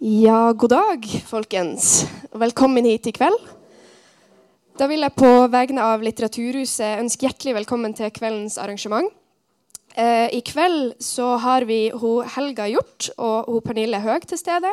[0.00, 2.06] Ja, god dag, folkens.
[2.32, 3.36] Velkommen hit i kveld.
[4.80, 9.12] Da vil jeg på vegne av Litteraturhuset ønske hjertelig velkommen til kveldens arrangement.
[9.92, 14.72] Eh, I kveld så har vi ho Helga Hjort og ho Pernille Høeg til stede.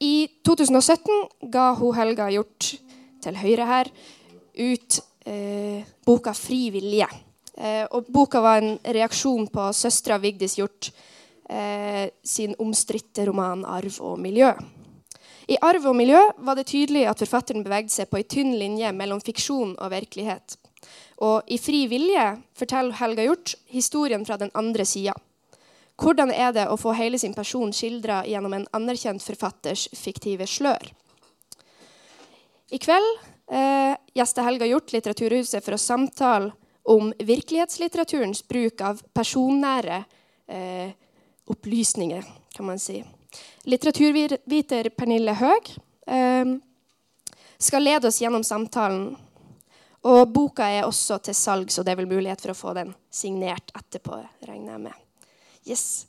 [0.00, 2.72] I 2017 ga ho Helga Hjort
[3.20, 3.92] til høyre her
[4.56, 7.12] ut eh, boka 'Fri vilje'.
[7.60, 10.94] Eh, og boka var en reaksjon på søstera Vigdis Hjort
[11.50, 14.54] eh, sin omstridte roman 'Arv og miljø'.
[15.48, 18.92] I 'Arv og miljø' var det tydelig at forfatteren bevegde seg på ei tynn linje
[18.92, 20.56] mellom fiksjon og virkelighet.
[21.18, 25.12] Og i 'Fri vilje' forteller Helga Hjort historien fra den andre sida.
[26.00, 30.86] Hvordan er det å få hele sin person skildra gjennom en anerkjent forfatters fiktive slør?
[32.70, 33.10] I kveld
[33.52, 36.52] eh, gjester Helga Hjort Litteraturhuset for å samtale
[36.88, 40.04] om virkelighetslitteraturens bruk av personnære
[40.48, 40.94] eh,
[41.50, 42.24] opplysninger,
[42.56, 43.00] kan man si.
[43.68, 45.72] Litteraturviter Pernille Høeg
[46.06, 46.54] eh,
[47.60, 49.12] skal lede oss gjennom samtalen.
[50.08, 52.94] Og boka er også til salgs, og det er vel mulighet for å få den
[53.12, 54.22] signert etterpå.
[54.48, 55.26] regner jeg med.
[55.68, 56.06] Yes.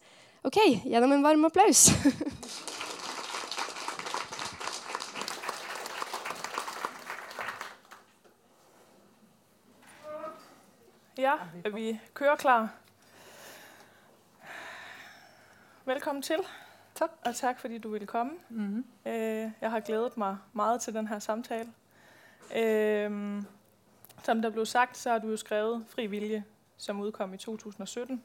[0.47, 1.89] OK, gjennom en varm applaus.
[11.21, 12.80] Ja, er vi kører klar?
[15.93, 16.37] Velkommen til.
[16.95, 17.09] Tak.
[17.25, 18.31] Og tak, fordi du ville komme.
[18.49, 18.85] Mm-hmm.
[19.05, 21.69] Øh, jeg har glædet mig meget til den her samtale.
[22.55, 23.41] Øh,
[24.23, 26.43] som der blev sagt, så har du jo skrevet Fri Vilje,
[26.77, 28.23] som udkom i 2017,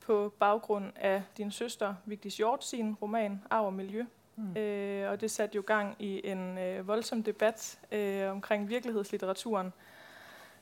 [0.00, 4.04] på baggrund af din søster Vigdis Hjort sin roman Arv og Miljø.
[4.36, 4.56] Mm.
[4.56, 9.72] Øh, og det satte jo gang i en øh, voldsom debat øh, omkring virkelighedslitteraturen.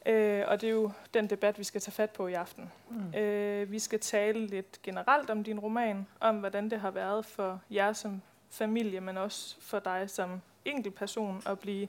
[0.09, 2.73] Øh, og det er jo den debat, vi skal tage fat på i aften.
[2.91, 3.15] Mm.
[3.15, 7.61] Øh, vi skal tale lidt generelt om din roman, om hvordan det har været for
[7.71, 11.89] jer som familie, men også for dig som enkeltperson at blive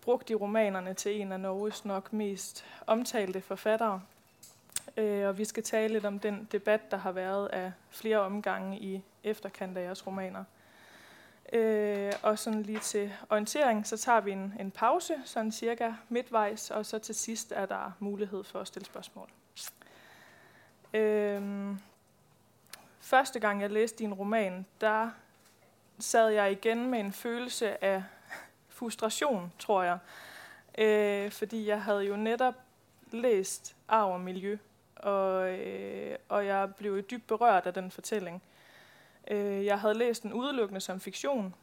[0.00, 4.02] brugt i romanerne til en af Norges nok mest omtalte forfattere.
[4.96, 8.78] Øh, og vi skal tale lidt om den debat, der har været af flere omgange
[8.78, 10.44] i efterkant af jeres romaner.
[11.52, 16.70] Øh, og sådan lige til orientering, så tager vi en, en pause, sådan cirka midtvejs,
[16.70, 19.28] og så til sidst er der mulighed for at stille spørgsmål.
[20.94, 21.42] Øh,
[23.00, 25.10] første gang jeg læste din roman, der
[25.98, 28.02] sad jeg igen med en følelse af
[28.68, 29.98] frustration, tror jeg.
[30.78, 32.54] Øh, fordi jeg havde jo netop
[33.10, 34.58] læst Arv og Miljø,
[34.96, 38.42] og, øh, og jeg blev dybt berørt af den fortælling.
[39.30, 41.54] Øh, jeg havde læst den udelukkende som fiktion,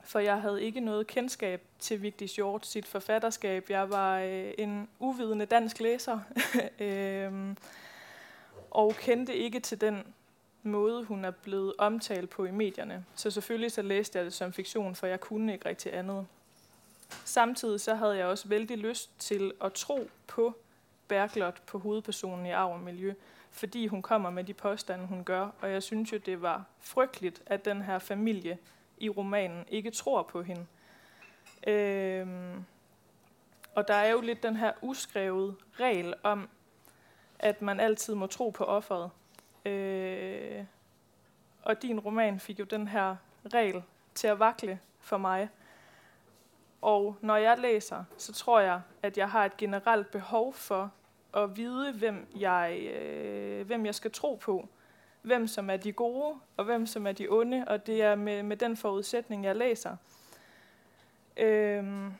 [0.00, 3.70] for jeg havde ikke noget kendskab til Vigdis Hjort, sit forfatterskab.
[3.70, 6.18] Jeg var øh, en uvidende dansk læser,
[6.80, 7.56] øh,
[8.70, 10.04] og kendte ikke til den
[10.62, 13.04] måde, hun er blevet omtalt på i medierne.
[13.14, 16.26] Så selvfølgelig så læste jeg det som fiktion, for jeg kunne ikke rigtig andet.
[17.24, 20.54] Samtidig så havde jeg også vældig lyst til at tro på
[21.08, 23.14] Berglot, på hovedpersonen i Arv og Miljø,
[23.52, 25.48] fordi hun kommer med de påstande, hun gør.
[25.60, 28.58] Og jeg synes jo, det var frygteligt, at den her familie
[28.98, 30.66] i romanen ikke tror på hende.
[31.66, 32.64] Øhm,
[33.74, 36.48] og der er jo litt den her uskrevet regel om,
[37.38, 39.10] at man alltid må tro på offeret.
[39.64, 40.64] Øh,
[41.62, 43.16] og din roman fik jo den her
[43.54, 43.82] regel
[44.14, 45.48] til at vakle for meg.
[46.80, 50.92] Og når jeg læser, så tror jeg, at jeg har et generelt behov for
[51.34, 54.68] at vide, hvem jeg, øh, hvem jeg skal tro på.
[55.22, 57.64] Hvem som er de gode, og hvem som er de onde.
[57.66, 59.96] Og det er med, med den forudsætning, jeg læser.
[61.36, 62.12] Øhm,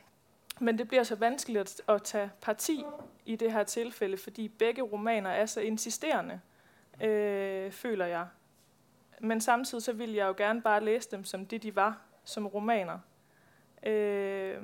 [0.60, 2.84] men det bliver så vanskeligt at, at tage parti
[3.26, 6.40] i det her tilfælde, fordi begge romaner er så insisterende,
[7.02, 8.26] øh, føler jeg.
[9.20, 12.46] Men samtidig så vil jeg jo gerne bare læse dem som det, de var, som
[12.46, 12.98] romaner.
[13.86, 14.56] Øh,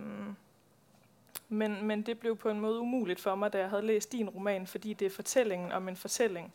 [1.48, 4.28] men, men det blev på en måte umuligt for meg da jeg hadde læst din
[4.28, 6.54] roman, fordi det er fortellingen om en fortelling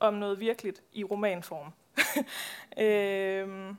[0.00, 1.72] om noe virkelig i romanform.
[2.84, 3.76] øhm,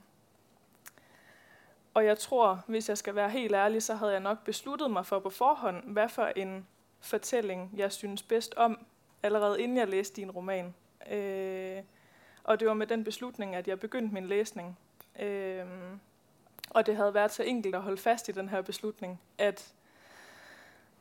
[1.93, 5.05] og jeg tror, hvis jeg skal være helt ærlig, så hadde jeg nok besluttet meg
[5.05, 6.67] for på forhånd, hva for en
[6.99, 8.85] fortelling jeg synes bedst om,
[9.23, 10.76] allerede innen jeg leste din roman.
[11.11, 11.84] Øh,
[12.44, 14.78] og det var med den beslutning, at jeg begynte min læsning.
[15.20, 15.66] Øh,
[16.73, 19.73] og det hadde vært så enkelt at holde fast i denne beslutningen at,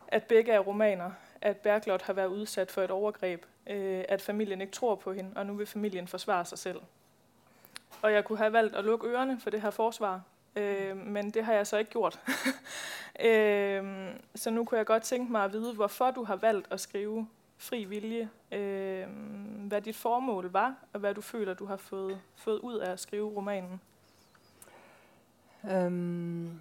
[0.08, 1.10] at begge er romaner,
[1.42, 5.30] at Berglot har vært utsatt for et overgreb, øh, at familien ikke tror på hende,
[5.36, 6.80] og nu vil familien forsvare seg selv.
[8.02, 10.20] Og jeg kunne ha valgt å lukke ørene for det her forsvar,
[10.56, 12.20] øh, men det har jeg så ikke gjort.
[13.26, 16.76] øh, så nå kunne jeg godt tænke meg å vite hvorfor du har valgt å
[16.76, 17.26] skrive
[17.60, 19.06] fri vilje, øh,
[19.68, 23.28] hvad dit formål var, og hva du føler, du har fått ut av å skrive
[23.36, 23.80] romanen.
[25.60, 26.56] Um,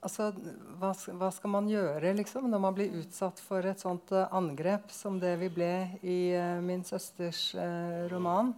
[0.00, 0.30] altså,
[0.80, 4.88] hva, hva, skal man gjøre liksom, når man blir utsatt for et sånt uh, angrep
[4.94, 8.54] som det vi ble i uh, min søsters uh, roman?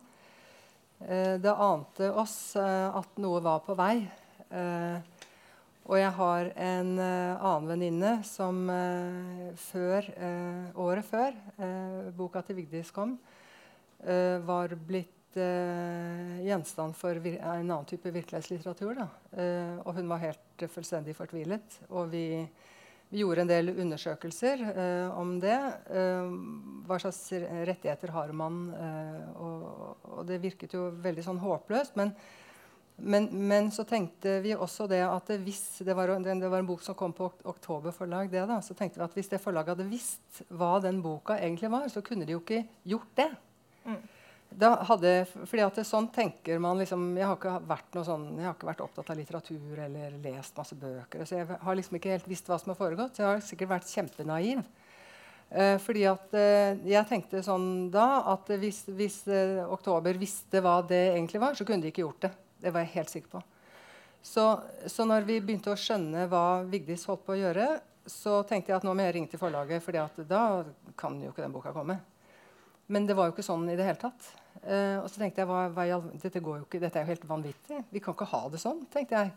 [1.01, 4.03] det ante oss at noe var på vei.
[4.53, 8.69] og jeg har en annen venninne som
[9.63, 10.11] før,
[10.77, 13.15] året før boka til Vigdis kom,
[14.45, 18.99] var blitt uh, gjenstand for en annen type virkelighetslitteratur.
[19.35, 21.79] Uh, og hun var helt uh, fullstendig fortvilet.
[21.89, 22.25] Og vi,
[23.11, 24.63] vi, gjorde en del undersøkelser
[25.19, 25.57] om det.
[26.87, 27.25] hva slags
[27.67, 28.61] rettigheter har man?
[29.35, 29.65] Og,
[30.05, 31.99] og, det virket jo veldig sånn håpløst.
[31.99, 32.13] Men,
[33.03, 36.87] men, men, så tenkte vi også det at hvis det var, det var en bok
[36.87, 39.91] som kom på Oktober forlag, det da, så tenkte vi at hvis det forlaget hadde
[39.91, 42.63] visst hva den boka egentlig var, så kunne de jo ikke
[42.95, 43.31] gjort det.
[43.91, 44.01] Mm
[44.59, 45.13] hadde,
[45.47, 48.69] fordi at sånn tenker man liksom, Jeg har ikke vært noe sånn, jeg har ikke
[48.71, 51.25] vært opptatt av litteratur eller lest masse bøker.
[51.25, 53.15] Så jeg har liksom ikke helt visst hva som har foregått.
[53.15, 54.65] Så jeg har sikkert vært kjempenaiv.
[55.51, 60.77] Eh, fordi at eh, jeg tenkte sånn da at hvis, hvis eh, Oktober visste hva
[60.87, 62.31] det egentlig var, så kunne de ikke gjort det.
[62.61, 63.43] Det var jeg helt sikker på.
[64.23, 64.45] Så,
[64.87, 67.71] så når vi begynte å skjønne hva Vigdis holdt på å gjøre,
[68.07, 69.97] så tenkte jeg at nå må jeg ringe til forlaget, for
[70.29, 70.45] da
[70.99, 71.99] kan jo ikke den boka komme.
[72.91, 74.31] Men det var jo ikke sånn i det hele tatt.
[74.61, 75.85] Uh, og så tenkte jeg hva, hva,
[76.21, 77.79] dette, ikke, dette, er jo helt vanvittig.
[77.89, 78.83] Vi kan ikke ha det sånn.
[78.93, 79.31] tenkte jeg.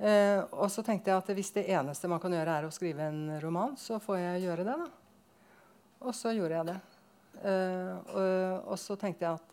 [0.00, 3.10] Uh, og så tenkte jeg at hvis det eneste man kan gjøre, er å skrive
[3.10, 4.78] en roman, så får jeg gjøre det.
[4.80, 4.88] da.
[6.08, 6.78] Og så gjorde jeg det.
[7.40, 8.30] Uh, og,
[8.72, 9.50] og, så tenkte jeg at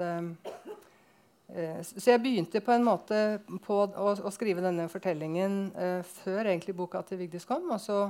[1.87, 5.69] Så jeg begynte på en måte på å, å skrive denne fortellingen
[6.03, 7.69] før egentlig boka til Vigdis kom.
[7.71, 8.01] og så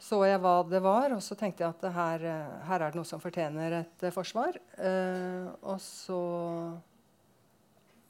[0.00, 2.96] så jeg hva det var, og så tenkte jeg at her, eh, her er det
[2.96, 4.56] noe som fortjener et uh, forsvar.
[4.80, 6.20] Eh, og så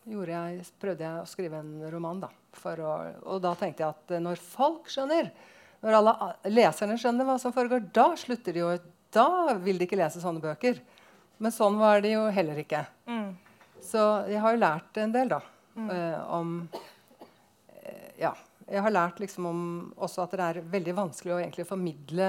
[0.06, 2.22] jeg, prøvde jeg å skrive en roman.
[2.22, 2.92] Da, å,
[3.34, 5.32] og da tenkte jeg at uh, når folk skjønner,
[5.82, 6.14] når alle
[6.52, 8.72] leserne skjønner hva som foregår, da slutter de jo
[9.10, 10.78] Da vil de ikke lese sånne bøker.
[11.42, 12.84] Men sånn var det jo heller ikke.
[13.10, 13.32] Mm.
[13.82, 15.40] Så jeg har jo lært en del da,
[15.74, 15.90] mm.
[16.36, 16.52] om
[18.20, 18.30] ja,
[18.70, 19.62] jeg har lært liksom om
[19.98, 22.28] også at det er veldig vanskelig å egentlig formidle,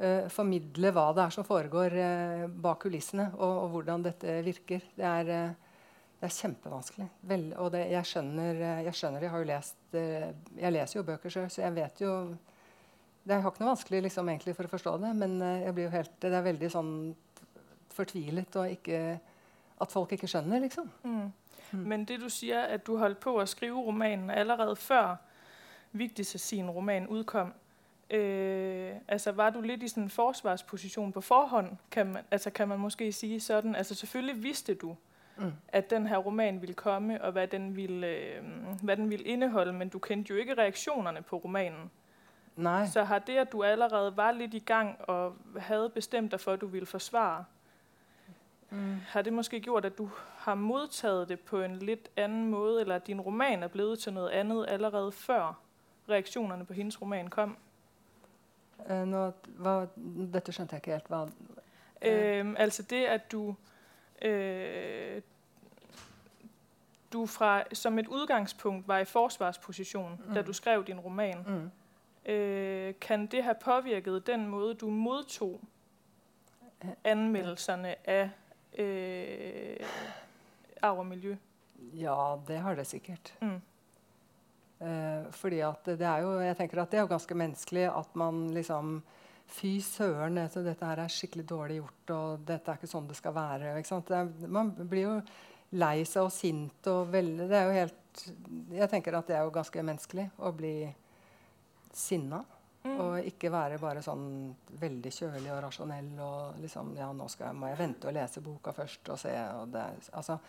[0.00, 4.88] uh, formidle hva det er som foregår uh, bak kulissene, og, og, hvordan dette virker.
[4.96, 5.76] Det er, uh,
[6.18, 7.06] det er kjempevanskelig.
[7.30, 11.32] Vel, og det, jeg, skjønner, jeg skjønner Jeg har jo lest Jeg leser jo bøker
[11.32, 12.12] sjøl, så jeg vet jo
[13.26, 15.94] Det er ikke noe vanskelig liksom, egentlig for å forstå det, men jeg blir jo
[15.94, 16.94] helt, det er veldig sånn
[17.94, 19.00] fortvilet og ikke,
[19.84, 20.88] at folk ikke skjønner, liksom.
[21.04, 21.28] Mm.
[21.74, 21.84] Mm.
[21.88, 25.14] Men det du sier, at du holdt på å skrive romanen allerede før
[25.94, 27.52] Vigdis sin roman udkom,
[28.10, 32.68] øh, altså var du lidt i sådan en forsvarsposition på forhånd, kan man, altså kan
[32.68, 33.74] man måske sige sådan.
[33.74, 34.96] Altså selvfølgelig vidste du,
[35.36, 35.52] mm.
[35.68, 38.42] at den her roman ville komme, og hvad den ville, øh,
[38.82, 41.90] hvad den ville indeholde, men du kendte jo ikke reaktionerne på romanen.
[42.56, 42.86] Nej.
[42.86, 46.52] Så har det, at du allerede var lidt i gang og havde bestemt dig for,
[46.52, 47.44] at du ville forsvare,
[48.70, 48.96] mm.
[49.08, 52.94] har det måske gjort, at du har modtaget det på en lidt anden måde, eller
[52.94, 55.63] at din roman er blevet til noget andet allerede før
[56.08, 57.56] reaksjonene på hennes roman kom.
[58.90, 59.86] Uh, nå, hva,
[60.32, 61.08] dette skjønte jeg ikke helt.
[61.08, 63.54] Hva, uh, altså det at du
[64.24, 65.20] uh,
[67.12, 70.34] du fra, som et utgangspunkt var i forsvarsposisjon mm.
[70.34, 71.44] da du skrev din roman.
[71.46, 71.70] Mm.
[73.00, 75.60] kan det ha påvirket den måte du mottok
[77.04, 78.28] anmeldelsene av
[80.82, 81.36] arv og miljø?
[81.94, 83.34] Ja, det har det sikkert.
[83.40, 83.60] Mm.
[85.44, 88.46] Fordi at det er jo, jeg tenker at det er jo ganske menneskelig at man
[88.56, 88.96] liksom
[89.54, 93.16] Fy søren, dette, dette her er skikkelig dårlig gjort, og dette er ikke sånn det
[93.18, 93.74] skal være.
[93.76, 95.12] Er, man blir jo
[95.76, 98.22] lei seg og sint og veldig Det er jo helt
[98.72, 100.74] Jeg tenker at det er jo ganske menneskelig å bli
[101.92, 102.40] sinna.
[102.84, 102.96] Mm.
[103.00, 104.24] Og ikke være bare sånn
[104.80, 108.42] veldig kjølig og rasjonell og liksom Ja, nå skal jeg, må jeg vente og lese
[108.44, 109.36] boka først og se.
[109.60, 110.40] Og det, altså,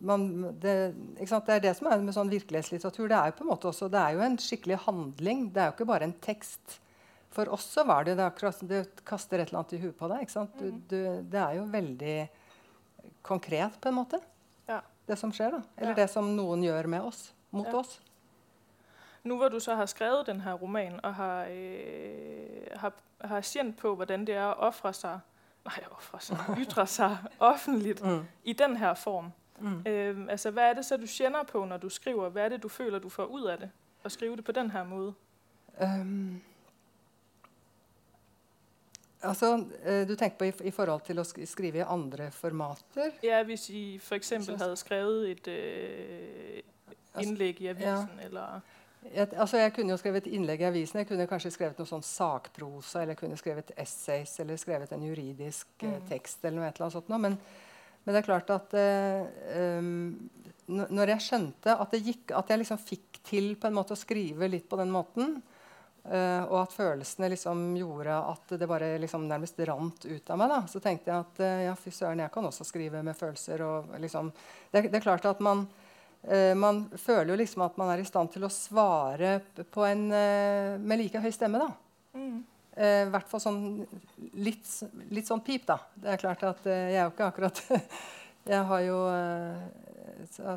[0.00, 0.26] man,
[0.60, 0.74] det,
[1.18, 3.08] det, er det som er med sånn virkelighetslitteratur.
[3.10, 5.48] Det er jo på en måte også, det er jo en skikkelig handling.
[5.54, 6.78] Det er jo ikke bare en tekst.
[7.30, 10.08] For oss så var det det, akkurat, det kaster et eller annet i huet på
[10.10, 10.30] deg.
[10.32, 10.78] Du, mm.
[10.90, 12.16] du, det er jo veldig
[13.26, 14.20] konkret, på en måte,
[14.66, 14.80] ja.
[15.06, 15.58] det som skjer.
[15.58, 15.62] da.
[15.76, 15.98] Eller ja.
[16.02, 17.82] det som noen gjør med oss, mot ja.
[17.82, 17.98] oss.
[19.28, 23.92] Nå hvor du så har skrevet denne romanen og har, øh, har, har kjent på
[23.94, 25.26] hvordan det er å ofre seg
[25.60, 28.22] Nei, ofre seg, ytre seg offentlig mm.
[28.48, 29.28] i denne form
[29.60, 29.82] Mm.
[29.86, 32.28] Øh, altså, hvad er det så, du kjenner på, når du skriver?
[32.28, 33.70] Hvad er det, du føler, du får ud af det?
[34.04, 35.14] At skrive det på den her måde?
[35.82, 36.40] Um,
[39.22, 43.10] Altså, eh, du tenker på i, i forhold til å skrive i andre formater?
[43.22, 46.62] Ja, hvis I eksempel Så- skrevet et øh,
[47.22, 48.60] innlegg i avisen, eller...
[49.14, 50.98] Jeg, altså jeg kunne jo skrevet innlegg i avisen.
[50.98, 55.02] Jeg kunne kanskje skrevet noe sånn sakprosa, eller jeg kunne skrevet essays, eller skrevet en
[55.08, 56.08] juridisk eh, Mm.
[56.08, 57.08] tekst, eller noe et eller annet sånt.
[57.20, 57.38] Men,
[58.04, 60.14] men det er klart at eh, um,
[60.70, 64.78] når jeg skjønte at gikk, at jeg liksom fikk til måte å skrive litt på
[64.78, 65.34] den måten,
[66.06, 70.54] eh, og at følelsene liksom gjorde at det bare liksom nærmest rant ut av meg,
[70.54, 73.66] da, så tenkte jeg at eh, ja, fy søren, jeg kan også skrive med følelser.
[73.66, 74.32] og liksom,
[74.70, 75.66] det, det er klart at man
[76.22, 79.38] Eh, man føler jo liksom at man er i stand til å svare
[79.88, 81.58] en, eh, med like høy stemme.
[81.58, 81.70] da.
[82.14, 82.44] Mm.
[82.76, 83.60] Eh, I hvert fall sånn
[84.38, 84.66] litt,
[85.10, 85.80] litt sånn pip, da.
[85.94, 87.62] Det er klart at eh, jeg er jo ikke akkurat
[88.50, 89.64] Jeg har jo eh,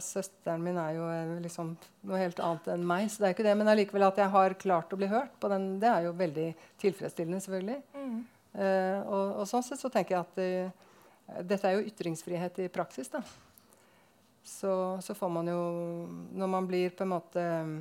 [0.03, 1.07] Søsteren min er jo
[1.43, 1.73] liksom
[2.07, 3.55] noe helt annet enn meg, så det er ikke det.
[3.59, 6.47] Men allikevel at jeg har klart å bli hørt på den, det er jo veldig
[6.81, 7.79] tilfredsstillende, selvfølgelig.
[7.95, 8.17] Mm.
[8.53, 12.69] Eh, og, og sånn sett så tenker jeg at eh, dette er jo ytringsfrihet i
[12.73, 13.09] praksis.
[13.13, 13.23] da.
[14.43, 15.59] Så, så får man jo
[16.35, 17.77] Når man blir på en måte um,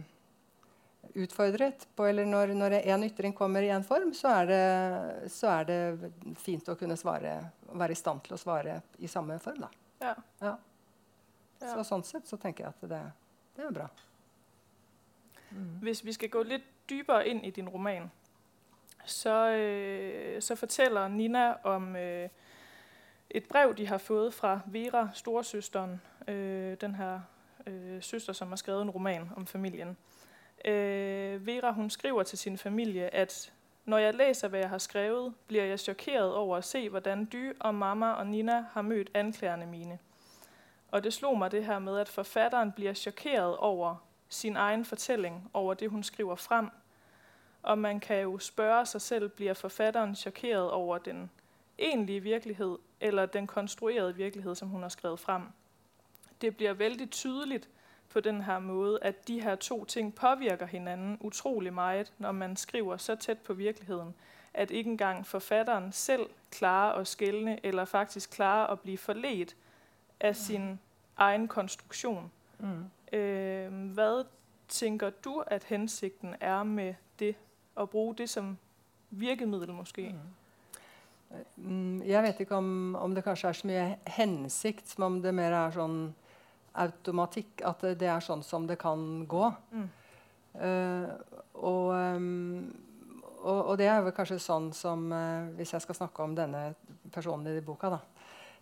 [1.14, 5.50] utfordret på Eller når, når en ytring kommer i en form, så er, det, så
[5.58, 7.34] er det fint å kunne svare
[7.72, 9.60] være i stand til å svare i samme form.
[9.64, 9.68] da.
[10.00, 10.14] Ja.
[10.40, 10.56] Ja.
[11.60, 13.02] Så sånn sett så tenker jeg at det,
[13.56, 13.88] det er bra.
[15.82, 18.10] Hvis vi skal gå litt dypere inn i din roman,
[19.04, 22.28] så, øh, så forteller Nina om øh,
[23.30, 27.20] et brev, de har fået fra Vera, storesøsteren, øh, den her
[27.66, 29.96] øh, søster, som har skrevet en roman om familien.
[30.64, 33.52] Øh, Vera hun skriver til sin familie, at
[33.84, 37.52] når jeg læser, hvad jeg har skrevet, bliver jeg chokeret over at se, hvordan du
[37.60, 39.98] og mamma og Nina har mødt anklagerne mine.
[40.90, 43.96] Og det slog mig det her med, at forfatteren bliver chokeret over
[44.28, 46.68] sin egen fortælling, over det, hun skriver frem.
[47.62, 51.30] Og man kan jo spørge sig selv, bliver forfatteren chokeret over den
[51.78, 55.42] egentlige virkelighed, eller den konstruerede virkelighed, som hun har skrevet frem.
[56.40, 57.68] Det bliver vældig tydeligt
[58.12, 62.56] på den her måde, at de her to ting påvirker hinanden utrolig meget, når man
[62.56, 64.14] skriver så tæt på virkeligheden,
[64.54, 69.56] at ikke engang forfatteren selv klarer at skælne, eller faktisk klarer at blive forledt
[70.20, 70.78] af sin
[71.16, 72.30] egen konstruktion.
[73.12, 74.24] Øh, hvad
[74.68, 77.34] tænker du, at hensigten er med det,
[77.80, 78.58] at bruge det som
[79.10, 80.14] virkemiddel måske?
[81.56, 85.34] Mm, jeg vet ikke om, om det kanskje er så mye hensikt, som om det
[85.34, 86.12] mer er sånn
[86.72, 87.62] automatikk.
[87.68, 89.50] At det, er sånn som det kan gå.
[89.72, 89.90] Mm.
[90.52, 91.08] Uh,
[91.64, 92.72] og, um,
[93.40, 96.74] og, og det er vel kanskje sånn som uh, Hvis jeg skal snakke om denne
[97.12, 98.00] personen i boka, da,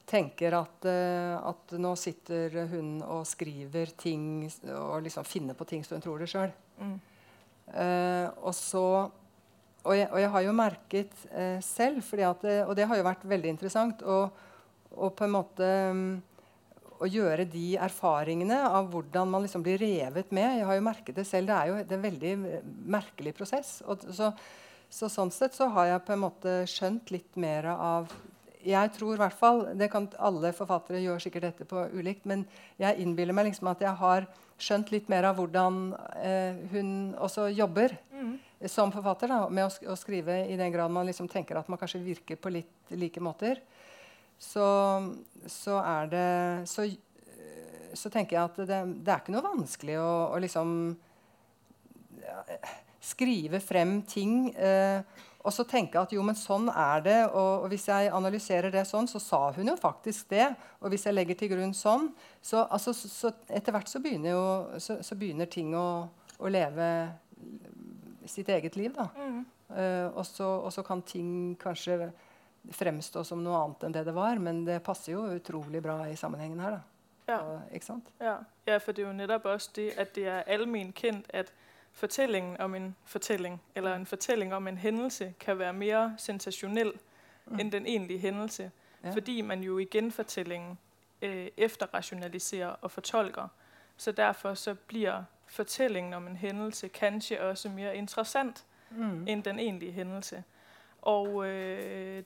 [0.06, 5.82] tenker at, uh, at nå sitter hun og skriver ting og liksom finner på ting
[5.86, 6.52] som hun tror det sjøl.
[6.80, 6.98] Mm.
[7.70, 8.84] Og så
[9.80, 11.20] og jeg, og jeg har jo merket
[11.62, 14.16] selv, fordi at det, og det har jo vært veldig interessant, å,
[14.90, 16.10] og på en måte mm,
[17.00, 20.58] å gjøre de erfaringene av hvordan man liksom blir revet med.
[20.58, 21.48] Jeg har jo merket det selv.
[21.50, 22.66] Det er jo det er en veldig eh,
[22.96, 23.78] merkelig prosess.
[23.88, 24.32] Og, så,
[24.92, 28.12] så sånn sett så har jeg på en måte skjønt litt mer av
[28.60, 32.42] jeg tror i hvert fall, det kan Alle forfattere gjør sikkert dette på ulikt, men
[32.76, 34.26] jeg innbiller meg liksom at jeg har
[34.60, 35.78] skjønt litt mer av hvordan
[36.20, 38.38] eh, hun også jobber Mm.
[38.68, 41.78] som forfatter da, med å, å skrive i den grad man liksom tenker at man
[41.80, 43.62] kanskje virker på litt like måter,
[44.40, 44.66] så,
[45.46, 46.28] så er det
[46.70, 50.70] så, øh, så tenker jeg at det, det er ikke noe vanskelig å, å liksom
[52.24, 52.44] ja,
[53.04, 54.54] skrive frem ting.
[54.56, 55.02] Eh,
[55.40, 57.18] og så tenke at jo, men sånn er det.
[57.28, 60.50] Og, og hvis jeg analyserer det sånn, så sa hun jo faktisk det.
[60.80, 64.34] Og hvis jeg legger til grunn sånn, så, altså, så, så etter hvert så begynner,
[64.36, 65.86] jo, så, så begynner ting å,
[66.40, 66.90] å leve
[68.28, 68.92] sitt eget liv.
[68.96, 69.08] da.
[69.16, 69.40] Mm.
[69.70, 72.10] Eh, og, så, og så kan ting kanskje
[72.72, 76.16] fremstå som noe annet enn det det var, men det passer jo utrolig bra i
[76.16, 76.70] sammenhengen her.
[76.70, 76.80] da.
[77.28, 77.38] Ja.
[77.38, 78.04] Og, ikke sant?
[78.20, 78.36] Ja.
[78.66, 81.52] ja, for det er jo nettopp også det, at det er almen kendt, at
[81.92, 86.92] fortellingen om en fortelling eller en fortelling om en hendelse kan være mer sensasjonell
[87.46, 87.58] Mm.
[87.60, 88.70] enn den egentlige hendelse,
[89.04, 89.10] Ja.
[89.10, 90.78] Fordi man jo i gjenfortellingen
[91.22, 93.48] øh, efterrationaliserer og fortolker.
[93.96, 99.24] Så derfor så blir fortellingen om en hendelse kanskje også mer interessant Mm.
[99.28, 100.44] enn den egentlige hendelse.
[101.02, 102.22] Og øh,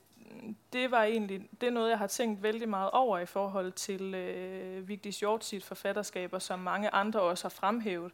[0.73, 4.15] det var egentlig det er noget, jeg har tænkt vældig meget over i forhold til
[4.15, 8.13] øh, Vigdis Hjort sit forfatterskab, som mange andre også har fremhævet.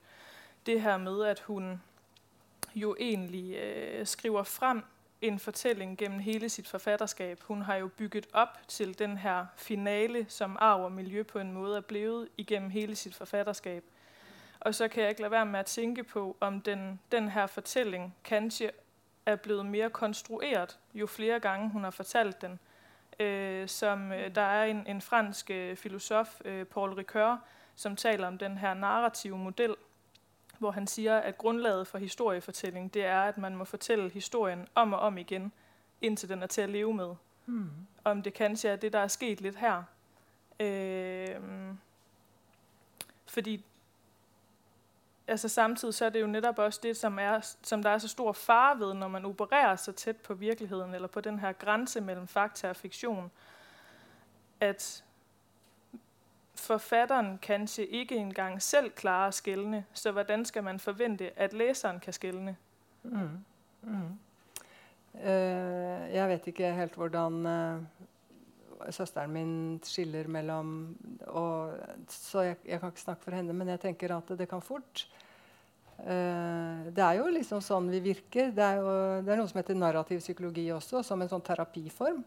[0.66, 1.80] Det her med, at hun
[2.74, 4.82] jo egentlig øh, skriver frem
[5.20, 7.40] en fortælling gennem hele sit forfatterskab.
[7.42, 11.52] Hun har jo bygget op til den her finale, som arv og miljø på en
[11.52, 13.84] måde er blevet igennem hele sit forfatterskab.
[14.60, 17.46] Og så kan jeg ikke lade være med at tænke på, om den, den her
[17.46, 18.70] fortælling kanskje
[19.30, 22.58] er blevet mere konstrueret, jo flere gange hun har fortalt den.
[23.20, 27.44] Øh, som, øh, der er en, en fransk øh, filosof, øh, Paul Ricoeur,
[27.74, 29.74] som taler om den her narrative model,
[30.58, 34.92] hvor han siger, at grundlaget for historiefortælling, det er, at man må fortælle historien om
[34.92, 35.52] og om igen,
[36.00, 37.14] indtil den er til at leve med.
[37.46, 37.70] Mm.
[38.04, 39.82] Om det kanskje er det, der er sket lidt her.
[40.60, 41.40] Øh,
[43.26, 43.64] fordi
[45.30, 48.08] altså samtidig så er det jo netop også det, som, er, som der er så
[48.08, 52.00] stor fare ved, når man opererer så tæt på virkeligheden, eller på den her grænse
[52.00, 53.30] mellem fakta og fiktion,
[54.60, 55.04] at
[56.54, 62.12] forfatteren kanskje ikke engang selv klarer skældne, så hvordan skal man forvente, at læseren kan
[62.12, 62.56] skældne?
[63.02, 63.44] Mm.
[63.82, 64.18] Mm.
[65.14, 67.82] Uh, jeg vet ikke helt hvordan uh,
[68.88, 70.74] søsteren min skiller mellom
[71.28, 74.62] og, Så jeg, jeg, kan ikke snakke for henne, men jeg tenker at det kan
[74.64, 75.06] fort
[76.02, 78.54] uh, Det er jo liksom sånn vi virker.
[78.56, 78.94] Det er, jo,
[79.24, 82.22] det er noe som heter narrativ psykologi også, som en sånn terapiform.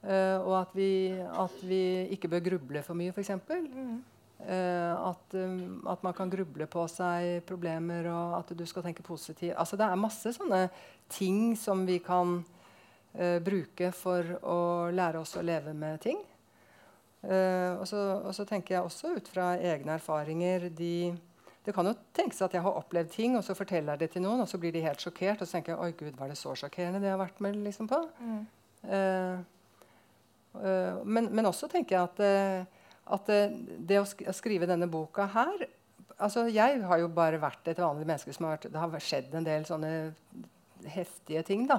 [0.00, 1.82] Uh, og at vi, at vi,
[2.16, 3.34] ikke bør gruble for mye, f.eks.
[3.50, 3.98] Mm.
[4.40, 9.04] Uh, at, um, at, man kan gruble på seg problemer, og at du skal tenke
[9.04, 9.52] positivt.
[9.52, 10.62] Altså, det er masse sånne
[11.12, 12.40] ting som vi kan
[13.44, 14.58] bruke for å
[14.94, 16.20] lære oss å leve med ting.
[17.26, 21.10] og, så, og, så, tenker jeg også ut fra egne erfaringer de,
[21.66, 24.22] Det kan jo tenkes at jeg har opplevd ting, og så forteller jeg det til
[24.22, 25.42] noen, og så blir de helt sjokkert.
[25.42, 27.58] Og så tenker jeg oi gud, var det så sjokkerende det jeg har vært med
[27.66, 28.00] liksom, på?
[28.22, 28.46] Mm.
[30.54, 35.28] Uh, men, men, også tenker jeg at, uh, at uh, det å, skrive denne boka
[35.30, 35.68] her
[36.20, 39.36] altså Jeg har jo bare vært et vanlig menneske som har vært, Det har skjedd
[39.38, 39.92] en del sånne
[40.90, 41.62] heftige ting.
[41.70, 41.78] da.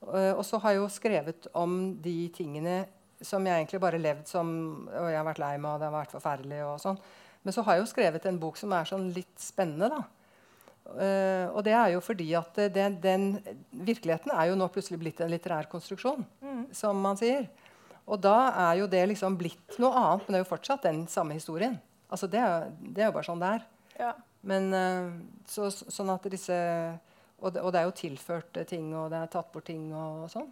[0.00, 2.78] Og så har jeg jo skrevet om de tingene
[3.20, 4.48] som jeg egentlig bare levd som
[4.88, 6.62] Og jeg har vært lei meg, og det har vært forferdelig.
[6.64, 7.00] og sånn.
[7.42, 9.90] Men så har jeg jo skrevet en bok som er sånn litt spennende.
[9.92, 10.02] da.
[10.90, 13.26] Uh, og det er jo fordi at den, den,
[13.70, 16.64] virkeligheten er jo nå plutselig blitt en litterær konstruksjon, mm.
[16.74, 17.46] som man sier.
[18.10, 21.04] Og da er jo det liksom blitt noe annet, men det er jo fortsatt den
[21.06, 21.78] samme historien.
[22.10, 23.68] Altså Det er, det er jo bare sånn det er.
[24.00, 24.10] Ja.
[24.50, 25.12] Men uh,
[25.46, 26.58] så, sånn at disse
[27.40, 30.22] og det, og det, er jo tilført ting, og det er tatt bort ting og,
[30.24, 30.48] og sånn.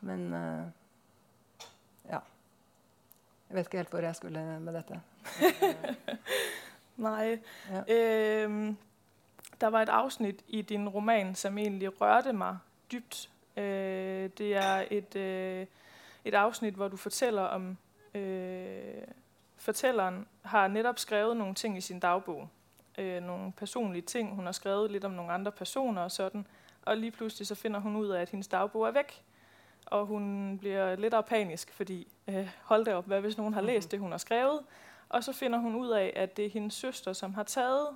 [0.00, 1.66] Men uh,
[2.08, 2.20] ja.
[3.48, 5.00] Jeg vet ikke helt hvor jeg skulle med dette.
[7.06, 7.38] Nei.
[7.70, 7.82] Ja.
[7.86, 8.74] Eh,
[9.60, 12.60] der var et avsnitt i din roman som egentlig rørte meg
[12.92, 13.28] dypt.
[13.56, 15.66] Eh, det er et eh,
[16.24, 17.76] et afsnit, hvor du fortæller om,
[18.14, 19.02] øh,
[19.56, 22.48] fortælleren har netop skrevet nogle ting i sin dagbog.
[22.98, 24.34] Øh, nogle personlige ting.
[24.34, 26.46] Hun har skrevet lidt om nogle andre personer og sådan.
[26.82, 29.22] Og lige pludselig så finder hun ud af, at hendes dagbog er væk.
[29.86, 33.90] Og hun bliver lidt panisk, fordi øh, hold da op, hvad hvis nogen har læst
[33.90, 34.60] det, hun har skrevet?
[35.08, 37.88] Og så finder hun ud af, at det er hendes søster, som har taget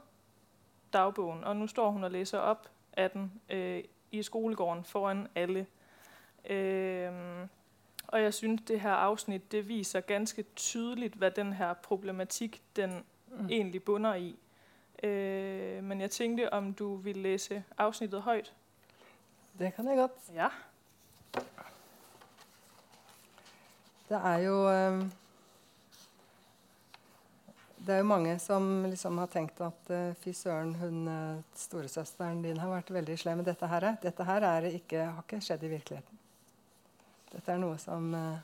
[0.92, 1.44] dagbogen.
[1.44, 5.66] Og nu står hun og læser op af den øh, i skolegården foran alle.
[6.50, 7.12] Øh,
[8.06, 13.04] og jeg synes, det her afsnit det viser ganske tydeligt, hvad den her problematik den
[13.28, 13.48] mm.
[13.50, 14.36] egentlig bunder i.
[15.04, 18.52] Øh, men jeg tænkte, om du vil læse afsnittet højt.
[19.58, 20.12] Det kan jeg godt.
[20.34, 20.48] Ja.
[24.08, 25.04] Det er jo øh,
[27.86, 32.42] Det er jo mange som liksom har tenkt at øh, fy søren, hun uh, storesøsteren
[32.42, 33.36] din har vært veldig slem.
[33.36, 36.18] med dette her, dette her er ikke, har ikke skjedd i virkeligheten.
[37.32, 38.38] Dette er noe som eh,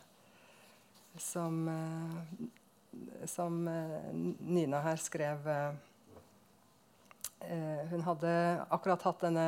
[1.16, 3.64] som, eh, som
[4.40, 5.49] Nina her skrev
[7.90, 8.33] Hun hadde
[8.68, 9.46] akkurat hatt denne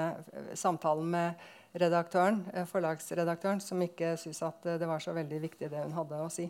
[0.56, 1.42] samtalen med
[1.76, 6.30] redaktøren, forlagsredaktøren, som ikke syntes at det var så veldig viktig, det hun hadde å
[6.32, 6.48] si.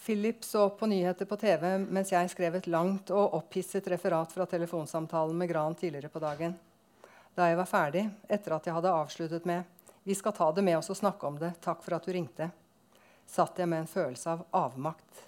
[0.00, 4.46] Philip så på nyheter på TV mens jeg skrev et langt og opphisset referat fra
[4.48, 6.56] telefonsamtalen med Gran tidligere på dagen.
[7.36, 9.68] Da jeg var ferdig, etter at jeg hadde avsluttet med
[10.02, 11.52] vi skal ta det med oss og snakke om det.
[11.60, 12.48] Takk for at du ringte.
[13.28, 15.26] Satt jeg med en følelse av avmakt.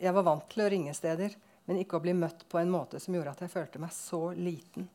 [0.00, 3.00] Jeg var vant til å ringe steder, men ikke å bli møtt på en måte
[3.00, 4.88] som gjorde at jeg følte meg så liten.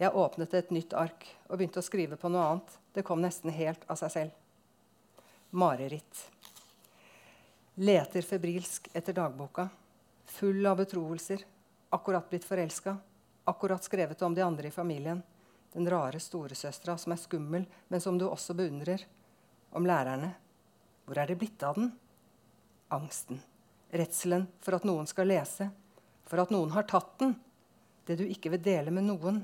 [0.00, 2.76] Jeg åpnet et nytt ark og begynte å skrive på noe annet.
[2.94, 4.36] Det kom nesten helt av seg selv.
[5.50, 6.22] Mareritt.
[7.80, 9.68] Leter febrilsk etter dagboka.
[10.38, 11.44] Full av betroelser.
[11.90, 12.96] Akkurat blitt forelska.
[13.50, 15.22] Akkurat skrevet om de andre i familien
[15.72, 19.04] den rare storesøstera som er skummel, men som du også beundrer.
[19.70, 20.32] Om lærerne.
[21.06, 21.92] Hvor er det blitt av den?
[22.90, 23.38] Angsten.
[23.90, 25.68] Redselen for at noen skal lese.
[26.30, 27.34] For at noen har tatt den.
[28.06, 29.42] Det du ikke vil dele med noen.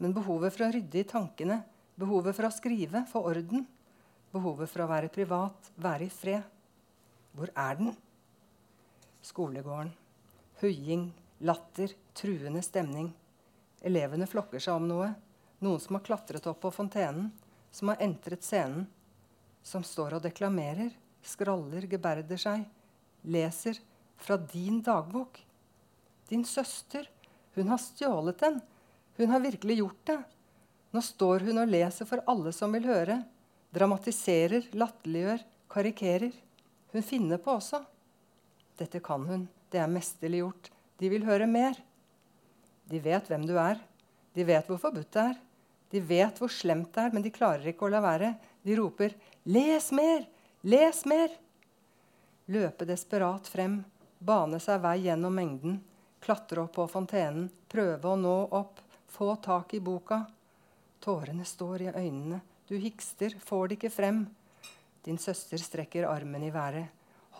[0.00, 1.62] Men behovet for å rydde i tankene.
[2.00, 3.64] Behovet for å skrive, få orden.
[4.30, 6.44] Behovet for å være privat, være i fred.
[7.36, 7.90] Hvor er den?
[9.24, 9.90] Skolegården.
[10.60, 11.08] Høying,
[11.48, 13.10] latter, truende stemning.
[13.80, 15.10] Elevene flokker seg om noe.
[15.64, 17.30] Noen som har klatret opp på fontenen,
[17.72, 18.86] som har entret scenen.
[19.64, 20.92] Som står og deklamerer,
[21.24, 22.64] skraller, geberder seg,
[23.28, 23.80] leser
[24.20, 25.40] fra din dagbok.
[26.30, 27.08] Din søster,
[27.54, 28.60] hun har stjålet den.
[29.16, 30.18] Hun har virkelig gjort det.
[30.94, 33.18] Nå står hun og leser for alle som vil høre.
[33.74, 36.32] Dramatiserer, latterliggjør, karikerer.
[36.94, 37.82] Hun finner på også.
[38.78, 39.48] Dette kan hun.
[39.70, 40.70] Det er mesterlig gjort.
[41.02, 41.78] De vil høre mer.
[42.90, 43.82] De vet hvem du er.
[44.34, 45.36] De vet hvor forbudt det er.
[45.90, 48.34] De vet hvor slemt det er, men de klarer ikke å la være.
[48.62, 50.26] De roper 'Les mer!
[50.62, 51.38] Les mer!'
[52.50, 53.80] Løpe desperat frem,
[54.18, 55.78] bane seg vei gjennom mengden,
[56.20, 58.80] klatre opp på fontenen, prøve å nå opp,
[59.10, 60.22] få tak i boka.
[61.00, 62.40] Tårene står i øynene.
[62.68, 64.22] Du hikster, får det ikke frem.
[65.02, 66.90] Din søster strekker armen i været,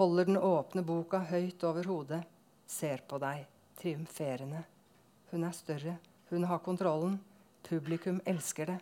[0.00, 2.22] holder den åpne boka høyt over hodet,
[2.66, 3.44] ser på deg,
[3.78, 4.64] triumferende.
[5.30, 5.98] Hun er større,
[6.30, 7.18] hun har kontrollen.
[7.68, 8.78] Publikum elsker det.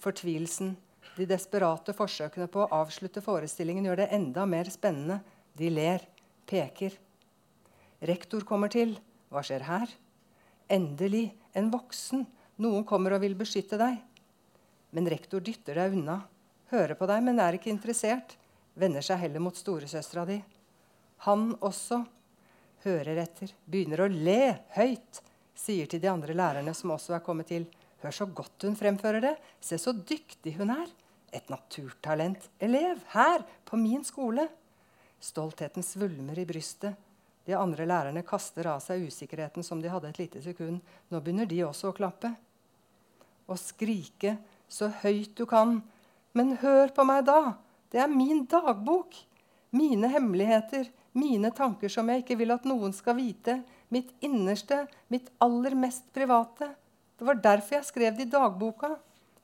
[0.00, 0.72] Fortvilelsen,
[1.18, 5.20] de desperate forsøkene på å avslutte forestillingen gjør det enda mer spennende.
[5.58, 6.04] De ler,
[6.46, 6.94] peker.
[7.98, 8.94] Rektor kommer til.
[9.32, 9.90] Hva skjer her?
[10.70, 12.26] Endelig, en voksen.
[12.62, 13.98] Noen kommer og vil beskytte deg.
[14.94, 16.20] Men rektor dytter deg unna.
[16.70, 18.36] Hører på deg, men er ikke interessert.
[18.78, 20.38] Vender seg heller mot storesøstera di.
[21.26, 22.04] Han også
[22.84, 25.22] hører etter, begynner å le høyt.
[25.58, 27.66] Sier til de andre lærerne som også er kommet til.
[28.04, 29.34] Hør så godt hun fremfører det.
[29.58, 30.86] Se så dyktig hun er.
[31.34, 32.46] Et naturtalent.
[32.62, 34.46] Elev her, på min skole.
[35.18, 36.94] Stoltheten svulmer i brystet.
[37.48, 40.82] De andre lærerne kaster av seg usikkerheten som de hadde et lite sekund.
[41.08, 42.34] Nå begynner de også å klappe.
[43.48, 44.34] Og skrike
[44.68, 45.78] så høyt du kan.
[46.36, 47.56] Men hør på meg da!
[47.88, 49.16] Det er min dagbok.
[49.72, 53.62] Mine hemmeligheter, mine tanker som jeg ikke vil at noen skal vite.
[53.88, 56.74] Mitt innerste, mitt aller mest private.
[57.16, 58.92] Det var derfor jeg skrev det i dagboka.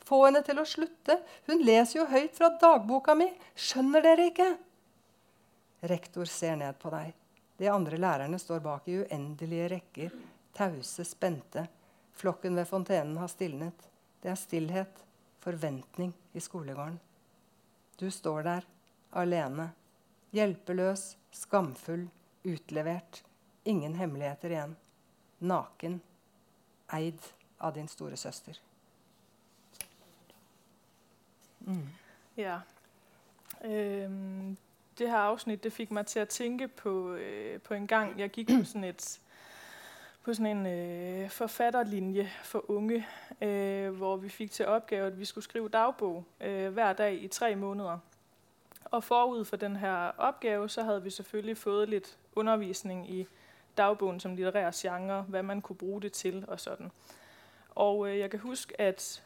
[0.05, 1.23] Få henne til å slutte.
[1.49, 3.33] Hun leser jo høyt fra dagboka mi.
[3.57, 4.53] Skjønner dere ikke?
[5.89, 7.24] Rektor ser ned på deg.
[7.59, 10.15] De andre lærerne står bak i uendelige rekker,
[10.55, 11.67] tause, spente.
[12.15, 13.87] Flokken ved fontenen har stilnet.
[14.23, 15.05] Det er stillhet,
[15.45, 16.99] forventning i skolegården.
[18.01, 18.67] Du står der,
[19.13, 19.71] alene.
[20.35, 22.09] Hjelpeløs, skamfull,
[22.45, 23.23] utlevert.
[23.65, 24.77] Ingen hemmeligheter igjen.
[25.39, 26.01] Naken.
[26.93, 27.21] Eid
[27.59, 28.59] av din store søster.
[31.67, 31.89] Mm.
[32.35, 32.61] Ja.
[33.61, 34.57] Øhm,
[34.99, 38.31] det her afsnit det fik mig til at tænke på, øh, på en gang, jeg
[38.31, 39.21] gik på sådan, et,
[40.23, 43.07] på sådan en øh, forfatterlinje for unge,
[43.41, 47.29] øh, hvor vi fik til opgave, at vi skulle skrive dagbog øh, hver dag i
[47.29, 47.99] tre måneder.
[48.85, 53.27] Og forud for den her opgave, så havde vi selvfølgelig fået lidt undervisning i
[53.77, 56.91] dagbogen som litterær genre, hvad man kunne bruge det til og sådan.
[57.71, 59.23] Og øh, jeg kan huske, at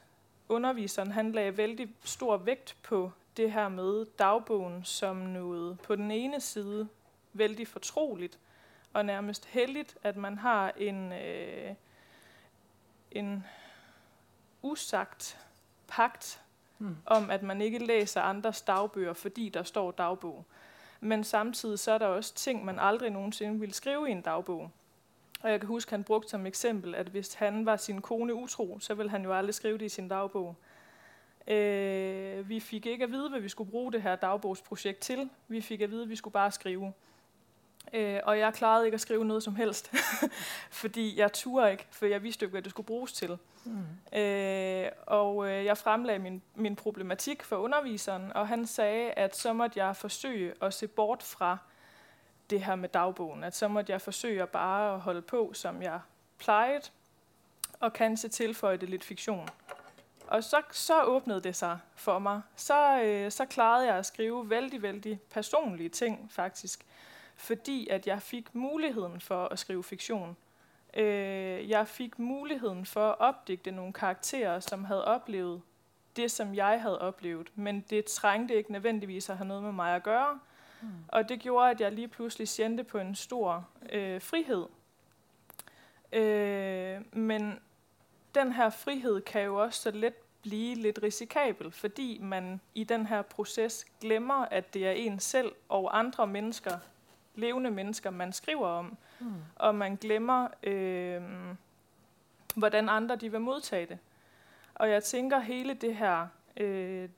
[0.49, 6.11] underviseren han lagde vældig stor vægt på det her med dagbogen som noget på den
[6.11, 6.89] ene side
[7.33, 8.39] vældig fortroligt
[8.93, 11.75] og nærmest heldigt, at man har en, øh,
[13.11, 13.45] en
[14.63, 15.39] usagt
[15.89, 16.43] pagt
[16.79, 16.97] mm.
[17.07, 20.45] om, at man ikke læser andres dagbøger, fordi der står dagbog.
[21.01, 24.71] Men samtidig så er der også ting, man aldrig nogensinde vil skrive i en dagbog.
[25.43, 28.79] Og jeg kan huske, han brugte som eksempel, at hvis han var sin kone utro,
[28.81, 30.57] så ville han jo aldrig skrive det i sin dagbog.
[31.49, 35.31] Øh, vi fik ikke at vide, hvad vi skulle bruge det her dagbogsprojekt til.
[35.49, 36.93] Vi fik at vide, at vi skulle bare skrive.
[37.93, 39.93] Øh, og jeg klarede ikke at skrive noget som helst,
[40.71, 43.39] fordi jeg turde ikke, for jeg vidste ikke, hvad det skulle bruges til.
[43.65, 44.19] Mm.
[44.19, 49.53] Øh, og øh, jeg fremlagde min, min problematik for underviseren, og han sagde, at så
[49.53, 51.59] måtte jeg forsøge at se bort fra
[52.51, 53.45] det her med dagbogen.
[53.45, 56.01] At så måtte jeg forsøge at bare at holde på, som jeg
[56.39, 56.83] plejede,
[57.81, 59.49] og kanskje tilføje det lidt fiktion.
[60.29, 62.43] Og så, så åbnede det sig for mig.
[62.57, 66.87] Så, øh, så klarede jeg at skrive vældig, vældig personlige ting, faktisk.
[67.37, 70.37] Fordi at jeg fik muligheden for at skrive fiktion.
[70.95, 75.63] Øh, jeg fik muligheden for at opdigte nogle karakterer, som havde oplevet
[76.17, 77.53] det, som jeg havde oplevet.
[77.55, 80.39] Men det trængte ikke nødvendigvis at have noget med mig at gøre.
[80.81, 80.89] Mm.
[81.09, 84.67] Og det gjorde, at jeg lige pludselig kjente på en stor øh, frihed.
[86.13, 87.61] Øh, men
[88.35, 93.07] den her frihed kan jo også så let blive lidt risikabel, fordi man i den
[93.07, 96.79] her proces glemmer, at det er en selv og andre mennesker,
[97.35, 98.97] levende mennesker, man skriver om.
[99.21, 99.35] Mm.
[99.57, 101.23] Og man glemmer, øh,
[102.55, 103.99] hvordan andre de vil modtage det.
[104.75, 107.09] Og jeg tænker, hele det her, øh,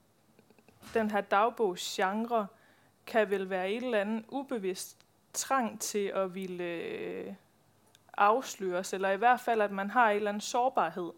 [0.95, 2.47] den her dagbogsgenre,
[3.07, 4.97] kan vel være et eller andet ubevidst
[5.33, 7.35] trang til at ville øh,
[8.21, 11.11] afsløres, eller i hvert fald, at man har en eller anden sårbarhed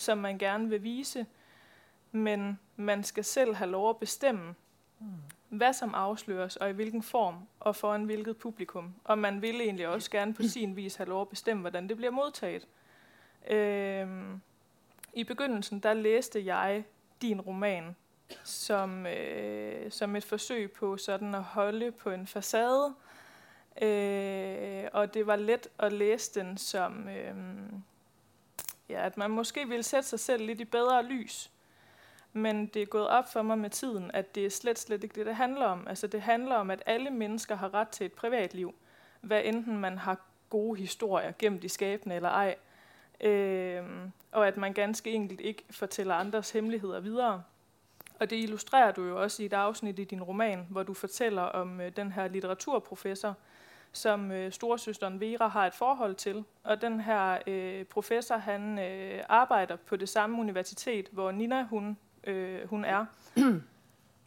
[0.00, 1.26] som man gerne vil vise,
[2.12, 4.54] men man skal selv have lov at bestemme,
[5.48, 8.94] hvad som afsløres, og i hvilken form, og foran hvilket publikum.
[9.04, 11.96] Og man vil egentlig også gerne på sin vis have lov at bestemme, hvordan det
[11.96, 12.66] bliver modtaget.
[13.50, 14.40] Øhm,
[15.12, 16.84] I begyndelsen, der læste jeg
[17.22, 17.96] din roman
[18.44, 22.94] som, øh, som et forsøg på sådan at holde på en facade,
[23.82, 27.34] øh, og det var let at læse den som, øh,
[28.88, 31.50] ja, at man måske ville sætte sig selv lidt i bedre lys.
[32.32, 35.14] Men det er gået op for mig med tiden, at det er slet, slet ikke
[35.14, 35.88] det, det handler om.
[35.88, 38.74] Altså det handler om, at alle mennesker har ret til et privatliv.
[39.20, 42.56] Hvad enten man har gode historier gemt de skabene eller ej.
[43.20, 43.84] Øh,
[44.32, 47.42] og at man ganske enkelt ikke fortæller andres hemmeligheder videre.
[48.20, 51.42] Og det illustrerer du jo også i et afsnit i din roman, hvor du fortæller
[51.42, 53.34] om øh, den her litteraturprofessor,
[53.92, 56.44] som øh, storesøsteren Vera har et forhold til.
[56.64, 61.98] Og den her øh, professor, han øh, arbejder på det samme universitet, hvor Nina hun,
[62.24, 63.06] øh, hun er.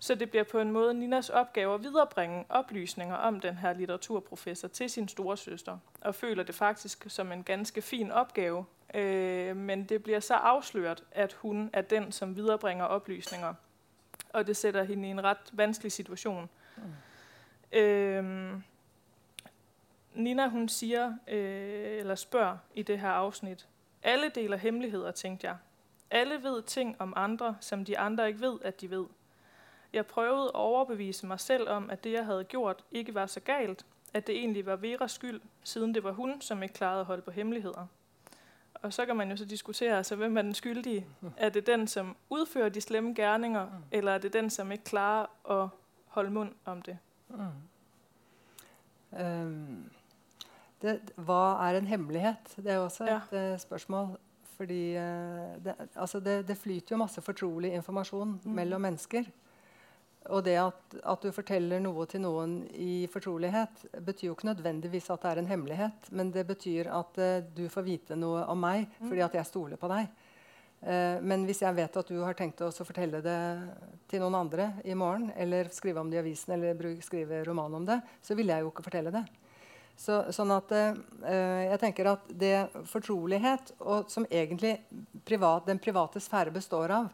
[0.03, 4.67] Så det bliver på en måde Ninas opgave at viderebringe oplysninger om den her litteraturprofessor
[4.67, 8.65] til sin storesøster, og føler det faktisk som en ganske fin opgave.
[8.93, 13.53] Øh, men det bliver så afsløret, at hun er den, som viderebringer oplysninger,
[14.29, 16.49] og det sætter hende i en ret vanskelig situation.
[16.77, 17.79] Mm.
[17.79, 18.53] Øh,
[20.15, 23.67] Nina hun siger, øh, eller spørger i det her afsnit,
[24.03, 25.57] alle deler hemmeligheder, tænkte jeg.
[26.11, 29.05] Alle ved ting om andre, som de andre ikke ved, at de ved.
[29.93, 33.39] Jeg prøvede at overbevise mig selv om, at det, jeg havde gjort, ikke var så
[33.39, 37.05] galt, at det egentlig var Veras skyld, siden det var hun, som ikke klarede at
[37.05, 37.87] holde på hemmeligheder.
[38.73, 41.07] Og så kan man jo så diskutere, altså, hvem er den skyldige?
[41.37, 45.51] Er det den, som udfører de slemme gerninger, eller er det den, som ikke klarer
[45.61, 45.69] at
[46.07, 46.97] holde mund om det?
[47.29, 47.39] Mm.
[49.21, 49.91] Um,
[50.83, 52.57] det, hva er en hemmelighet?
[52.59, 53.53] Det er også et ja.
[53.53, 54.13] uh, spørsmål.
[54.57, 58.51] Fordi uh, det, altså det, det, flyter jo masse fortrolig informasjon mm.
[58.59, 59.29] mellom mennesker.
[60.31, 65.09] Og det at, at, du forteller noe til noen i fortrolighet, betyr jo ikke nødvendigvis
[65.11, 68.61] at det er en hemmelighet, men det betyr at uh, du får vite noe om
[68.63, 69.07] meg mm.
[69.07, 70.11] fordi at jeg stoler på deg.
[70.83, 73.39] Uh, men hvis jeg vet at du har tenkt å fortelle det
[74.11, 77.87] til noen andre i morgen, eller skrive om det i avisen eller skrive roman om
[77.87, 79.25] det, så vil jeg jo ikke fortelle det.
[79.99, 80.95] Så, sånn at uh,
[81.69, 82.55] jeg tenker at det
[82.89, 84.79] fortrolighet, og som egentlig
[85.23, 87.11] privat, den private sfære består av,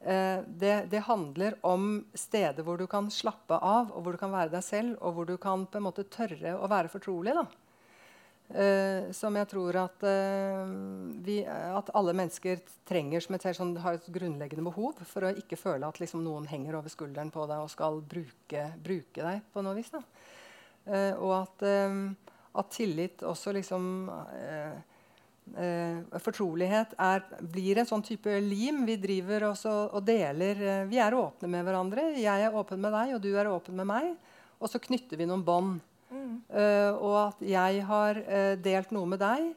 [0.00, 4.30] Eh, det, det, handler om steder hvor du kan slappe av, og hvor du kan
[4.30, 7.34] være deg selv, og hvor du kan på en måte tørre å være fortrolig.
[7.34, 7.48] da.
[8.48, 10.70] Uh, som jeg tror at, uh,
[11.20, 15.58] vi, at, alle mennesker trenger som et, sånn, har et grunnleggende behov for å ikke
[15.60, 19.66] føle at liksom, noen henger over skulderen på deg og skal bruke, bruke deg på
[19.66, 19.92] noe vis.
[19.92, 20.00] Uh,
[20.88, 21.64] og at,
[22.56, 23.84] at, tillit også liksom
[25.56, 28.84] eh, fortrolighet er, blir en sånn type lim.
[28.88, 32.10] Vi driver også og deler eh, Vi er åpne med hverandre.
[32.18, 34.10] Jeg er åpen med deg, og du er åpen med meg.
[34.58, 35.78] Og så knytter vi noen bånd.
[36.10, 36.40] Mm.
[36.48, 39.50] Eh, og at jeg har eh, delt noe med deg,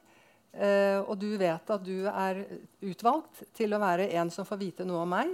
[0.52, 2.42] uh, og du vet at du er
[2.84, 5.32] utvalgt til å være en som får vite noe om meg.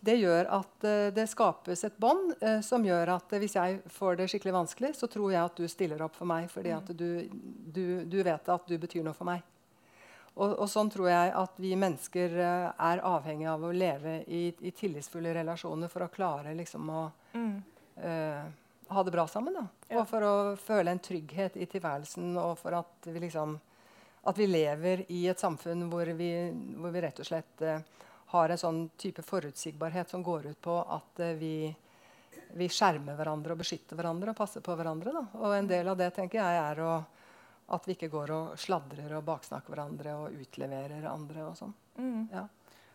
[0.00, 3.80] Det gjør at uh, det skapes et bånd uh, som gjør at uh, hvis jeg
[3.90, 6.92] får det skikkelig vanskelig, så tror jeg at du stiller opp for meg fordi at
[6.94, 9.42] du, du, du vet at du betyr noe for meg.
[10.38, 14.70] Og, og, sånn tror jeg at vi mennesker er avhengig av å leve i, i,
[14.70, 17.00] tillitsfulle relasjoner for å klare liksom, å
[17.34, 17.56] mm.
[18.04, 18.44] uh,
[18.94, 19.58] ha det bra sammen.
[19.58, 19.64] Da.
[19.88, 19.96] Ja.
[19.98, 23.56] Og for å føle en trygghet i tilværelsen, og for at vi, liksom,
[24.30, 26.30] at vi lever i et samfunn hvor vi,
[26.78, 27.80] hvor vi rett og slett uh,
[28.32, 31.68] har en sånn type forutsigbarhet som går ut på at vi,
[32.58, 35.14] vi skjermer hverandre og beskytter hverandre og passer på hverandre.
[35.16, 35.24] Da.
[35.40, 36.92] Og en del av det tenker jeg er å
[37.68, 41.50] at vi ikke går og sladrer og baksnakker hverandre og utleverer andre.
[41.50, 41.74] og sånn.
[41.98, 42.28] Mm.
[42.32, 42.46] Ja.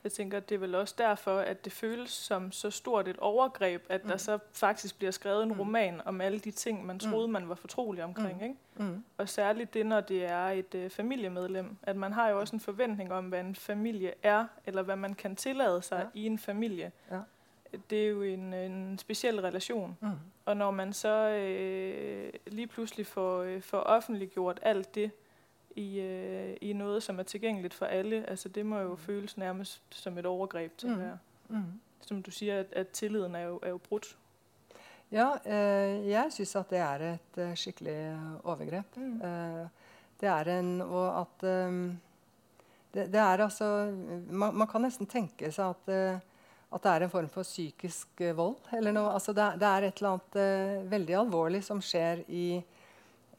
[0.04, 3.18] Jeg tænker, at det er vel også derfor, at det føles som så stort et
[3.18, 4.10] overgreb, at mm.
[4.10, 5.60] der så faktisk bliver skrevet en mm.
[5.60, 8.38] roman om alle de ting, man trodde troede, man var fortrolig omkring.
[8.38, 8.44] Mm.
[8.44, 8.56] Ikke?
[8.76, 9.04] Mm.
[9.18, 11.78] Og særligt det, når det er et uh, familiemedlem.
[11.84, 15.14] At man har jo også en forventning om, hvad en familie er, eller hvad man
[15.14, 16.20] kan tillade sig ja.
[16.20, 16.92] i en familie.
[17.12, 17.20] Ja
[17.90, 19.98] det er jo en, en speciel relation.
[20.02, 20.10] Mm.
[20.46, 25.12] Og når man så øh, lige pludselig får, øh, får offentliggjort alt det
[25.76, 28.98] i, øh, i noget, som er tilgængeligt for alle, altså det må jo mm.
[28.98, 31.00] føles nærmest som et overgreb til mm.
[31.00, 31.18] her.
[31.50, 31.64] Mm.
[32.02, 34.18] Som du siger, at, at tilliden er jo, er jo brudt.
[35.12, 38.98] Ja, øh, jeg syns at det er et øh, skikkelig overgrep.
[38.98, 39.22] Mm.
[39.22, 39.68] Uh,
[40.22, 42.00] det er en Og at um,
[42.94, 43.94] det, det, er altså
[44.30, 46.20] man, man, kan nesten tenke seg at uh,
[46.74, 48.56] at det er en form for psykisk vold.
[48.74, 49.14] eller noe.
[49.14, 52.64] Altså det, det, er et eller annet uh, veldig alvorlig som skjer i,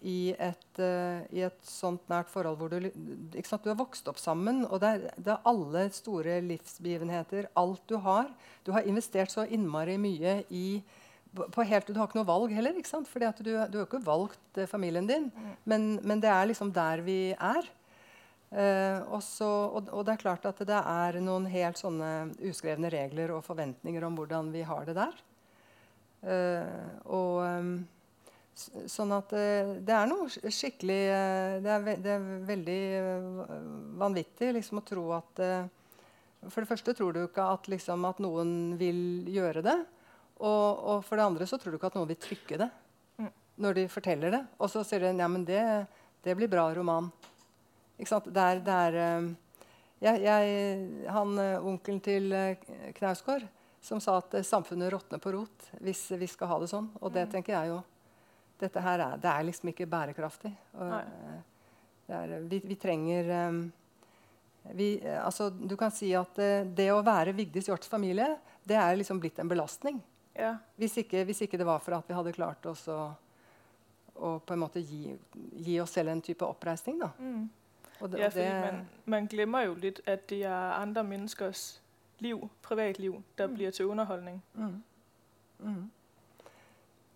[0.05, 2.91] i et, uh, i et sånt nært forhold hvor du,
[3.33, 3.65] ikke sant?
[3.65, 7.97] du har vokst opp sammen, og det er, det er alle store livsbegivenheter, alt du
[8.05, 8.29] har.
[8.67, 10.69] Du har investert så innmari mye i
[11.35, 13.09] på helt, Du har ikke noe valg heller, ikke sant?
[13.11, 15.33] Fordi at du, du har ikke valgt eh, familien din.
[15.67, 17.67] Men, men det er liksom der vi er.
[18.55, 22.91] Eh, og, så, og, og det er klart at det er noen helt sånne uskrevne
[22.93, 25.17] regler og forventninger om hvordan vi har det der.
[26.25, 27.75] Eh, og ehm,
[28.55, 33.57] Sånn at eh, det er noe skikkelig eh, det, er ve det er veldig eh,
[33.99, 35.43] vanvittig liksom, å tro at
[36.45, 39.79] For det første tror du ikke at, liksom, at noen vil gjøre det.
[40.45, 42.71] Og, og for det andre så tror du ikke at noen vil trykke det
[43.15, 43.29] Mm.
[43.63, 44.41] når de forteller det.
[44.59, 45.63] Og så sier de ja, men det,
[46.27, 47.07] det blir bra roman.
[47.95, 48.27] Ikke sant?
[48.27, 48.97] Det er, det er
[50.03, 52.35] jeg, jeg, han Onkelen til
[52.99, 53.47] Knausgård
[53.79, 56.91] som sa at samfunnet råtner på rot hvis vi skal ha det sånn.
[56.99, 57.79] Og det tenker jeg jo.
[58.65, 60.53] Dette her er, det er liksom ikke bærekraftig.
[60.81, 60.95] Eh,
[62.09, 63.61] det er, vi, vi trenger um,
[64.73, 68.77] vi, eh, altså, Du kan si at uh, det å være Vigdis Hjorts familie, det
[68.81, 70.01] er liksom blitt en belastning.
[70.35, 70.57] Ja.
[70.81, 73.01] Hvis ikke, hvis ikke det var for at vi hadde klart oss å,
[74.15, 75.15] å på en måte gi,
[75.63, 76.99] gi oss selv en type oppreisning.
[77.03, 77.13] Da.
[77.19, 77.45] Mm.
[78.01, 81.67] Og det, Ja, fordi det, man, man glemmer jo litt at det er andre menneskers
[82.25, 84.43] liv, privatliv, der blir til underholdning.
[84.55, 84.83] Mm.
[85.59, 85.85] Mm.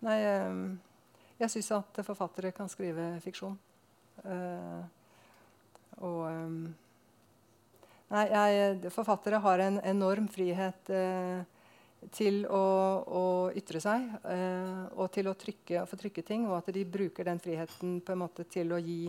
[0.05, 0.55] Nei, eh,
[1.39, 3.57] jeg syns at forfattere kan skrive fiksjon.
[4.25, 4.83] Uh,
[6.03, 6.61] og um,
[8.09, 11.43] Nei, jeg, forfattere har en enorm frihet uh,
[12.15, 12.61] til å,
[13.05, 13.23] å
[13.53, 17.41] ytre seg uh, og til å trykke, få trykke ting, og at de bruker den
[17.43, 19.03] friheten på en måte til å gi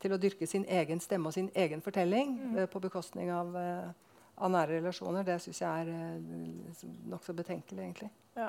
[0.00, 2.60] til å dyrke sin egen stemme og sin egen fortelling Mm.
[2.72, 8.10] på bekostning av, av nære relasjoner, det syns jeg er uh, nokså betenkelig, egentlig.
[8.34, 8.48] Ja.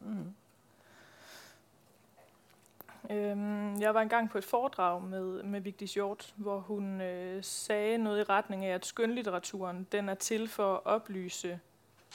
[0.00, 0.30] Mm.
[3.80, 8.20] Jeg var engang på et foredrag med, med Vigdis Hjort, hvor hun øh, sagde noget
[8.20, 11.60] i retning af, at skønlitteraturen den er til for at oplyse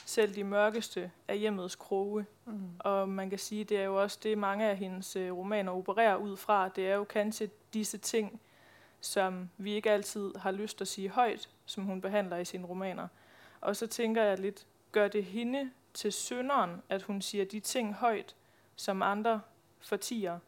[0.06, 2.26] selv de mørkeste af hjemmets kroge.
[2.44, 2.70] Mm.
[2.78, 6.16] Og man kan sige, det er jo også det, mange af hendes øh, romaner opererer
[6.16, 6.68] ud fra.
[6.68, 8.40] Det er jo kanskje disse ting,
[9.00, 12.66] som vi ikke altid har lyst til at sige højt, som hun behandler i sine
[12.66, 13.08] romaner.
[13.60, 17.94] Og så tænker jeg lidt, gør det hende til synderen, at hun siger de ting
[17.94, 18.36] højt,
[18.76, 19.40] som andre
[19.80, 20.38] fortier?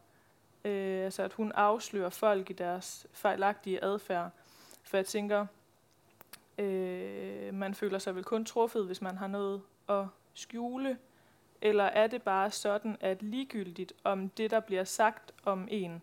[0.65, 4.29] Øh, altså at hun afslører folk i deres fejlagtige adfærd.
[4.83, 5.45] For jeg tænker,
[6.57, 10.97] øh, man føler sig vel kun truffet, hvis man har noget at skjule.
[11.61, 16.01] Eller er det bare sådan, at ligegyldigt om det, der bliver sagt om en,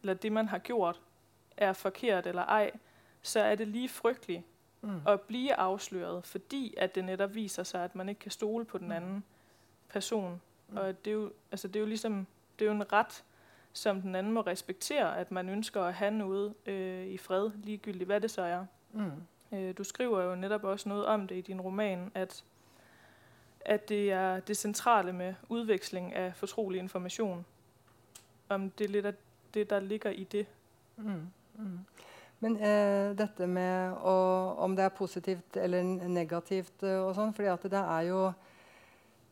[0.00, 1.00] eller det, man har gjort,
[1.56, 2.70] er forkert eller ej,
[3.22, 4.42] så er det lige frygteligt
[4.80, 5.00] Mm.
[5.06, 8.78] at blive afsløret, fordi at det netop viser sig, at man ikke kan stole på
[8.78, 9.24] den anden
[9.88, 10.40] person.
[10.68, 10.76] Mm.
[10.76, 12.26] Og det er jo, altså det er jo ligesom,
[12.58, 13.24] det er jo en ret,
[13.72, 18.06] som den anden må respektere, at man ønsker at have noget øh, i fred, ligegyldigt
[18.06, 18.64] hvad det så er.
[18.92, 19.10] Mm.
[19.52, 22.44] Øh, du skriver jo netop også noget om det i din roman, at,
[23.60, 27.44] at det er det centrale med udveksling af fortrolig information.
[28.48, 29.14] Om det er lidt af
[29.54, 30.46] det, der ligger i det.
[30.96, 31.28] Mm.
[31.54, 31.78] Mm.
[32.40, 34.14] Men eh, dette med å,
[34.62, 38.20] om det er positivt eller negativt eh, og sånn, fordi at det er jo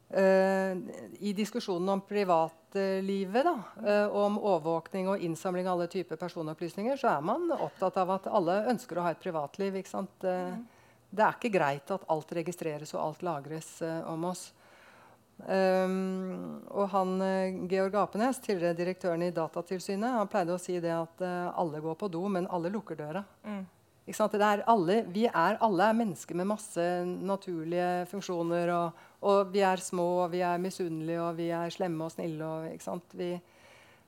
[0.09, 7.17] I diskusjonen om privatlivet da, eh, om overvåkning og innsamling av alle typer personopplysninger, så
[7.17, 9.75] er man opptatt av at alle ønsker å ha et privatliv.
[9.77, 10.55] Eh,
[11.11, 14.53] Det er ikke greit at alt registreres og alt lagres eh, om oss.
[15.39, 20.95] Um, og han, eh, Georg Apenes, tidligere direktøren i Datatilsynet, han pleide å si det
[20.97, 23.23] at uh, alle går på do, men alle lukker døra.
[23.45, 23.67] Mm.
[24.07, 24.33] Ikke sant?
[24.33, 28.71] Det er alle, vi er alle er mennesker med masse naturlige funksjoner.
[28.73, 32.47] Og, og vi er små, og vi er misunnelige, og vi er slemme og snille.
[32.47, 33.15] Og?
[33.19, 33.33] Vi,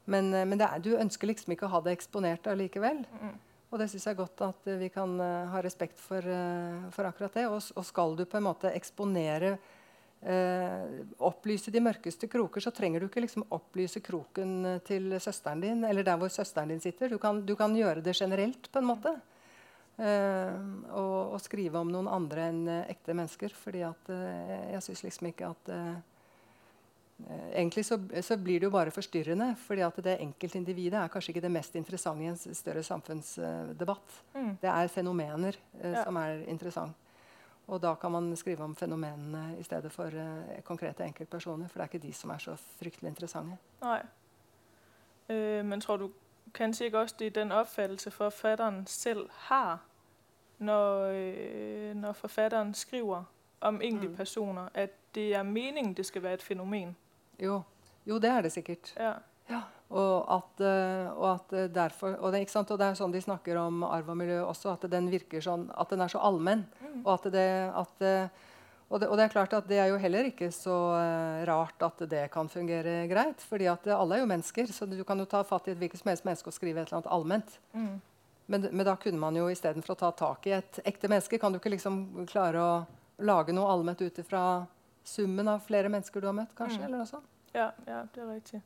[0.07, 3.03] men eh, men det er, du ønsker liksom ikke å ha det eksponert allikevel.
[3.21, 3.37] Mm.
[3.69, 6.87] Og det syns jeg er godt at eh, vi kan uh, ha respekt for, uh,
[6.95, 7.49] for akkurat det.
[7.51, 13.03] Og, og skal du på en måte eksponere uh, Opplyse de mørkeste kroker, så trenger
[13.03, 17.13] du ikke liksom opplyse kroken til søsteren din, eller der hvor søsteren din sitter.
[17.13, 19.19] Du kan, du kan gjøre det generelt, på en måte.
[19.99, 20.59] Eh,
[20.95, 23.51] og, og skrive om noen andre enn eh, ekte mennesker.
[23.51, 25.75] fordi at eh, jeg syns liksom ikke at
[27.51, 29.57] Egentlig så, så blir det jo bare forstyrrende.
[29.59, 34.21] fordi at det enkeltindividet er kanskje ikke det mest interessante i en større samfunnsdebatt.
[34.35, 34.53] Mm.
[34.63, 36.05] Det er fenomener Ja.
[36.05, 36.95] som er interessant.
[37.67, 41.69] Og da kan man skrive om fenomenene i stedet for uh, konkrete enkeltpersoner.
[41.69, 43.59] For det er ikke de som er så fryktelig interessante.
[43.83, 44.01] Nei.
[45.29, 46.11] Uh, men tror du
[46.55, 49.79] kanskje ikke også, det er den oppfattelse forfatteren selv har,
[50.59, 53.25] når, øh, når forfatteren skriver
[53.61, 54.69] om enkelte Mm.
[54.75, 56.97] at det er meningen, det skal være et fenomen.
[57.43, 57.63] Jo,
[58.07, 58.95] jo det er det sikkert.
[58.99, 59.13] Ja.
[59.51, 62.71] Ja, Og at, eh, og at eh, derfor, og det, ikke sant?
[62.71, 65.71] og det er sånn de snakker om arv og miljø også, at den virker sånn,
[65.73, 66.67] at den er så allmenn.
[67.05, 68.29] Og, at det, at, eh,
[68.91, 70.77] og, det, og det er klart at det er jo heller ikke så
[71.49, 73.41] rart at det kan fungere greit.
[73.41, 75.99] fordi at alle er jo mennesker, så du kan jo ta fatt i et hvilket
[76.03, 77.59] som helst menneske og skrive et eller annet allment.
[77.73, 78.01] Mm.
[78.49, 81.53] Men, men da kunne man jo istedenfor å ta tak i et ekte menneske, kan
[81.53, 82.73] du ikke liksom klare å
[83.29, 84.43] lage noe allment ut ifra
[85.05, 86.81] summen av flere mennesker du har møtt, kanskje?
[86.81, 86.87] Mm.
[86.87, 87.29] eller noe sånt?
[87.55, 88.63] Ja, ja, det er riktig.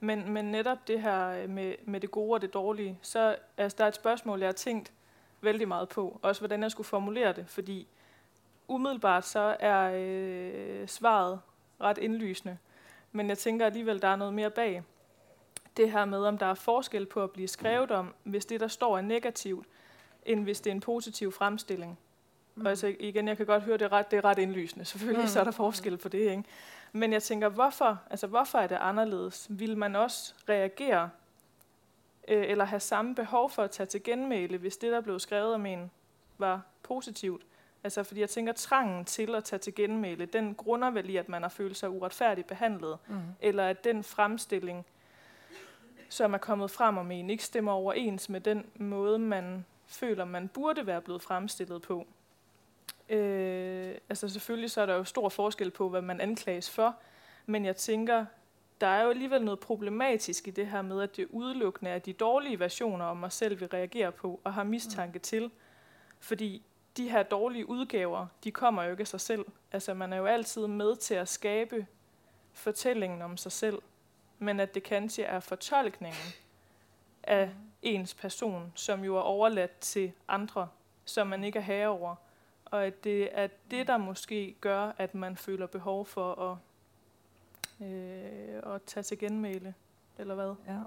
[0.00, 3.84] Men, men netop det her med, med det gode og det dårlige, så altså, der
[3.84, 4.92] er et spørsmål, jeg har tænkt
[5.40, 6.18] vældig meget på.
[6.22, 7.86] Også hvordan jeg skulle formulere det, fordi
[8.68, 11.40] umiddelbart så er øh, svaret
[11.80, 12.58] ret indlysende.
[13.12, 14.82] Men jeg tænker alligevel, der er noget mere bag.
[15.76, 18.68] Det her med, om der er forskel på at blive skrevet om, hvis det, der
[18.68, 19.66] står, er negativt,
[20.26, 21.98] end hvis det er en positiv fremstilling.
[22.54, 22.64] Mm.
[22.66, 24.84] Og altså igen, jeg kan godt høre, det er ret, det er ret indlysende.
[24.84, 25.28] Selvfølgelig mm.
[25.28, 26.44] så er der forskel på det, ikke?
[26.92, 29.46] Men jeg tænker, hvorfor, altså, hvorfor er det anderledes?
[29.50, 31.10] Vil man også reagere
[32.28, 35.54] øh, eller have samme behov for at tage til genmæle, hvis det, der blev skrevet
[35.54, 35.90] om en,
[36.38, 37.42] var positivt?
[37.84, 41.28] Altså, fordi jeg tænker, trangen til at tage til genmæle, den grunder vel i, at
[41.28, 43.16] man har følt sig uretfærdigt behandlet, Mm.
[43.40, 44.86] eller at den fremstilling,
[46.08, 50.48] som er kommet frem om en, ikke stemmer overens med den måde, man føler, man
[50.48, 52.06] burde være blevet fremstillet på.
[53.08, 56.96] Øh, altså selvfølgelig så er der jo stor forskel på, hvad man anklages for,
[57.46, 58.24] men jeg tænker,
[58.80, 62.12] der er jo alligevel noget problematisk i det her med, at det udelukkende er de
[62.12, 65.50] dårlige versioner om mig selv, vi reagerer på og har mistanke til.
[66.20, 66.62] Fordi
[66.96, 69.44] de her dårlige udgaver, de kommer jo ikke af sig selv.
[69.72, 71.86] Altså man er jo altid med til at skabe
[72.52, 73.78] fortællingen om sig selv,
[74.38, 76.32] men at det kanskje er fortolkningen
[77.28, 77.48] av
[77.82, 80.68] ens person, som jo er overladt til andre,
[81.04, 82.14] som man ikke er herre over.
[82.64, 86.56] Og at det er det, der måske gør, at man føler behov for at,
[87.86, 89.74] øh, at ta til genmæle,
[90.18, 90.54] eller hvad?
[90.68, 90.78] Ja.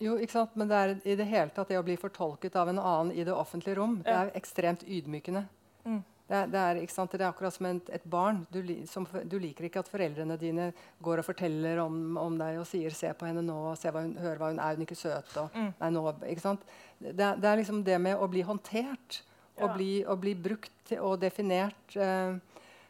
[0.00, 0.56] Jo, ikke sant?
[0.56, 3.24] Men det er i det hele tatt det å bli fortolket av en annen i
[3.24, 4.22] det offentlige rom, det Ja.
[4.26, 5.46] er ekstremt ydmykende.
[5.84, 6.02] Mm.
[6.26, 6.74] Det er, det, er,
[7.12, 8.40] det er akkurat som et, et barn.
[8.50, 8.58] Du,
[8.90, 10.72] som, du liker ikke at foreldrene dine
[11.02, 14.16] går og forteller om, om deg og sier 'se på henne nå', se hva hun,
[14.18, 15.36] 'hør hva hun er, hun ikke søt'?
[15.36, 15.72] Og, Mm.
[15.80, 16.58] nei, nå, ikke?
[17.00, 19.22] Det, er- det er liksom det med å bli håndtert
[19.60, 19.74] og, Ja.
[19.76, 21.96] bli, og bli brukt og definert.
[21.96, 22.34] Eh,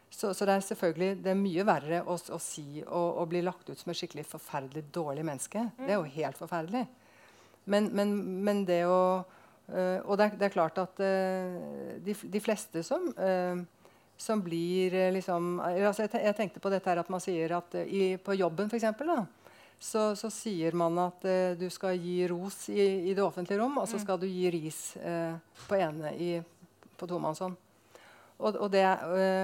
[0.09, 3.69] så, så det er selvfølgelig det er mye verre å, å si og, bli lagt
[3.69, 5.71] ut som et skikkelig forferdelig dårlig menneske.
[5.77, 6.87] Det er jo helt forferdelig.
[7.65, 9.25] Men, men, men det å
[9.69, 13.59] øh, Og det er, det er klart at uh, de, de fleste som, uh,
[14.17, 17.75] som blir liksom altså jeg, te- jeg tenkte på dette her at man sier at
[17.85, 18.85] i, på jobben, f.eks.,
[19.79, 21.21] så, så sier man at
[21.59, 24.01] du skal gi ros i, i det offentlige rom, og så Mm.
[24.01, 24.97] skal du gi ris
[25.67, 26.41] på ene i,
[26.97, 27.53] på tomannshånd.
[28.39, 28.81] Og, og, det,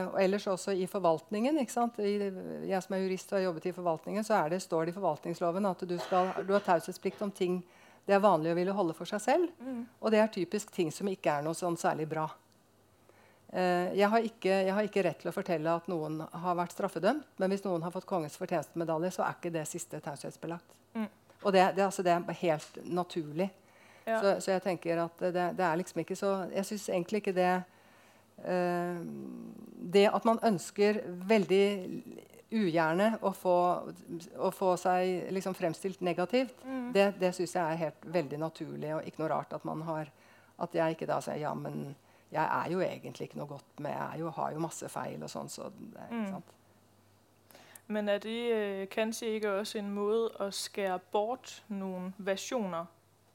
[0.10, 1.58] og ellers også i forvaltningen.
[1.62, 2.00] ikke sant?
[2.02, 2.32] I,
[2.70, 4.98] jeg som er jurist og har jobbet i forvaltningen, så er det, står det i
[4.98, 7.60] forvaltningsloven at du, skal, du har taushetsplikt om ting
[8.06, 9.52] det er vanlig å ville holde for seg selv.
[9.64, 9.84] Mm.
[10.00, 12.28] Og det er typisk ting som ikke er noe sånn særlig bra.
[13.54, 16.74] Eh, jeg, har ikke, jeg har ikke rett til å fortelle at noen har vært
[16.76, 20.74] straffedømt, men hvis noen har fått kongens fortjenestemedalje, så er ikke det siste taushetsbelagt.
[20.98, 21.10] Mm.
[21.44, 23.50] Og det, det, altså, det er helt naturlig.
[24.04, 24.18] Ja.
[24.20, 27.32] Så, så jeg tenker at det, det er liksom ikke så Jeg syns egentlig ikke
[27.38, 27.52] det
[28.44, 28.98] eh,
[29.96, 31.00] Det at man ønsker
[31.30, 31.68] veldig
[32.54, 33.54] ugjerne å få,
[34.38, 36.92] å få seg liksom fremstilt negativt, Mm.
[36.94, 40.12] det, det syns jeg er helt veldig naturlig, og ikke noe rart at man har
[40.60, 41.96] At jeg ikke da sier ja, men
[42.32, 45.30] jeg er jo egentlig ikke noe godt med Jeg jo, har jo masse feil og
[45.30, 46.20] sånn, så det, Mm.
[46.22, 46.52] ikke sant?
[47.88, 52.86] Men er det øh, kanskje ikke også en måte å skære bort noen versjoner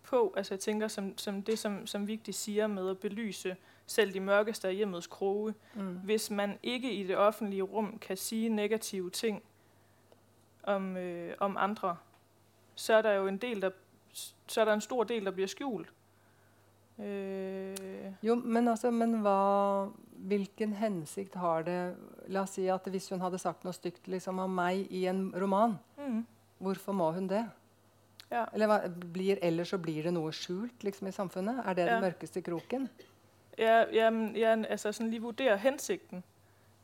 [0.09, 0.33] på?
[0.37, 3.57] Altså jeg tenker som, som det som, som Vigtig sier med å belyse
[3.89, 5.55] selv de mørkeste af hjemmets kroge.
[5.74, 5.97] Mm.
[6.05, 9.43] Hvis man ikke i det offentlige rum kan sige negative ting
[10.62, 11.97] om, øh, om andre,
[12.74, 13.70] så er der jo en del, der,
[14.47, 15.93] så er der en stor del, der bliver skjult.
[16.99, 17.76] Øh,
[18.22, 19.84] Jo, men, altså, men hva,
[20.16, 21.97] hvilken hensikt har det
[22.28, 25.28] La oss si at hvis hun hadde sagt noe stygt liksom, om meg i en
[25.41, 26.24] roman, mm,
[26.59, 27.45] hvorfor må hun det?
[28.30, 28.45] ja.
[28.53, 28.80] Eller hva,
[29.12, 31.62] blir, Ellers så blir det noe skjult liksom, i samfunnet?
[31.64, 31.95] Er det Ja.
[31.95, 32.89] den mørkeste kroken?
[33.59, 36.23] Ja, jamen, ja, altså sådan lige vurdere hensikten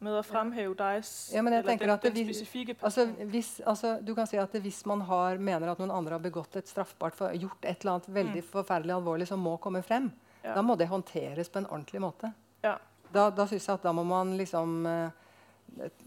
[0.00, 3.14] med å fremhæve deg Ja, men jeg eller den, at det den spesifikke personen.
[3.14, 6.18] Altså, hvis, altså, du kan si at Hvis man har, mener at noen andre har
[6.24, 8.48] begått et straffbart, for, gjort et eller annet veldig Mm.
[8.50, 10.10] forferdelig alvorlig som må komme frem,
[10.44, 10.54] Ja.
[10.54, 12.32] da må det håndteres på en ordentlig måte.
[12.62, 12.76] Ja.
[13.12, 15.10] Da, da synes jeg at da må man liksom eh,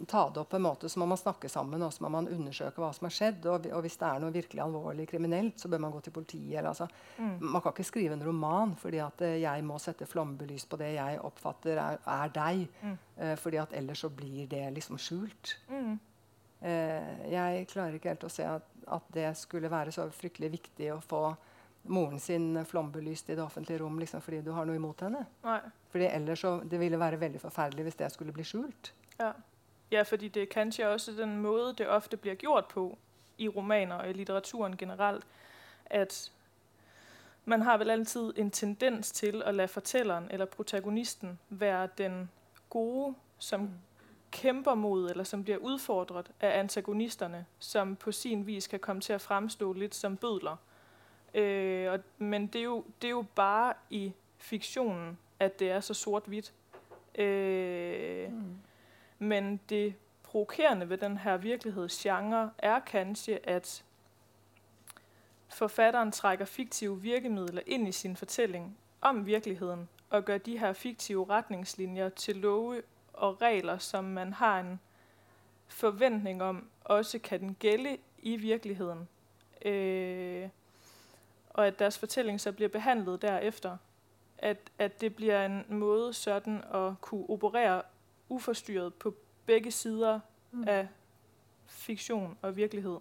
[0.07, 2.29] ta det opp på en måte, så må man snakke sammen og så må man
[2.31, 3.45] undersøke hva som har skjedd.
[3.51, 6.59] Og, og hvis det er noe virkelig alvorlig kriminelt, så bør man gå til politiet.
[6.59, 6.87] Eller, altså,
[7.17, 7.37] Mm.
[7.41, 10.91] Man kan ikke skrive en roman fordi at eh, jeg må sette flombelys på det
[10.93, 12.67] jeg oppfatter er, er deg.
[12.83, 12.97] Mm.
[13.17, 15.57] eh, fordi at ellers så blir det liksom skjult.
[15.69, 15.97] Mm.
[16.61, 20.91] Eh, jeg klarer ikke helt å se at, at det skulle være så fryktelig viktig
[20.93, 21.23] å få
[21.87, 25.25] moren sin flombelyst i det offentlige rom liksom, fordi du har noe imot henne.
[25.45, 25.59] Nei.
[25.91, 28.91] Fordi ellers så, Det ville være veldig forferdelig hvis det skulle bli skjult.
[29.17, 29.33] Ja.
[29.91, 32.97] Ja, fordi det er kanskje også den måde, det ofte blir gjort på
[33.38, 35.23] i romaner og i litteraturen generelt,
[35.85, 36.31] at
[37.45, 42.29] man har vel altid en tendens til at lade fortælleren eller protagonisten være den
[42.69, 43.69] gode, som
[44.31, 49.13] kæmper mod, eller som bliver udfordret af antagonisterne, som på sin vis kan komme til
[49.13, 50.55] at fremstå litt som bødler.
[51.33, 55.79] Øh, og, men det er, jo, det er jo bare i fiktionen, at det er
[55.79, 56.53] så sort-hvidt.
[57.15, 58.57] Øh, Mm.
[59.20, 63.84] Men det provokerende ved den her virkelighedsgenre er kanskje, at
[65.47, 71.26] forfatteren trekker fiktive virkemidler inn i sin fortelling om virkeligheten, og gør de her fiktive
[71.30, 72.82] retningslinjer til love
[73.13, 74.80] og regler, som man har en
[75.68, 79.07] forventning om, også kan den gælde i virkeligheden.
[79.65, 80.49] Øh,
[81.49, 83.78] og at deres fortælling så bliver behandlet derefter.
[84.38, 87.82] At, at det bliver en måde sådan at kunne operere
[88.30, 89.13] uforstyrret på
[89.45, 90.19] begge sider
[90.51, 90.63] Mm.
[90.67, 90.88] af
[91.67, 92.97] fiktion og virkelighed.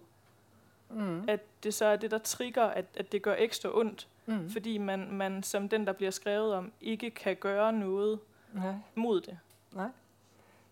[0.89, 1.23] Mm.
[1.29, 4.49] At det så er det, der trigger, at, at det gør ekstra ondt, Mm.
[4.49, 8.19] fordi man, man som den, der bliver skrevet om, ikke kan gøre noget
[8.53, 8.73] Nej.
[8.95, 9.37] mod det.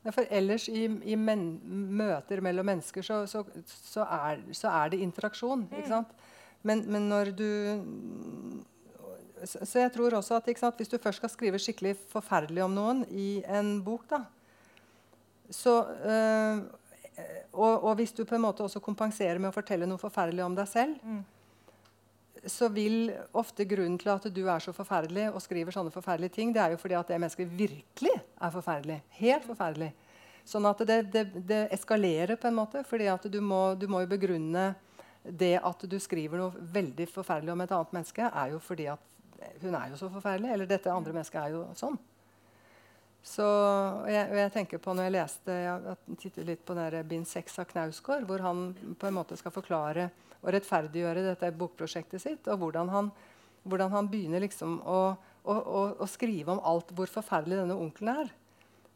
[0.04, 1.62] Nei, for ellers i, i men,
[1.98, 5.70] møter mellom mennesker så, så, så, er, så er det interaksjon.
[5.78, 6.08] ikke sant?
[6.64, 7.44] Men, men når du
[9.46, 12.64] så, så jeg tror også at ikke sant, hvis du først skal skrive skikkelig forferdelig
[12.64, 14.16] om noen i en bok, da
[15.54, 15.76] så
[16.06, 16.64] øh,
[17.54, 20.56] og, og hvis du på en måte også kompenserer med å fortelle noe forferdelig om
[20.58, 21.24] deg selv, Mm.
[22.46, 26.52] så vil ofte grunnen til at du er så forferdelig og skriver sånne forferdelige ting,
[26.54, 29.00] det er jo fordi at det mennesket virkelig er forferdelig.
[29.18, 29.94] Helt forferdelig.
[30.46, 32.84] Sånn at det, det, det eskalerer på en måte.
[32.86, 34.76] fordi at du må, du må jo begrunne
[35.26, 39.00] det at du skriver noe veldig forferdelig om et annet menneske, er jo fordi at
[39.64, 40.52] hun er jo så forferdelig.
[40.54, 41.98] Eller dette andre mennesket er jo sånn.
[43.26, 47.08] Så, og jeg, og jeg tenker på når jeg leste Jeg tittet litt på den
[47.10, 48.68] bind 6 av Knausgård, hvor han
[49.02, 50.12] på en måte skal forklare
[50.44, 53.10] og rettferdiggjøre dette bokprosjektet sitt, og hvordan han,
[53.66, 55.00] hvordan han begynner liksom å,
[55.42, 58.30] å, å, å skrive om alt hvor forferdelig denne onkelen er.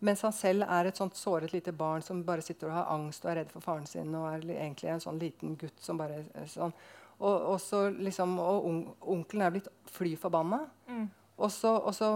[0.05, 3.25] Mens han selv er et sånt såret lite barn som bare sitter og har angst
[3.25, 4.13] og er redd for faren sin.
[4.15, 6.71] Og er egentlig en sånn liten gutt som bare er sånn.
[7.19, 8.77] Og, og, så liksom, og on,
[9.17, 10.61] onkelen er blitt fly forbanna.
[10.87, 11.09] Mm.
[11.39, 12.13] Og så, og, så,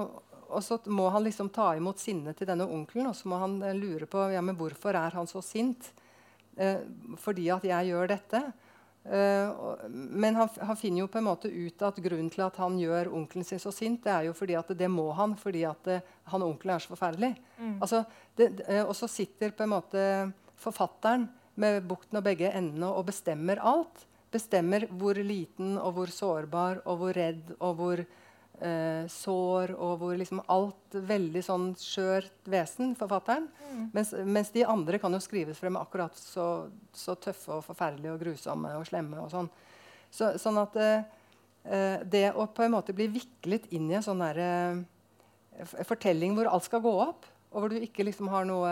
[0.53, 3.59] og så må han liksom ta imot sinnet til denne onkelen, og så må han
[3.63, 5.91] eh, lure på ja, men hvorfor er han så sint.
[6.55, 6.85] Eh,
[7.17, 8.43] fordi at jeg gjør dette.
[9.03, 9.49] Eh,
[9.89, 13.11] men han, han finner jo på en måte ut at grunnen til at han gjør
[13.17, 15.99] onkelen sin så sint, det er jo fordi at det må han fordi at det,
[16.31, 17.33] han og onkelen er så forferdelig.
[17.57, 17.75] Mm.
[17.81, 18.03] Altså,
[18.37, 20.07] det, det, eh, og så sitter på en måte
[20.63, 21.27] forfatteren
[21.59, 24.05] med bukten og begge endene og bestemmer alt.
[24.33, 28.05] Bestemmer hvor liten og hvor sårbar og hvor redd og hvor
[28.61, 33.49] eh, sår og hvor liksom alt veldig sånn skjørt vesen, forfatteren.
[33.71, 33.83] Mm.
[33.95, 38.23] Mens, mens de andre kan jo skrives frem akkurat så, så tøffe og forferdelige og
[38.25, 39.21] grusomme og slemme.
[39.23, 39.51] og sånn.
[40.13, 41.05] Så, sånn at eh,
[41.65, 46.37] eh, det å på en måte bli viklet inn i en sånn der, eh, fortelling
[46.37, 48.69] hvor alt skal gå opp, og hvor du ikke liksom har noe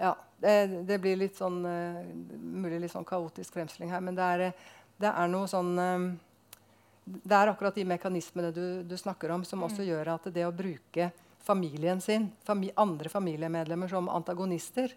[0.00, 2.02] Ja, det, det blir litt sånn uh,
[2.42, 4.70] mulig litt sånn kaotisk fremstilling her, men det er, eh,
[5.02, 6.06] det er noe sånn eh,
[7.04, 10.52] Det er akkurat de mekanismene du, du snakker om, som også gjør at det å
[10.54, 11.10] bruke
[11.42, 14.92] familien sin, fami andre familiemedlemmer som antagonister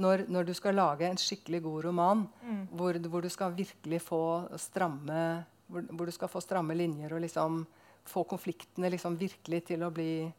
[0.00, 2.66] når, når du skal lage en skikkelig god roman Mm.
[2.76, 7.20] hvor, hvor du skal virkelig få stramme hvor, hvor du skal få stramme linjer og
[7.20, 7.66] liksom
[8.04, 10.32] få konfliktene liksom virkelig til å bli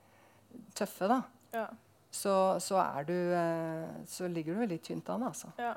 [0.74, 1.22] tøffe, da,
[1.53, 1.68] Ja.
[2.12, 5.24] så, så, er du, eh, så ligger du veldig tynt an.
[5.24, 5.47] Altså.
[5.60, 5.76] Ja.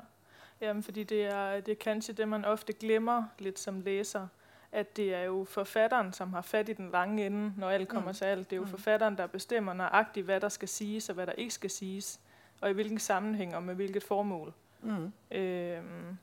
[0.61, 4.27] Jamen, fordi det er, det er kanskje det, man ofte glemmer litt som læser.
[4.71, 8.09] At det er jo forfatteren, som har fat i den lange ende, når alt kommer
[8.11, 8.15] Mm.
[8.15, 8.49] til alt.
[8.49, 8.69] Det er jo Mm.
[8.69, 12.19] forfatteren, der bestemmer nøjagtigt, hvad der skal siges, og hvad der ikke skal siges.
[12.61, 14.53] Og i hvilken sammenhæng, og med hvilket formål.
[14.81, 15.11] Mm.
[15.31, 16.17] Øhm,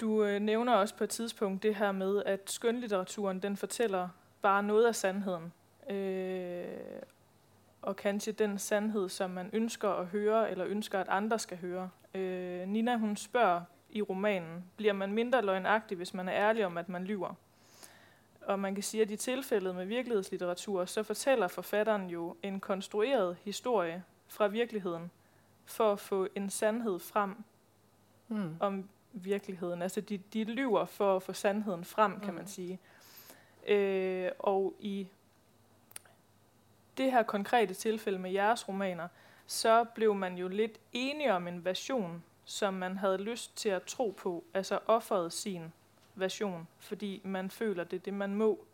[0.00, 4.08] du øh, nævner også på et tidspunkt det her med, at skønlitteraturen den fortæller
[4.42, 5.52] bare noget af sandheden.
[5.90, 6.64] Øh,
[7.82, 11.90] og kanskje den sandhed, som man ønsker at høre, eller ønsker, at andre skal høre.
[12.14, 13.60] Øh, Nina, hun spørger
[13.90, 17.34] i romanen, bliver man mindre løgnagtig, hvis man er ærlig om, at man lyver?
[18.42, 23.36] Og man kan sige, at i tilfældet med virkelighedslitteratur, så fortæller forfatteren jo en konstrueret
[23.44, 25.10] historie fra virkeligheden,
[25.64, 27.36] for at få en sandhed frem
[28.30, 28.56] Mm.
[28.60, 29.82] om virkeligheden.
[29.82, 32.54] Altså de, de lyver for at få sandheden frem, kan man si.
[32.54, 32.78] sige.
[33.76, 35.06] Øh, og i
[36.96, 39.08] det her konkrete tilfælde med jeres romaner,
[39.46, 43.82] så blev man jo lidt enige om en version, som man havde lyst til at
[43.82, 45.72] tro på, altså offeret sin
[46.14, 48.64] version, fordi man føler, det er det, man må.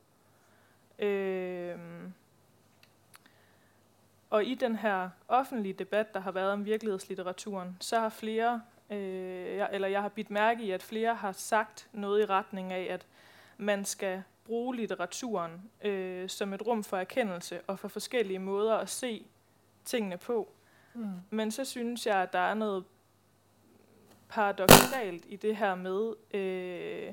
[0.98, 1.78] Øh,
[4.30, 9.56] og i den her offentlige debat, der har vært om virkelighetslitteraturen, så har flere, øh,
[9.56, 12.86] jeg, eller jeg har bidt mærke i, at flere har sagt noe i retning av
[12.90, 13.06] at
[13.58, 18.86] man skal bruke litteraturen øh, som et rum for erkendelse og for forskellige måter å
[18.86, 19.26] se
[19.84, 20.52] tingene på.
[20.94, 21.10] Mm.
[21.30, 22.84] Men så synes jeg, at der er noget
[24.34, 27.12] paradoxalt i det her med, øh,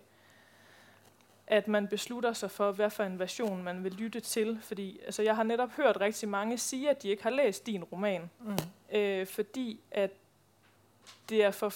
[1.47, 4.59] at man beslutter seg for, hva for en version man vil lytte til.
[4.61, 7.83] Fordi altså, jeg har nettopp hørt riktig mange sige, at de ikke har læst din
[7.83, 8.29] roman.
[8.39, 8.57] Mm.
[8.97, 10.11] Øh, fordi at
[11.29, 11.73] det er for,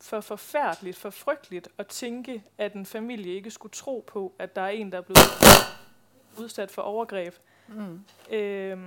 [0.00, 4.62] for forferdelig, for fryktelig å tenke at en familie ikke skulle tro på, at der
[4.62, 5.20] er en, der er blevet
[6.38, 7.34] utsatt for overgreb.
[7.68, 8.04] Mm.
[8.30, 8.78] Øh,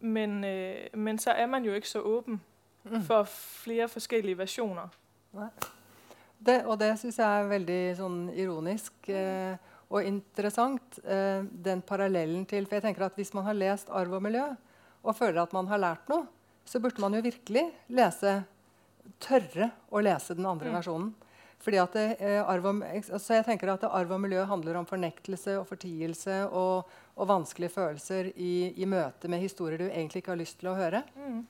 [0.00, 2.42] men, øh, men så er man jo ikke så åben
[2.84, 3.02] mm.
[3.06, 4.94] for flere forskellige versjoner.
[6.38, 9.58] Det, og det syns jeg er veldig sånn, ironisk eh,
[9.88, 11.00] og interessant.
[11.02, 14.54] Eh, den parallellen til For jeg tenker at hvis man har lest 'Arv og miljø'
[15.02, 16.26] og føler at man har lært noe,
[16.64, 18.42] så burde man jo virkelig lese
[19.22, 20.76] tørre å lese den andre mm.
[20.78, 21.14] versjonen.
[21.58, 22.82] Fordi at det, eh, arv og,
[23.18, 27.74] så jeg tenker at Arv og miljø handler om fornektelse og fortielse og, og vanskelige
[27.74, 31.02] følelser i, i, møte med historier du egentlig ikke har lyst til å høre.
[31.18, 31.40] Mm.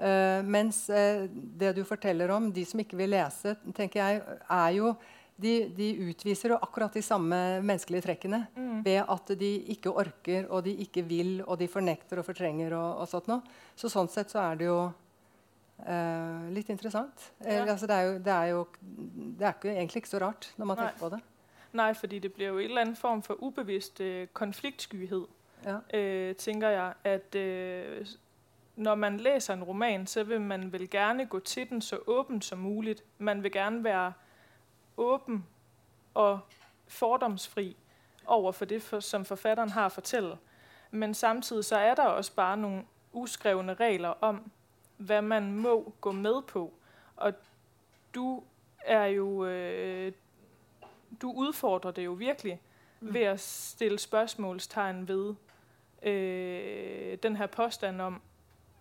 [0.00, 4.70] Uh, mens uh, det du forteller om, de som ikke vil lese, tenker jeg, er
[4.78, 4.94] jo
[5.40, 8.78] de, de utviser jo akkurat de samme menneskelige trekkene mm.
[8.84, 12.72] ved at de ikke orker, og de ikke vil, og de fornekter og fortrenger.
[12.76, 13.60] og, og sånt noe.
[13.76, 17.28] Så sånn sett så er det jo uh, litt interessant.
[17.44, 17.64] Ja.
[17.66, 18.64] altså, det, er jo, det, er jo,
[19.36, 20.88] det er ikke, egentlig ikke så rart når man Nei.
[20.88, 21.20] tenker på det.
[21.80, 24.00] Nei, fordi det blir jo en eller annen form for ubevisst
[24.34, 25.28] konfliktskyhet,
[25.68, 25.76] ja.
[26.40, 26.96] tenker jeg.
[27.04, 27.40] at
[28.80, 32.44] når man læser en roman, så vil man vel gerne gå til den så åbent
[32.44, 33.04] som muligt.
[33.18, 34.12] Man vil gerne være
[34.96, 35.46] åben
[36.14, 36.40] og
[36.88, 37.76] fordomsfri
[38.26, 40.38] over for det, for, som forfatteren har at fortælle.
[40.90, 44.50] Men samtidig så er der også bare nogle uskrevne regler om,
[44.96, 46.72] hvad man må gå med på.
[47.16, 47.32] Og
[48.14, 48.42] du
[48.80, 50.12] er jo, øh,
[51.22, 52.60] du udfordrer det jo virkelig
[53.00, 53.14] mm.
[53.14, 55.34] ved at stille spørgsmålstegn ved
[56.02, 58.22] øh, den her påstand om,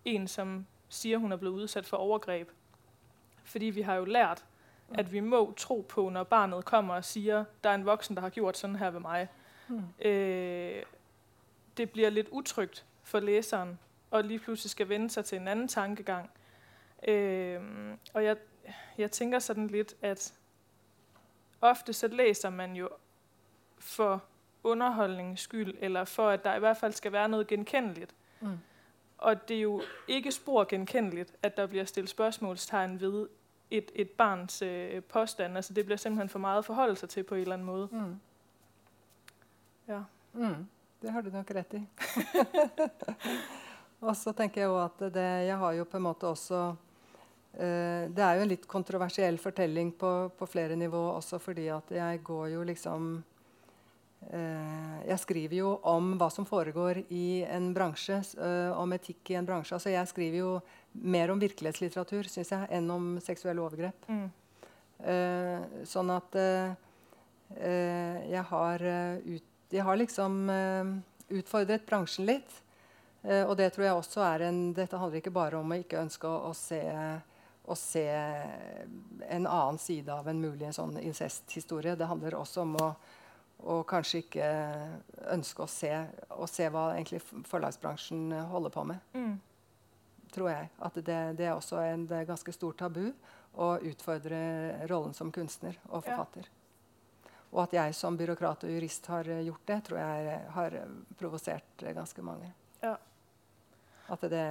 [0.06, 2.50] en, som siger, hun er blevet udsat for overgreb.
[3.43, 4.45] Fordi vi har jo lært,
[4.93, 8.22] at vi må tro på, når barnet kommer og siger, der er en voksen, der
[8.22, 9.28] har gjort sådan her ved mig.
[9.68, 10.08] Mm.
[10.10, 10.84] Øh,
[11.78, 13.80] det bliver lidt utrygt for læseren,
[14.12, 16.30] og lige pludselig skal vende sig til en anden tankegang.
[17.08, 17.62] Øh,
[18.14, 18.38] og jeg,
[18.97, 20.34] jeg tænker sådan lidt, at
[21.62, 22.89] ofte så læser man jo
[23.80, 24.24] for
[24.64, 28.16] underholdningens skyld, eller for at der i hvert fald skal være noget genkendeligt.
[28.39, 28.58] Mm.
[29.20, 33.28] Og det er jo ikke spor genkendeligt, at der bliver stillet spørgsmålstegn ved
[33.72, 35.56] et, et barns øh, påstand.
[35.56, 37.90] Altså det bliver simpelthen for meget at forholde sig til på en eller anden måde.
[37.92, 38.20] Mm.
[39.88, 40.00] Ja.
[40.34, 40.68] Mm.
[41.02, 41.88] Det har du nok rett i.
[44.08, 46.76] og så tenker jeg jo at det, jeg har jo på en måte også
[47.60, 51.92] øh, Det er jo en litt kontroversiell fortelling på, på flere nivå også fordi at
[51.92, 53.24] jeg går jo liksom
[54.28, 59.48] jeg skriver jo om hva som foregår i en bransje, uh, om etikk i en
[59.48, 59.78] bransje.
[59.78, 60.52] Altså jeg skriver jo
[60.92, 64.10] mer om virkelighetslitteratur synes jeg, enn om seksuelle overgrep.
[64.12, 64.28] Mm.
[65.00, 66.36] Uh, sånn at
[67.50, 68.84] jeg, har,
[69.26, 70.36] ut, jeg har liksom
[71.34, 72.52] utfordret bransjen litt.
[73.26, 76.30] og det tror jeg også er en Dette handler ikke bare om å ikke ønske
[76.30, 76.78] å, å se
[77.70, 78.06] å se
[79.30, 81.96] en annen side av en mulig sånn incesthistorie.
[81.98, 82.88] Det handler også om å
[83.60, 84.47] og kanskje ikke
[85.34, 85.91] ønske å se,
[86.32, 89.10] å se hva egentlig forlagsbransjen holder på med.
[89.14, 89.36] Mm.
[90.32, 90.70] Tror jeg.
[90.86, 93.10] At det, det er også en det er ganske stort tabu
[93.60, 94.39] å utfordre
[94.88, 96.47] rollen som kunstner og forfatter.
[96.47, 96.55] Ja.
[97.49, 100.76] Og at jeg som byråkrat og jurist har gjort det, tror jeg har
[101.18, 102.51] provosert ganske mange.
[102.84, 102.93] Ja.
[104.10, 104.45] At det,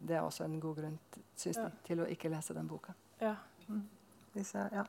[0.00, 0.96] det, er også en god grunn
[1.36, 1.68] synes ja.
[1.84, 2.96] til å ikke lese den boka.
[3.20, 3.36] Ja.
[3.68, 3.84] Mm.
[4.32, 4.84] Disse, ja.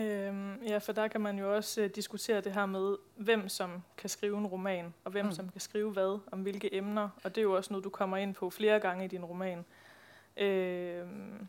[0.00, 3.82] Øhm, ja, for der kan man jo også øh, diskutere det her med, hvem som
[3.96, 5.32] kan skrive en roman, og hvem mm.
[5.32, 7.08] som kan skrive hvad, om hvilke emner.
[7.24, 9.64] Og det er jo også noget, du kommer ind på flere gange i din roman.
[10.36, 11.48] Øhm,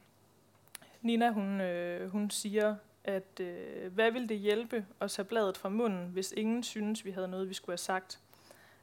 [1.01, 5.69] Nina, hun, øh, hun siger, at øh, hvad ville det hjælpe at tage bladet fra
[5.69, 8.19] munden, hvis ingen synes, vi havde noget, vi skulle have sagt?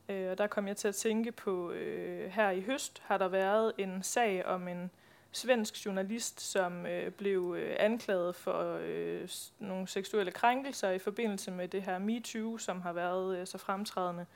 [0.09, 3.29] Øh, og der kom jeg til at tænke på, øh, her i høst har der
[3.29, 4.91] været en sag om en
[5.33, 11.69] svensk journalist, som øh, blev øh, anklaget for øh, nogle seksuelle krænkelser i forbindelse med
[11.69, 14.27] det her MeToo, som har været øh, så fremtrædende.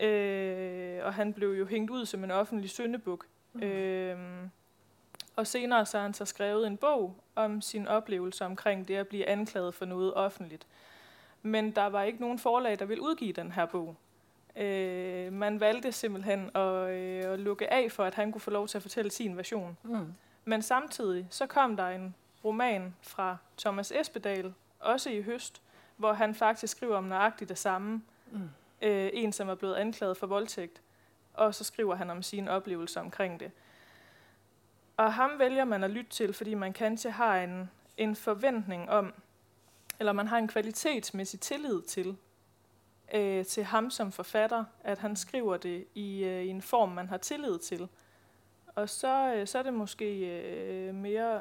[0.00, 3.26] Øh, og han blev jo hængt ud som en offentlig syndebuk.
[3.52, 3.62] Mm.
[3.62, 4.18] Øh,
[5.36, 9.08] Og senere så har han så skrevet en bog om sin oplevelse omkring det at
[9.08, 10.66] blive anklaget for noget offentligt.
[11.42, 13.96] Men der var ikke nogen forlag, der ville udgive den her bog.
[14.60, 18.68] Øh, man valgte simpelthen at, øh, at lukke af for, at han kunne få lov
[18.68, 19.76] til at fortælle sin version.
[19.82, 20.14] Mm.
[20.44, 25.62] Men samtidig så kom der en roman fra Thomas Espedal, også i høst,
[25.96, 28.02] hvor han faktisk skriver om nøjagtigt det samme.
[28.30, 28.50] Mm.
[28.82, 30.82] Øh, en, som er blevet anklaget for voldtægt.
[31.34, 33.50] Og så skriver han om sine oplevelser omkring det.
[34.96, 39.14] Og ham vælger man at lytte til, fordi man kanskje har en, en forventning om,
[39.98, 42.16] eller man har en kvalitetsmæssig tillid til,
[43.14, 47.08] øh, til ham som forfatter, at han skriver det i, øh, i en form, man
[47.08, 47.88] har tillid til.
[48.74, 51.40] Og så, øh, så er det måske øh, mere,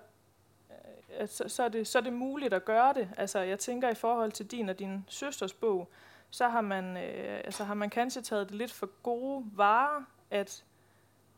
[1.21, 3.09] øh, så, så, er det, så er det muligt at gøre det.
[3.17, 5.91] Altså jeg tænker i forhold til din og din søsters bog,
[6.29, 10.63] så har man, øh, altså har man kanskje taget det lidt for gode varer, at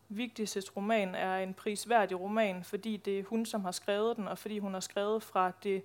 [0.09, 4.38] Vigtises roman er en prisværdig roman, fordi det er hun, som har skrevet den, og
[4.38, 5.84] fordi hun har skrevet fra det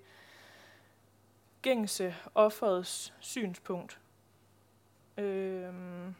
[1.62, 4.00] gængse offerets synspunkt.
[5.18, 6.14] Øhm,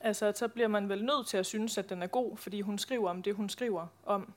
[0.00, 2.78] altså, så bliver man vel nødt til at synes, at den er god, fordi hun
[2.78, 4.32] skriver om det, hun skriver om.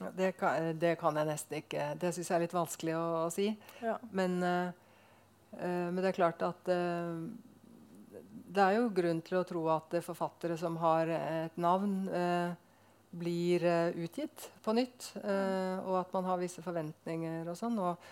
[0.00, 3.04] Ja, det, kan, det kan jeg nesten ikke Det syns jeg er litt vanskelig å,
[3.26, 3.46] å si.
[3.82, 3.94] Ja.
[4.10, 4.72] Men, uh,
[5.54, 7.22] uh, men det er klart at uh,
[8.54, 12.04] det er jo grunn til å tro at forfattere som har et navn,
[13.10, 13.64] blir
[13.98, 15.08] utgitt på nytt.
[15.18, 17.80] og at man har visse forventninger og sånn.
[17.82, 18.06] Og,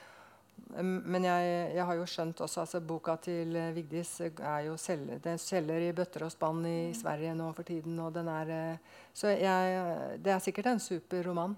[0.82, 5.38] men jeg, jeg, har jo skjønt også altså Boka til Vigdis er jo selger, den
[5.38, 7.98] selger i bøtter og spann i Sverige nå for tiden.
[7.98, 8.76] og den er,
[9.12, 11.56] Så jeg, det er sikkert en super roman.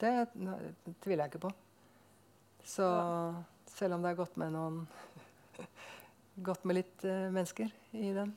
[0.00, 0.28] det
[1.02, 1.52] tviler jeg ikke på.
[2.64, 2.86] Så
[3.66, 4.88] selv om det er gått med noen
[6.48, 8.34] godt med litt mennesker i den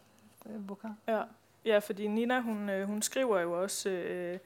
[0.68, 0.88] boka.
[1.08, 1.24] Ja.
[1.66, 4.40] ja, fordi Nina hun, hun skriver jo også øh,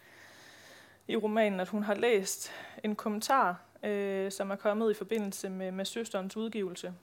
[1.07, 2.51] i romanen, at hun har lest
[2.83, 6.93] en kommentar, uh, som er kommet i forbindelse med, med søsterens udgivelse,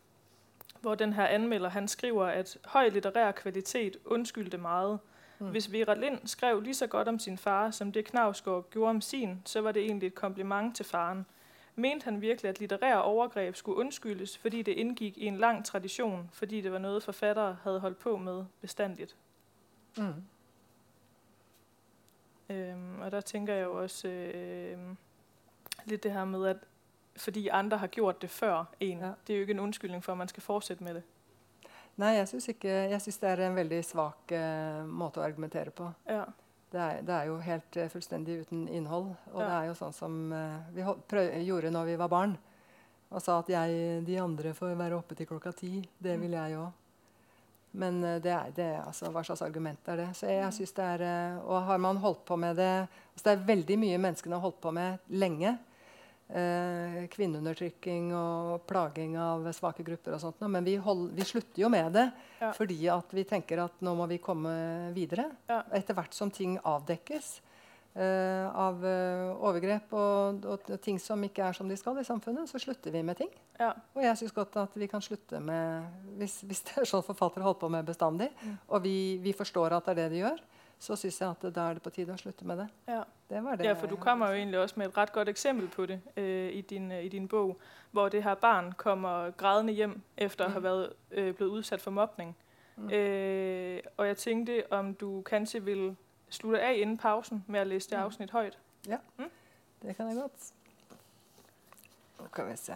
[0.81, 4.99] hvor den her anmelder, han skriver, at høj litterær kvalitet undskyldte meget.
[5.39, 5.51] Mm.
[5.51, 9.01] Hvis Vera Lind skrev lige så godt om sin far, som det Knavsgaard gjorde om
[9.01, 11.27] sin, så var det egentlig et kompliment til faren.
[11.74, 16.31] Mente han virkelig, at litterære overgreb skulle undskyldes, fordi det indgik i en lang tradition,
[16.33, 19.16] fordi det var noget, forfattere havde holdt på med bestandigt?
[19.99, 20.14] Mm.
[22.51, 24.79] Øhm, og der tænker jeg jo også øh,
[25.87, 26.64] lidt det her med, at
[27.16, 29.12] fordi andre har gjort det før en, ja.
[29.26, 31.03] det er jo ikke en undskyldning for, at man skal fortsette med det.
[31.97, 35.72] Nei, jeg synes, ikke, jeg synes det er en veldig svak uh, måte å argumentere
[35.72, 35.89] på.
[36.09, 36.26] Ja.
[36.72, 39.14] Det er, det er, jo helt uh, fullstendig uten innhold.
[39.32, 39.47] Og Ja.
[39.47, 40.84] det er jo sånn som uh, vi
[41.47, 42.34] gjorde når vi var barn.
[43.09, 45.78] Og sa at jeg, de andre får være oppe til klokka ti.
[45.99, 46.82] Det vil jeg òg.
[47.76, 50.07] Men det er, det, altså, hva slags argument er det?
[50.16, 51.03] Så jeg, jeg synes det er,
[51.45, 54.61] Og har man holdt på med det altså Det er veldig mye menneskene har holdt
[54.64, 55.53] på med lenge.
[56.27, 60.41] Eh, kvinneundertrykking og plaging av svake grupper og sånt.
[60.51, 62.09] Men vi, hold, vi slutter jo med det
[62.41, 62.51] Ja.
[62.53, 65.31] fordi at vi tenker at nå må vi komme videre.
[65.49, 65.62] Ja.
[65.72, 67.41] Etter hvert som ting avdekkes
[67.95, 72.05] eh, av eh, overgrep og, og, og ting som ikke er som de skal i
[72.05, 73.31] samfunnet, så slutter vi med ting.
[73.61, 73.70] Ja.
[73.95, 75.87] Og jeg syns godt at vi kan slutte med
[76.18, 78.59] Hvis, hvis det er sånn forfattere holder på med bestandig, Mm.
[78.68, 80.41] og vi, vi forstår at det er det de gjør,
[80.79, 82.68] så syns jeg at da er det på tide å slutte med det.
[82.89, 83.03] Ja.
[83.29, 83.64] Det var det.
[83.66, 86.51] Ja, for du kommer jo egentlig også med et rett godt eksempel på det øh,
[86.53, 87.61] i, din, øh, i din bog,
[87.91, 90.62] hvor det her barn kommer grædende hjem efter å ha Mm.
[90.62, 92.37] utsatt øh, blevet udsat for mobning.
[92.77, 92.91] Mm.
[92.91, 95.97] Øh, og jeg tenkte om du kanskje vil
[96.31, 98.59] slutte av innen pausen med å lese det avsnitt høyt.
[98.89, 99.31] Ja, mm?
[99.83, 100.53] Det kan jeg godt.
[102.18, 102.74] Nå kan vi se.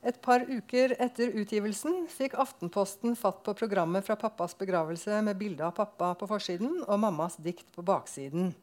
[0.00, 5.66] Et par uker etter utgivelsen fikk Aftenposten fatt på programmet fra pappas begravelse med bilde
[5.66, 8.54] av pappa på forsiden og mammas dikt på baksiden.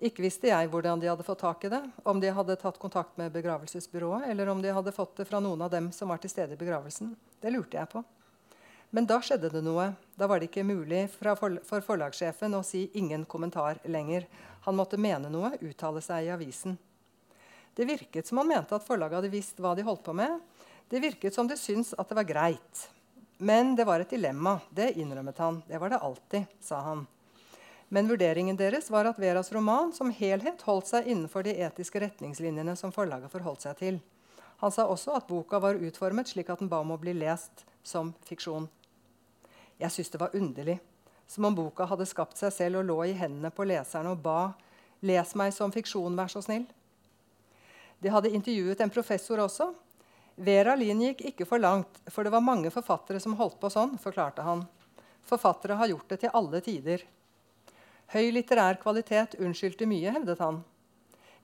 [0.00, 3.20] Ikke visste jeg hvordan de hadde fått tak i det, om de hadde tatt kontakt
[3.20, 6.32] med begravelsesbyrået, eller om de hadde fått det fra noen av dem som var til
[6.32, 7.12] stede i begravelsen.
[7.40, 8.04] Det lurte jeg på.
[8.96, 9.90] Men da skjedde det noe.
[10.16, 14.24] Da var det ikke mulig for, for forlagssjefen å si 'ingen kommentar' lenger.
[14.64, 16.78] Han måtte mene noe, uttale seg i avisen.
[17.76, 20.38] Det virket som han mente at forlaget hadde visst hva de holdt på med.
[20.88, 22.84] Det virket som de syntes at det var greit.
[23.36, 24.54] Men det var et dilemma.
[24.70, 25.58] Det innrømmet han.
[25.68, 27.02] Det var det alltid, sa han.
[27.88, 32.72] Men vurderingen deres var at Veras roman som helhet holdt seg innenfor de etiske retningslinjene
[32.80, 34.00] som forlaget forholdt seg til.
[34.64, 37.66] Han sa også at boka var utformet slik at den ba om å bli lest
[37.84, 38.70] som fiksjon.
[39.76, 40.78] Jeg syntes det var underlig.
[41.28, 44.54] Som om boka hadde skapt seg selv og lå i hendene på leserne og ba
[45.02, 46.64] 'Les meg som fiksjon, vær så snill'.
[47.98, 49.70] De hadde intervjuet en professor også.
[50.36, 53.96] Vera Lien gikk ikke for langt, for det var mange forfattere som holdt på sånn,
[53.98, 54.66] forklarte han.
[55.26, 57.02] Forfattere har gjort det til alle tider.
[58.12, 60.60] Høy litterær kvalitet unnskyldte mye, hevdet han.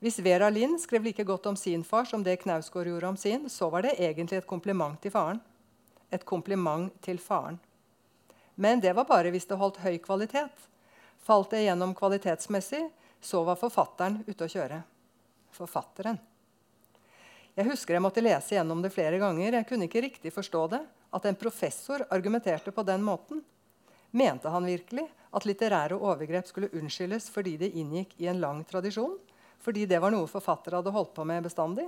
[0.03, 3.49] Hvis Vera Lind skrev like godt om sin far som det Knausgård gjorde om sin,
[3.49, 5.39] så var det egentlig et kompliment til faren.
[6.11, 7.57] Et kompliment til faren.
[8.55, 10.67] Men det var bare hvis det holdt høy kvalitet.
[11.23, 12.83] Falt det igjennom kvalitetsmessig,
[13.23, 14.81] så var forfatteren ute å kjøre.
[15.55, 16.19] Forfatteren.
[17.53, 19.59] Jeg husker jeg måtte lese gjennom det flere ganger.
[19.59, 20.81] Jeg kunne ikke riktig forstå det.
[21.13, 23.43] At en professor argumenterte på den måten.
[24.13, 29.19] Mente han virkelig at litterære overgrep skulle unnskyldes fordi det inngikk i en lang tradisjon?
[29.61, 31.85] Fordi det var noe forfattere hadde holdt på med bestandig?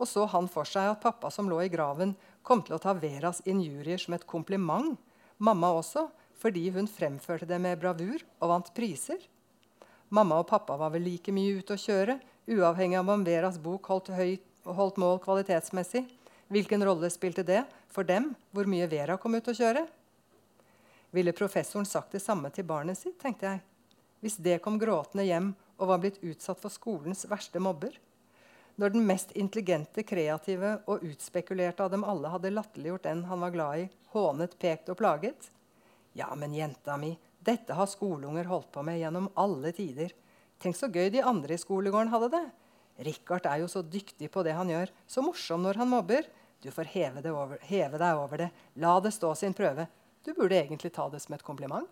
[0.00, 2.94] Og så han for seg at pappa som lå i graven, kom til å ta
[2.96, 4.96] Veras injurier som et kompliment.
[5.38, 6.08] Mamma også,
[6.40, 9.20] fordi hun fremførte det med bravur og vant priser.
[10.08, 12.18] Mamma og pappa var vel like mye ute å kjøre,
[12.50, 16.04] uavhengig av om Veras bok holdt, høyt, holdt mål kvalitetsmessig.
[16.52, 19.86] Hvilken rolle spilte det for dem hvor mye Vera kom ut å kjøre?
[21.12, 23.60] Ville professoren sagt det samme til barnet sitt, tenkte jeg.
[24.22, 25.50] Hvis det kom gråtende hjem
[25.80, 27.96] og var blitt utsatt for skolens verste mobber?
[28.80, 33.52] Når den mest intelligente, kreative og utspekulerte av dem alle hadde latterliggjort den han var
[33.52, 35.50] glad i, hånet, pekt og plaget?
[36.16, 37.12] Ja, men jenta mi,
[37.44, 40.14] dette har skoleunger holdt på med gjennom alle tider.
[40.62, 42.44] Tenk så gøy de andre i skolegården hadde det.
[43.06, 46.28] Richard er jo så dyktig på det han gjør, så morsom når han mobber.
[46.62, 48.50] Du får heve, over, heve deg over det.
[48.78, 49.86] La det stå sin prøve.
[50.26, 51.88] Du burde egentlig ta det som et kompliment.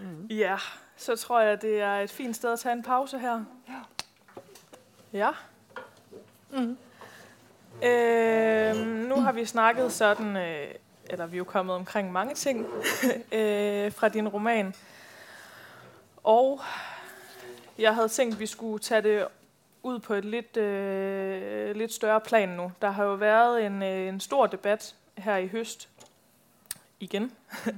[0.00, 0.26] mm.
[0.42, 0.58] Ja,
[0.96, 3.44] så tror jeg det er et fint sted å ta en pause her.
[3.68, 3.80] Ja.
[5.12, 5.32] ja.
[6.52, 6.76] Mm.
[7.82, 8.76] Øh,
[9.08, 10.72] nå har vi snakket sånn øh,
[11.08, 12.66] Eller vi er jo kommet omkring mange ting
[13.38, 14.74] øh, fra din roman.
[16.22, 16.60] Og
[17.80, 19.26] jeg hadde tenkt vi skulle ta det
[19.82, 22.70] ut på et litt, øh, litt større plan nå.
[22.82, 25.88] Der har jo vært en, øh, en stor debatt her i høst
[27.00, 27.32] igen
[27.66, 27.72] mm.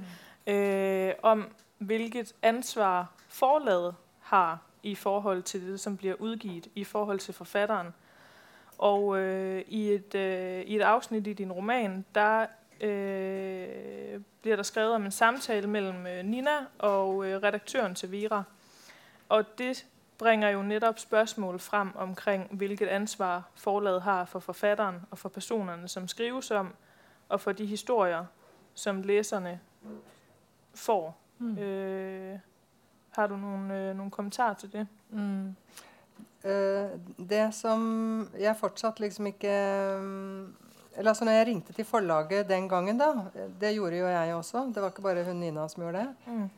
[0.53, 1.47] øh, om
[1.77, 7.93] hvilket ansvar forlaget har i forhold til det, som bliver udgivet, i forhold til forfatteren.
[8.77, 12.45] Og øh, i, et, øh, i et afsnit i din roman, der
[12.81, 18.43] øh, bliver der skrevet om en samtale mellem øh, Nina og redaktøren til Vira.
[19.29, 19.85] Og det
[20.17, 25.87] bringer jo netop spørgsmål frem omkring, hvilket ansvar forlaget har for forfatteren og for personerne,
[25.87, 26.73] som skrives om,
[27.29, 28.25] og for de historier,
[28.73, 29.59] som leserne
[30.75, 31.17] får.
[31.37, 31.57] Mm.
[31.57, 32.39] Øh,
[33.09, 34.87] har du noen, øh, noen kommentarer til det?
[35.09, 35.55] Mm.
[36.43, 36.49] Uh,
[37.29, 39.51] det som jeg fortsatt liksom ikke
[39.97, 40.55] um,
[40.97, 43.05] eller altså når jeg ringte til forlaget den gangen, da,
[43.61, 46.49] det gjorde jo jeg også, det var ikke bare hun Nina som gjorde det, mm.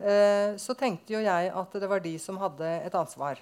[0.00, 3.40] Uh, så tenkte jo jeg at det var de som hadde et ansvar.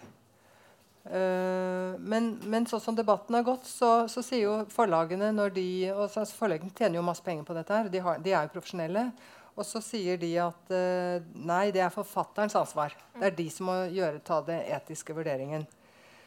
[1.05, 5.69] Uh, men, men sånn som debatten har gått, så, så, sier jo forlagene når de
[5.93, 7.77] og så, Forlagene tjener jo masse penger på dette.
[7.77, 9.09] her, De, har, de er jo profesjonelle.
[9.55, 12.97] Og så sier de at uh, nei, det er forfatterens ansvar.
[13.15, 15.69] Det er de som må gjøre, ta det etiske vurderingen.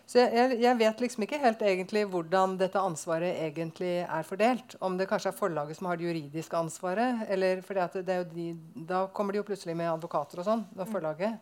[0.08, 4.78] Så jeg, jeg, vet liksom ikke helt egentlig hvordan dette ansvaret egentlig er fordelt.
[4.80, 7.26] Om det kanskje er forlaget som har det juridiske ansvaret.
[7.28, 8.45] eller fordi de,
[8.88, 10.64] Da kommer de jo plutselig med advokater og sånn.
[10.88, 11.36] forlaget.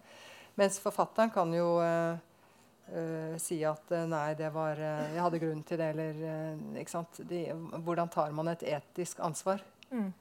[0.57, 2.17] Mens forfatteren kan jo uh,
[2.89, 6.95] uh, si at uh, nei, det var uh, Jeg hadde grunn til det, eller ikke
[6.95, 7.21] sant?
[7.21, 7.45] De,
[7.85, 9.61] hvordan tar man et etisk ansvar?
[9.91, 10.13] Mm.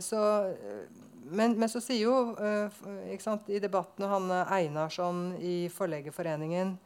[0.00, 0.18] så
[1.30, 2.16] men, men, så sier jo
[3.22, 6.76] sant, i debatten han Einarsson i Forleggerforeningen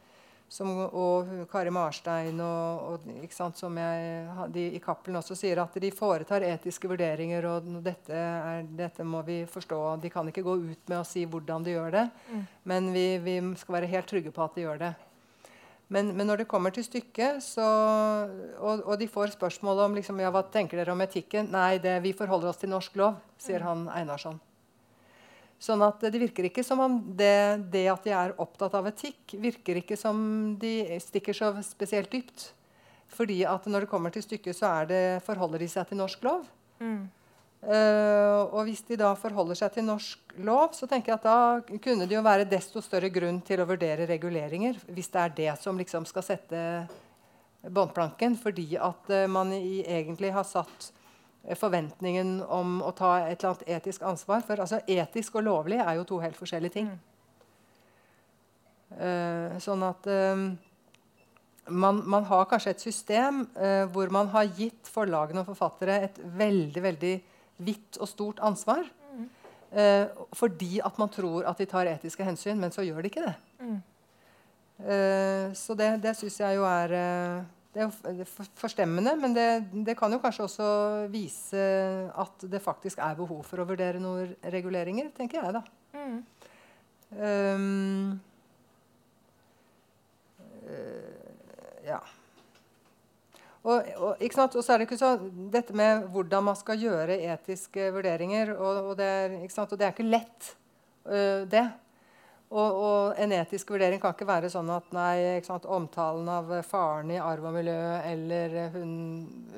[0.51, 5.77] som, og Kari Marstein og, og sant, som jeg, de i Cappelen også sier at
[5.79, 7.47] de foretar etiske vurderinger.
[7.47, 9.79] og dette, er, dette, må vi forstå.
[10.03, 12.43] De kan ikke gå ut med å si hvordan de gjør det, mm.
[12.67, 14.91] men vi, vi, skal være helt trygge på at de gjør det.
[15.91, 17.65] Men, men når det kommer til stykket, så,
[18.61, 21.97] og, og, de får spørsmål om liksom, ja, hva tenker dere om etikken Nei, det,
[22.05, 23.67] vi forholder oss til norsk lov, sier mm.
[23.67, 24.39] han Einarsson.
[25.61, 29.35] Sånn at Det virker ikke som om det, det, at de er opptatt av etikk,
[29.43, 32.47] virker ikke som de stikker så spesielt dypt.
[33.11, 36.47] Fordi at når det kommer til stykket, så det, forholder de seg til norsk lov.
[36.79, 37.03] Mm.
[37.61, 41.77] Uh, og hvis de da forholder seg til norsk lov, så tenker jeg at da
[41.83, 44.79] kunne det jo være desto større grunn til å vurdere reguleringer.
[44.89, 46.63] Hvis det er det som liksom skal sette
[47.61, 48.39] båndplanken.
[48.41, 50.89] Fordi at uh, man i, egentlig har satt
[51.57, 54.41] forventningen om å ta et eller annet etisk ansvar.
[54.47, 56.89] For altså, etisk og lovlig er jo to helt forskjellige ting.
[58.97, 60.09] Uh, sånn at
[61.69, 63.45] man, man, har kanskje et system
[63.93, 67.13] hvor man har gitt forlagene og forfattere et veldig veldig
[67.61, 68.85] vidt og stort ansvar.
[69.11, 69.29] Mm.
[70.35, 73.35] fordi at man tror at de tar etiske hensyn, men så gjør de ikke det.
[73.63, 73.77] Mm.
[75.55, 76.95] så det, det syns jeg jo er
[77.71, 78.27] det er
[78.59, 79.45] forstemmende, men det,
[79.87, 80.67] det, kan jo kanskje også
[81.11, 81.61] vise
[82.19, 85.61] at det faktisk er behov for å vurdere noen reguleringer, tenker jeg, da.
[85.95, 86.17] Mm.
[87.15, 88.19] Um,
[91.87, 92.01] ja.
[93.61, 95.11] Og, og, og, så er det ikke så
[95.53, 98.55] dette med hvordan man skal gjøre etiske vurderinger.
[98.57, 100.55] Og, og det, er, det er ikke lett,
[101.05, 101.67] uh, det.
[102.51, 107.19] Og, en etisk vurdering kan ikke være sånn at nei, sant, omtalen av faren i
[107.21, 107.77] arv og miljø
[108.09, 108.89] eller hun,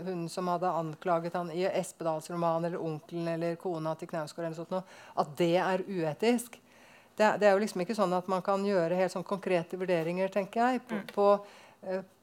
[0.06, 4.76] hun som hadde anklaget han i Espedalsromanen eller onkelen eller kona til Knausgård, eller sånt
[4.76, 4.86] noe,
[5.18, 6.60] at det er uetisk.
[7.16, 10.30] Det, det, er jo liksom ikke sånn at man kan gjøre helt sånn konkrete vurderinger
[10.34, 11.10] tenker jeg, på, mm.
[11.18, 11.28] på,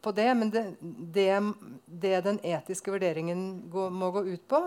[0.01, 0.29] på det.
[0.35, 1.29] Men det, det,
[1.87, 4.63] det, den etiske vurderingen gå, må gå ut på,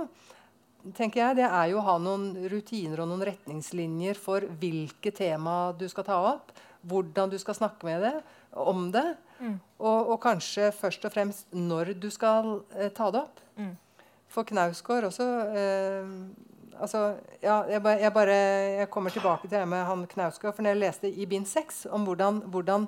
[0.98, 5.72] tenker jeg, det er jo å ha noen rutiner og noen retningslinjer for hvilke tema
[5.80, 6.52] du skal ta opp,
[6.84, 8.16] hvordan du skal snakke med det,
[8.60, 9.06] om det,
[9.40, 9.56] mm.
[9.80, 13.40] og, og, kanskje først og fremst når du skal eh, ta det opp.
[13.58, 13.72] Mm.
[14.34, 16.12] For Knausgård også eh,
[16.80, 18.36] altså, ja, jeg, bare, jeg, bare,
[18.80, 20.56] jeg, kommer tilbake til det med han Knausgård.
[20.56, 22.88] For når jeg leste i bind seks om hvordan, hvordan,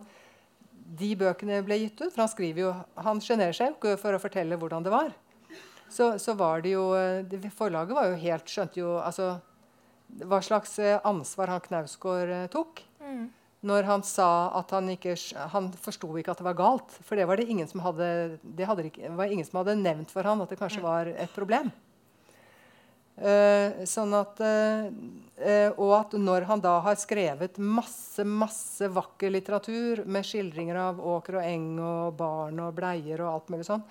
[0.86, 2.72] de bøkene ble gitt ut For han skriver jo,
[3.08, 5.14] han sjenerer seg jo ikke for å fortelle hvordan det var
[5.90, 6.86] så, så, var det jo
[7.56, 9.36] Forlaget var jo helt Skjønte jo altså,
[10.26, 12.84] hva slags eh, ansvar han Knausgård eh, tok.
[13.02, 13.26] Mm.
[13.66, 15.16] Når han sa at han ikke
[15.52, 16.94] Han forsto ikke at det var galt.
[17.06, 20.28] For det var det ingen som hadde, det hadde var ingen som hadde nevnt for
[20.28, 20.88] han at det kanskje mm.
[20.88, 21.74] var et problem.
[23.16, 24.90] Uh, sånn at, uh,
[25.40, 31.00] uh, og at når han da har skrevet masse masse vakker litteratur med skildringer av
[31.00, 33.86] åker og eng og barn og bleier og alt mulig sånn,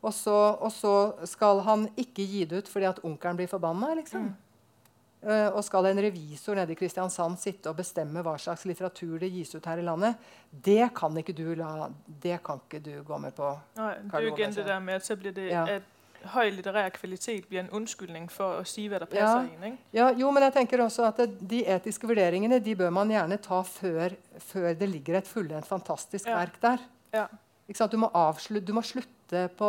[0.00, 0.94] og så, og så,
[1.28, 3.94] skal han ikke gi det ut fordi at onkelen blir forbanna.
[4.00, 4.26] Liksom.
[4.32, 5.52] Mm.
[5.56, 9.54] Og skal en revisor nede i Kristiansand sitte og bestemme hva slags litteratur det gis
[9.56, 10.20] ut her i landet,
[10.52, 13.54] det kan ikke du la, det kan ikke du gå med på.
[13.80, 15.64] Nei, det er jo igjen det der med at så blir det ja.
[15.78, 15.93] at
[16.32, 19.68] høy litterær kvalitet blir en unnskyldning for å si hva det passer ja.
[19.68, 19.78] inn.
[19.94, 23.60] Ja, jo, men jeg tenker også at De etiske vurderingene de bør man gjerne ta
[23.66, 26.40] før, før det ligger et fullendt fantastisk ja.
[26.40, 26.84] verk der.
[27.14, 27.28] Ja.
[27.64, 29.68] Du må, avslutte, du må slutte på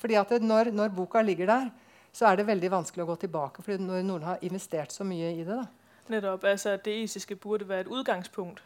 [0.00, 1.68] fordi at når, når, boka ligger der,
[2.12, 3.62] så er det veldig vanskelig å gå tilbake.
[3.62, 5.58] fordi når noen har investert så mye i det.
[5.58, 5.66] da.
[6.10, 6.44] Nettopp.
[6.44, 8.62] altså Det etiske burde være et utgangspunkt.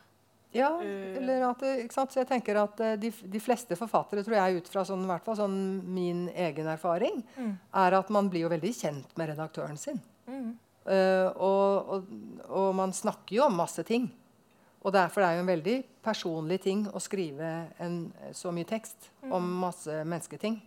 [0.54, 1.16] Ja, øh.
[1.18, 2.12] eller at ikke sant?
[2.14, 5.24] Så jeg tenker at eh, de, de, fleste forfattere, tror jeg, ut fra sånn, hvert
[5.26, 5.56] fall sånn
[5.94, 7.54] min egen erfaring, mm.
[7.82, 9.98] er at man blir jo veldig kjent med redaktøren sin.
[10.30, 10.52] Mm.
[10.84, 12.08] Uh, og, og,
[12.44, 14.10] og, man snakker jo om masse ting.
[14.84, 17.96] Og derfor er det jo en veldig personlig ting å skrive en,
[18.36, 19.32] så mye tekst mm.
[19.32, 20.58] om masse mennesketing.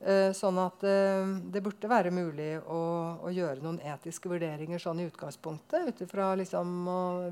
[0.00, 2.78] Uh, sånn at uh, det burde være mulig å,
[3.20, 5.90] å, gjøre noen etiske vurderinger sånn i utgangspunktet.
[5.90, 6.70] Ut ifra liksom,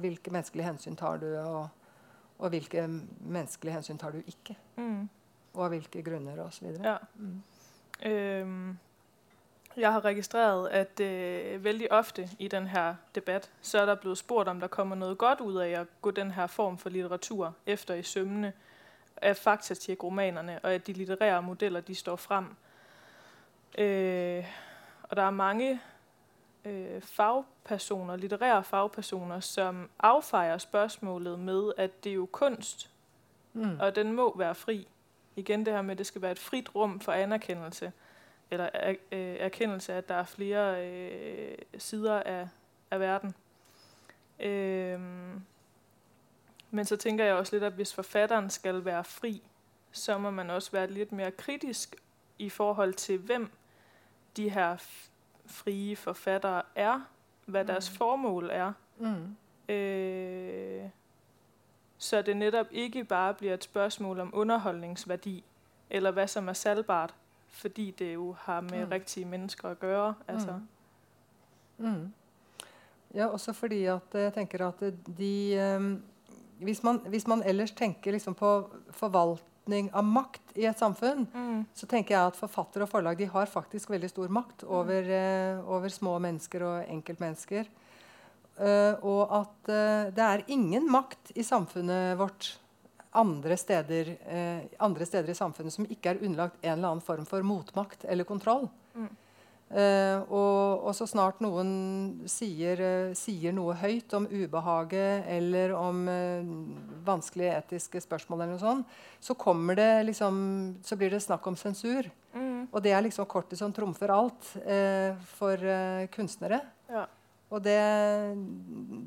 [0.03, 1.95] hvilke menneskelige hensyn tar du, og,
[2.37, 4.59] og, hvilke menneskelige hensyn tar du ikke.
[4.77, 5.07] Mm.
[5.57, 6.77] Og av hvilke grunner, osv.
[6.85, 6.99] Ja.
[7.17, 7.41] Mm.
[8.05, 8.61] Um
[9.79, 14.49] jeg har registreret, at uh, veldig ofte i denne debatt så er der blitt spurgt,
[14.49, 18.03] om der kommer noe godt ut av å gå denne form for litteratur efter i
[18.03, 18.53] sømne,
[19.23, 22.45] at faktatjek romanerne, og at de litterære modeller, de står frem.
[23.79, 24.45] Øh,
[25.03, 25.81] og der er mange
[26.65, 32.91] øh, fagpersoner, litterære fagpersoner, som affejer spørgsmålet med, at det er jo kunst,
[33.53, 33.79] mm.
[33.81, 34.89] og den må være fri.
[35.37, 37.93] Igen det her med, at det skal være et frit rum for anerkendelse
[38.51, 42.49] eller er, øh, erkendelse af, at der er flere øh, sider af,
[42.91, 43.35] af verden.
[44.41, 45.43] Øhm,
[46.71, 49.43] men så tænker jeg også lidt, at hvis forfatteren skal være fri,
[49.93, 51.97] så må man også være lidt mere kritisk
[52.39, 53.51] i forhold til, hvem
[54.37, 54.77] de her
[55.47, 57.01] frie forfattere er,
[57.47, 57.67] hvad mm.
[57.67, 58.73] deres formål er.
[58.99, 59.37] Mm.
[59.75, 60.89] Øh,
[61.99, 65.45] så det netop ikke bare bliver et spørgsmål om underholdningsværdi,
[65.91, 67.15] eller hvad som er salgbart,
[67.49, 68.91] fordi det jo har med mm.
[68.91, 70.15] rigtige mennesker å gjøre.
[70.29, 70.61] Altså.
[71.79, 71.89] Mm.
[71.89, 72.13] Mm.
[73.15, 76.03] Ja, også fordi at jeg tenker at de um,
[76.59, 78.53] hvis, man, hvis, man, ellers tenker liksom på
[78.97, 81.67] forvaltning av makt i et samfunn, mm.
[81.75, 84.71] så tenker jeg at forfatter og forlag de har faktisk veldig stor makt mm.
[84.81, 87.69] over, uh, over små mennesker og enkeltmennesker.
[88.59, 92.57] Uh, og at uh, det er ingen makt i samfunnet vårt
[93.19, 94.11] andre steder,
[94.85, 98.29] andre steder, i samfunnet som ikke er underlagt en eller annen form for motmakt eller
[98.29, 98.67] kontroll.
[98.95, 99.09] Mm.
[99.69, 101.71] Eh, og, og, så snart noen
[102.31, 106.53] sier, eh, sier, noe høyt om ubehaget eller om eh,
[107.05, 109.37] vanskelige etiske spørsmål, eller noe sånt, så,
[109.77, 110.39] det liksom,
[110.81, 112.09] så blir det snakk om sensur.
[112.33, 112.69] Mm.
[112.73, 115.61] Og det er liksom kortet som trumfer alt eh, for
[116.17, 116.63] kunstnere.
[116.89, 117.05] Ja.
[117.53, 117.81] Og det,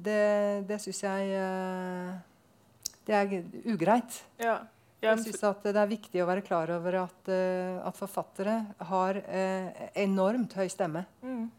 [0.05, 0.21] det,
[0.69, 1.33] det syns jeg
[3.05, 3.33] det er
[3.69, 4.17] ugreit.
[4.41, 4.61] Ja.
[5.01, 8.59] Jeg syns at det er viktig å være klar over at, eh, at forfattere
[8.91, 11.05] har eh, enormt høy stemme.
[11.23, 11.49] mm,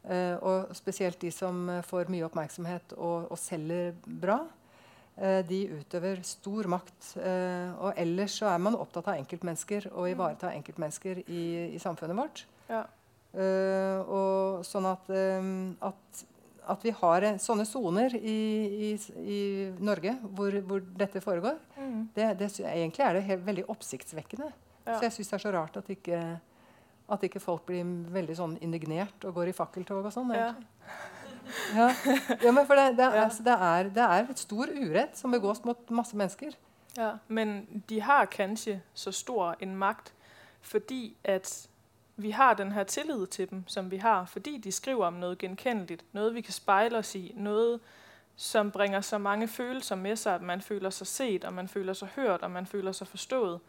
[0.00, 4.38] Eh, og spesielt de som får mye oppmerksomhet og, og selger bra.
[5.20, 7.10] eh, de utøver stor makt.
[7.20, 12.16] Eh, og ellers så er man opptatt av enkeltmennesker og ivareta enkeltmennesker i, i samfunnet
[12.16, 12.46] vårt.
[12.70, 12.86] ja.
[13.30, 15.06] Eh, og sånn at,
[15.86, 16.22] at,
[16.70, 18.38] at vi har eh, sånne soner i,
[18.88, 18.90] i,
[19.20, 19.40] i
[19.82, 24.50] Norge hvor, hvor dette foregår, Mm, det, det, egentlig er det helt, veldig oppsiktsvekkende.
[24.86, 24.96] ja.
[24.98, 26.18] Så jeg syns det er så rart at ikke,
[27.10, 30.34] at ikke folk blir veldig sånn indignert og går i fakkeltog og sånn.
[30.36, 30.52] ja.
[31.74, 31.88] Ja.
[32.44, 35.64] ja, men for det, det, altså, det, er, det er et stor urett som begås
[35.66, 36.54] mot masse mennesker.
[36.96, 40.12] Ja, men de har kanskje så stor en makt,
[40.62, 41.48] fordi at
[42.22, 45.38] vi har den her tillid til dem, som vi har, fordi de skriver om noget
[45.38, 47.80] genkendeligt, noget vi kan spejle os i, noget
[48.36, 51.92] som bringer så mange følelser med sig, at man føler sig set, og man føler
[51.92, 53.60] sig hørt, og man føler sig forstået,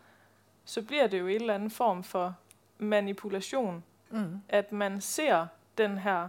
[0.66, 2.36] så bliver det jo en eller anden form for
[2.80, 3.84] manipulation,
[4.14, 4.41] Mm.
[4.49, 5.47] at man ser
[5.78, 6.28] den her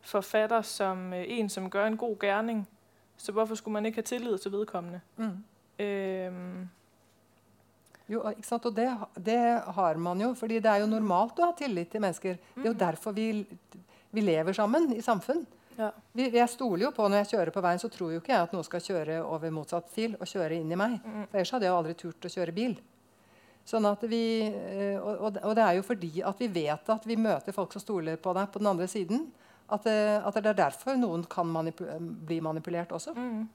[0.00, 2.68] forfatter som øh, en, som gør en god gerning,
[3.16, 5.00] så hvorfor skulle man ikke have tillid til vedkommende?
[5.16, 5.44] Mm.
[5.84, 6.68] Øhm,
[8.12, 8.68] Jo, og ikke sant?
[8.68, 8.86] Og det,
[9.24, 9.40] det
[9.78, 12.38] har man jo, fordi det er jo normalt å ha tillit til mennesker.
[12.54, 13.30] Det er jo derfor vi,
[14.12, 15.44] vi lever sammen i samfunn.
[15.78, 15.88] ja.
[16.12, 18.46] Vi, jeg stoler jo på Når jeg kjører på veien, så tror jo ikke jeg
[18.46, 20.98] at noen skal kjøre over motsatt fil og kjøre inn i meg.
[21.00, 21.22] Mm.
[21.30, 22.74] For ellers hadde jeg aldri turt å kjøre bil.
[23.64, 27.06] Sånn at vi, eh, og, og, og det er jo fordi at vi vet at
[27.06, 29.28] vi møter folk som stoler på deg på den andre siden,
[29.72, 31.86] at, eh, at det er derfor noen kan manipu
[32.26, 33.14] bli manipulert også.
[33.16, 33.46] Mm.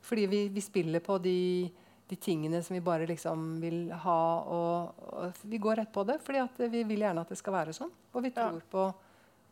[0.00, 1.68] Fordi vi, vi spiller på de,
[2.10, 4.20] de tingene som vi bare liksom vil ha.
[4.40, 7.72] Og, og vi går rett på det, fordi vi vil gjerne at det skal være
[7.76, 7.90] sånn.
[8.12, 8.48] Og vi Ja.
[8.50, 8.92] tror på,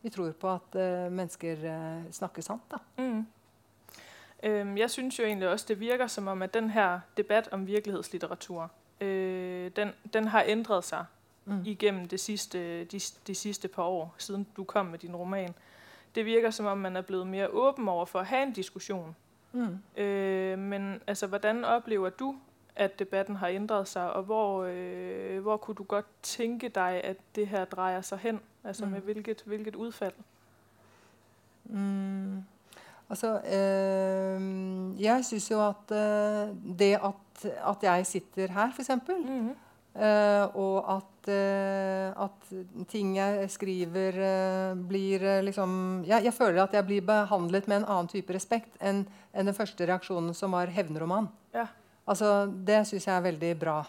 [0.01, 2.61] vi tror på at uh, mennesker uh, snakker sant.
[2.71, 2.77] da.
[2.97, 3.25] Mm.
[4.43, 7.67] Um, jeg synes jo egentlig også, det virker som om, at den her debatt om
[7.67, 8.61] virkelighetslitteratur
[9.01, 11.05] uh, den, den har ændret seg
[11.45, 11.63] Mm.
[11.65, 15.53] igennem det sidste, de, de siste, par år, siden du kom med din roman.
[16.15, 19.15] Det virker som om, man er blevet mer åpen over for å ha en diskusjon.
[19.53, 19.79] Mm.
[19.97, 22.35] Øh, men altså, hvordan oplever du,
[22.79, 27.17] at debatten har ændret sig, og hvor, øh, hvor kunne du godt tænke dig, at
[27.35, 28.39] det her drejer sig hen?
[28.63, 28.91] Altså Mm.
[28.91, 30.13] med hvilket, hvilket udfald?
[31.65, 32.43] Mm.
[33.09, 39.49] Altså, øh, jeg syns jo at øh, det at, at jeg sitter her, f.eks., Mm.
[40.01, 42.39] eh, og at, øh, at
[42.87, 47.77] ting jeg skriver, øh, blir eh, liksom jeg, jeg føler at jeg blir behandlet med
[47.77, 51.27] en annen type respekt enn enn den første reaksjonen, som var hevnroman.
[51.53, 51.65] Ja.
[52.09, 53.79] Altså, det syns jeg er veldig bra.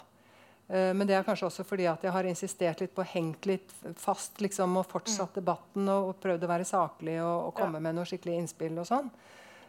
[0.71, 3.73] Eh, men det er kanskje også fordi at jeg har insistert litt på hengt litt
[3.99, 7.87] fast liksom, og fortsatt debatten og, og prøvd å være saklig og, og komme Ja.
[7.87, 9.09] med noe skikkelig innspill og sånn.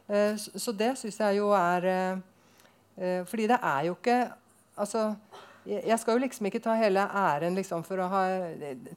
[0.09, 4.17] Eh, så, så det syns jeg jo er eh, Fordi det er jo ikke
[4.77, 5.13] Altså
[5.63, 8.23] jeg skal jo liksom ikke ta hele æren liksom, for å ha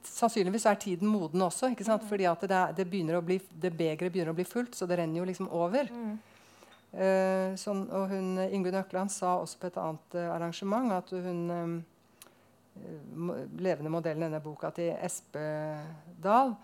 [0.02, 1.68] Sannsynligvis er tiden moden også.
[1.70, 2.02] ikke sant?
[2.08, 4.98] Fordi at det, det, begynner å bli, det begeret begynner å bli fullt, så det
[4.98, 5.86] renner jo liksom over.
[5.86, 6.16] Mm.
[6.96, 11.42] Eh, sånn, og hun, Ingunn Økland sa også på et annet eh, arrangement at hun
[11.52, 11.74] eh,
[13.60, 16.56] levende modellen i denne boka til Espedal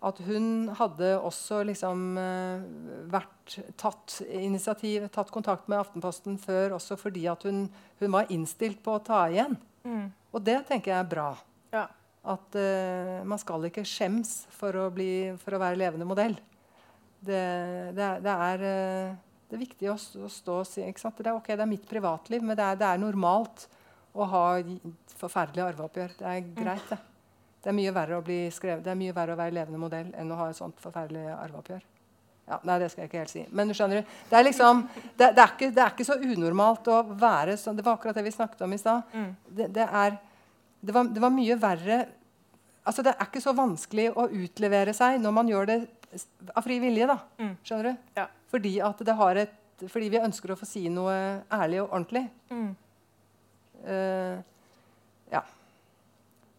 [0.00, 2.62] at hun hadde også liksom eh,
[3.12, 7.66] vært tatt initiativ, tatt kontakt med Aftenposten før også fordi at hun,
[8.00, 9.58] hun var innstilt på å ta igjen.
[9.84, 10.06] Mm.
[10.32, 11.30] Og det tenker jeg er bra.
[11.74, 11.84] Ja.
[12.32, 16.38] At eh, man skal ikke skjems for å, bli, for å være levende modell.
[17.20, 17.44] Det,
[17.96, 19.18] det, det, er, eh,
[19.50, 21.18] det er viktig å, stå og si ikke sant?
[21.18, 23.66] Det er ok, det er mitt privatliv, men det er, det er normalt
[24.14, 24.44] å ha
[25.18, 26.12] forferdelige arveoppgjør.
[26.20, 26.98] Det er greit, det.
[27.60, 30.12] Det er mye verre å bli skrevet, det er mye verre å være levende modell
[30.16, 31.82] enn å ha et sånt forferdelig arveoppgjør.
[32.50, 33.42] Ja, nei, det skal jeg ikke helt si.
[33.54, 36.88] Men du skjønner, det er liksom, det, det, er, ikke, det er ikke så unormalt
[36.90, 37.76] å være sånn.
[37.78, 39.12] Det var akkurat det vi snakket om i stad.
[39.12, 39.28] Mm.
[39.46, 39.86] Det, det,
[40.80, 42.00] det, var, det var mye verre
[42.88, 45.76] altså Det er ikke så vanskelig å utlevere seg når man gjør det
[46.54, 47.06] av fri vilje.
[47.06, 47.56] da, Mm.
[47.64, 47.96] Skjønner du?
[48.16, 48.26] Ja.
[48.50, 49.56] Fordi, at det har et,
[49.88, 52.24] fordi vi ønsker å få si noe ærlig og ordentlig.
[52.50, 52.70] Mm.
[53.86, 54.42] Uh,
[55.32, 55.42] ja.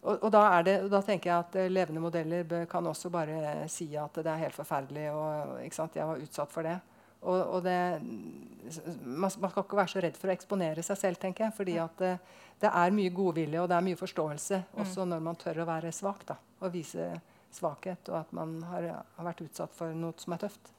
[0.02, 3.68] Og, og, da er det, da tenker jeg at eh, levende modeller kan også bare
[3.70, 5.04] si at det er helt forferdelig.
[5.14, 6.80] og Jeg var utsatt for det.
[7.22, 11.20] Og, og det man, man skal ikke være så redd for å eksponere seg selv,
[11.22, 11.54] tenker jeg.
[11.54, 12.16] fordi at det,
[12.64, 15.92] det er mye godvilje og det er mye forståelse også når man tør å være
[15.94, 16.26] svak.
[16.26, 17.12] da, Og vise
[17.56, 20.72] svakhet, og at man har, har vært utsatt for noe som er tøft.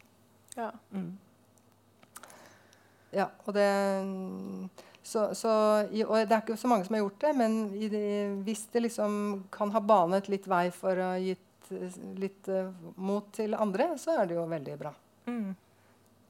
[0.55, 0.71] Ja.
[0.93, 1.13] Mm.
[3.13, 3.69] Ja, og det
[5.03, 5.51] så, så,
[6.07, 8.05] og det er ikke så mange som har gjort det, men i det,
[8.47, 9.17] hvis det liksom
[9.51, 11.49] kan ha banet litt vei for å ha gitt
[12.19, 14.91] litt uh, mot til andre, så er det jo veldig bra.
[15.27, 15.53] Mm.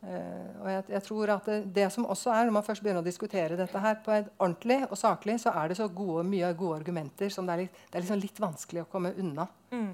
[0.04, 3.00] Uh, og jeg, jeg, tror at det, det, som også er, Når man først begynner
[3.00, 6.52] å diskutere dette her på et ordentlig og saklig, så er det så gode, mye
[6.60, 9.48] gode argumenter som det er litt, det er liksom litt vanskelig å komme unna.
[9.72, 9.94] Mm.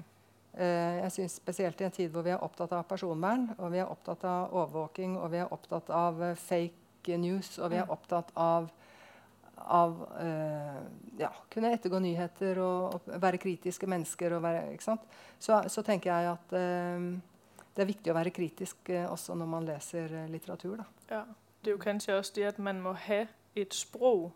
[0.54, 3.78] Uh, jeg synes Spesielt i en tid hvor vi er opptatt av personvern, og vi
[3.78, 7.86] er opptatt av overvåking, og vi er opptatt av uh, fake news, og vi er
[7.86, 7.94] mm.
[7.94, 8.68] opptatt av,
[9.60, 9.94] av
[11.20, 14.36] ja, kunne ettergå nyheter og, og, være kritiske mennesker.
[14.40, 14.76] Være,
[15.38, 16.54] så, så, tenker jeg at
[17.74, 20.82] det er viktig å være kritisk eh, også når man leser eh, litteratur.
[21.10, 21.24] Ja,
[21.62, 24.32] Det er jo kanskje også det at man må ha et språk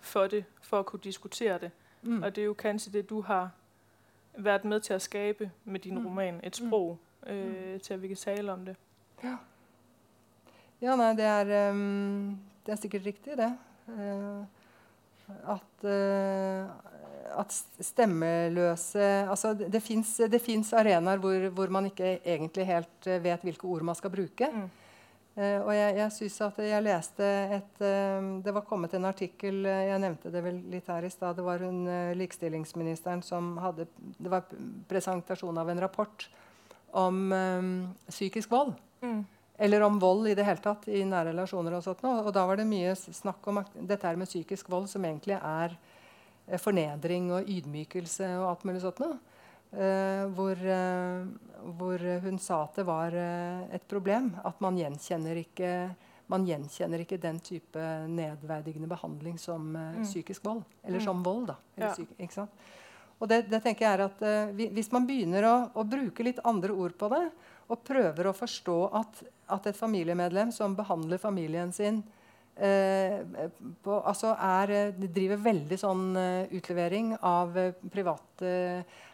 [0.00, 1.70] for det for å kunne diskutere det.
[2.02, 2.22] Mm.
[2.22, 3.50] Og det er jo kanskje det du har
[4.36, 6.06] vært med til å skape med din mm.
[6.06, 6.40] roman.
[6.44, 7.32] Et sprog mm.
[7.32, 8.76] øh, til at vi kan tale om det.
[9.24, 9.36] Ja,
[10.80, 13.50] ja nei, det er, um, det er sikkert riktig, det.
[13.90, 14.44] Uh,
[15.50, 16.70] at uh,
[17.30, 19.82] at stemmeløse altså Det,
[20.32, 24.10] det fins arenaer hvor, hvor, man ikke egentlig helt uh, vet hvilke ord man skal
[24.10, 24.48] bruke.
[24.50, 24.68] Mm.
[25.40, 27.26] Uh, og jeg, jeg synes at jeg leste
[27.56, 31.38] et uh, Det var kommet en artikkel Jeg nevnte det vel litt her i stad.
[31.38, 31.86] Det var hun
[32.18, 33.88] likestillingsministeren som hadde
[34.18, 34.48] Det var
[34.90, 36.28] presentasjon av en rapport
[36.90, 37.30] om
[38.10, 38.72] psykisk vold.
[38.98, 39.20] Mm.
[39.62, 41.76] Eller om vold i det hele tatt i nære relasjoner.
[41.78, 45.06] Og, sånt, og da var det mye snakk om dette her med psykisk vold, som
[45.06, 45.76] egentlig er
[46.50, 49.18] Eh, fornedring og ydmykelse og alt mulig sånt noe.
[49.70, 51.26] Uh, hvor, uh,
[51.78, 54.32] hvor, hun sa at det var uh, et problem.
[54.42, 55.70] At man gjenkjenner ikke,
[56.30, 60.02] man gjenkjenner ikke den type nedverdigende behandling som mm.
[60.08, 60.64] psykisk vold.
[60.82, 61.06] Eller mm.
[61.06, 61.58] som vold, da.
[61.78, 61.94] Ja.
[61.94, 62.16] Syk,
[63.20, 64.22] og det, det, tenker jeg er at
[64.72, 67.26] Hvis man begynner å, å, bruke litt andre ord på det,
[67.70, 69.20] og prøver å forstå at,
[69.54, 72.00] at et familiemedlem som behandler familien sin
[72.60, 73.20] Eh,
[73.82, 76.02] på, altså er, eh, driver veldig sånn
[76.52, 77.54] utlevering av
[77.88, 78.50] private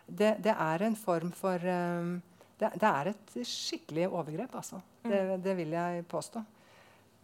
[0.07, 2.23] det, det, er en form for um,
[2.61, 4.81] det, det, er et skikkelig overgrep, altså.
[5.05, 5.11] Mm.
[5.11, 6.43] Det, det, vil jeg påstå.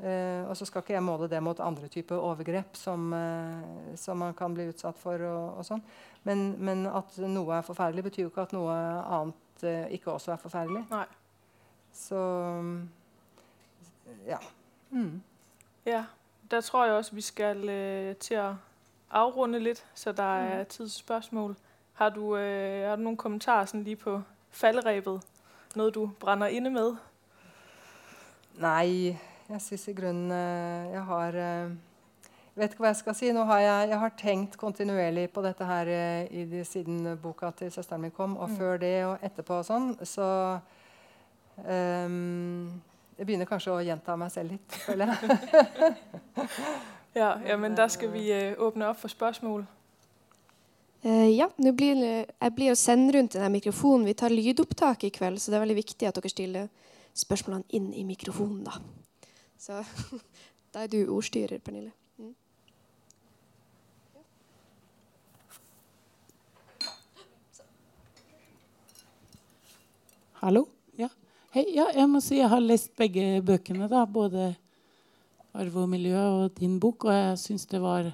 [0.03, 3.13] Uh, og så skal ikke jeg måle det mot andre typer overgrep som,
[3.97, 5.23] som, man kan bli utsatt for.
[5.23, 5.83] Og, og sånn.
[6.27, 8.75] Men, men, at noe er forferdelig, betyr jo ikke at noe
[9.19, 10.83] annet ikke også er forferdelig.
[10.91, 11.07] Nei.
[11.93, 12.19] Så
[14.27, 14.39] ja.
[14.91, 15.23] Mm.
[15.87, 16.05] Ja,
[16.51, 17.63] der tror jeg også, vi skal
[18.21, 18.53] til å
[19.13, 20.53] avrunde litt, så der mm.
[20.53, 21.57] er tidsspørsmål.
[21.93, 25.23] Har du, øh, har du nogle kommentarer sådan lige på faldrebet?
[25.75, 26.95] Noget, du brænder inde med?
[28.55, 29.17] Nei,
[29.49, 31.71] jeg syns i grunnen øh, Jeg har øh,
[32.55, 33.33] vet ikke hva jeg skal si.
[33.33, 35.81] Nå har jeg, jeg har tenkt kontinuerlig på dette her
[36.31, 38.57] øh, de, siden boka til søsteren min kom, og mm.
[38.57, 39.93] før det og etterpå og sånn.
[40.05, 40.27] Så
[41.57, 42.83] um,
[43.19, 45.39] jeg begynner kanskje å gjenta meg selv litt, føler jeg.
[47.23, 49.65] ja, ja, men da skal vi uh, åpne opp for spørsmål.
[51.03, 54.07] Uh, ja, blir jeg blir å sende rundt denne mikrofonen.
[54.07, 56.69] Vi tar lydopptak i kveld, så det er veldig viktig at dere stiller
[57.19, 58.63] spørsmålene inn i mikrofonen.
[58.65, 58.79] Da
[59.59, 59.83] Så
[60.73, 61.91] da er du ordstyrer, Pernille.
[62.19, 62.35] Mm.
[70.43, 70.69] Hallo?
[71.53, 73.85] Hei, ja, jeg må si jeg har lest begge bøkene.
[73.85, 74.55] da, Både
[75.53, 77.05] 'Arv og miljø' og din bok.
[77.05, 78.09] Og jeg syns det var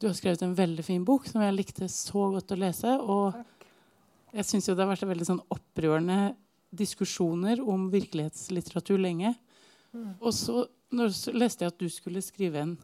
[0.00, 2.96] Du har skrevet en veldig fin bok som jeg likte så godt å lese.
[3.00, 3.36] Og
[4.36, 6.34] jeg syns det har vært veldig sånn opprørende
[6.76, 9.32] diskusjoner om virkelighetslitteratur lenge.
[9.96, 10.10] Mm.
[10.20, 10.66] Og så
[11.32, 12.76] leste jeg at du skulle skrive en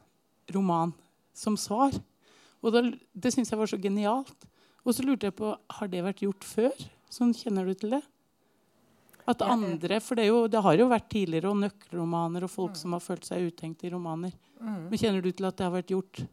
[0.54, 0.94] roman
[1.36, 1.94] som svar.
[2.62, 4.48] Og da, det syns jeg var så genialt.
[4.82, 6.88] Og så lurte jeg på har det vært gjort før.
[7.12, 8.02] Sånn Kjenner du til det?
[9.28, 12.80] At andre, for det, jo, det, har jo vært tidligere og nøkkelromaner og folk mm.
[12.80, 14.32] som har følt seg utenkt i romaner.
[14.58, 14.88] Mm.
[14.88, 16.24] Men kjenner du til at det har vært gjort?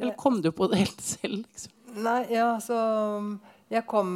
[0.00, 1.42] Eller kom du på det helt selv?
[1.42, 1.72] Liksom?
[2.02, 2.76] Nei, ja, så
[3.72, 4.10] jeg kom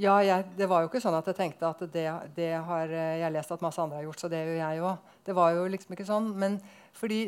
[0.00, 2.06] Ja, jeg, det var jo ikke sånn at jeg tenkte at det,
[2.36, 5.12] det, har jeg lest at masse andre har gjort, så det gjør jeg òg.
[5.24, 6.30] Det var jo liksom ikke sånn.
[6.40, 6.56] Men,
[6.96, 7.20] fordi,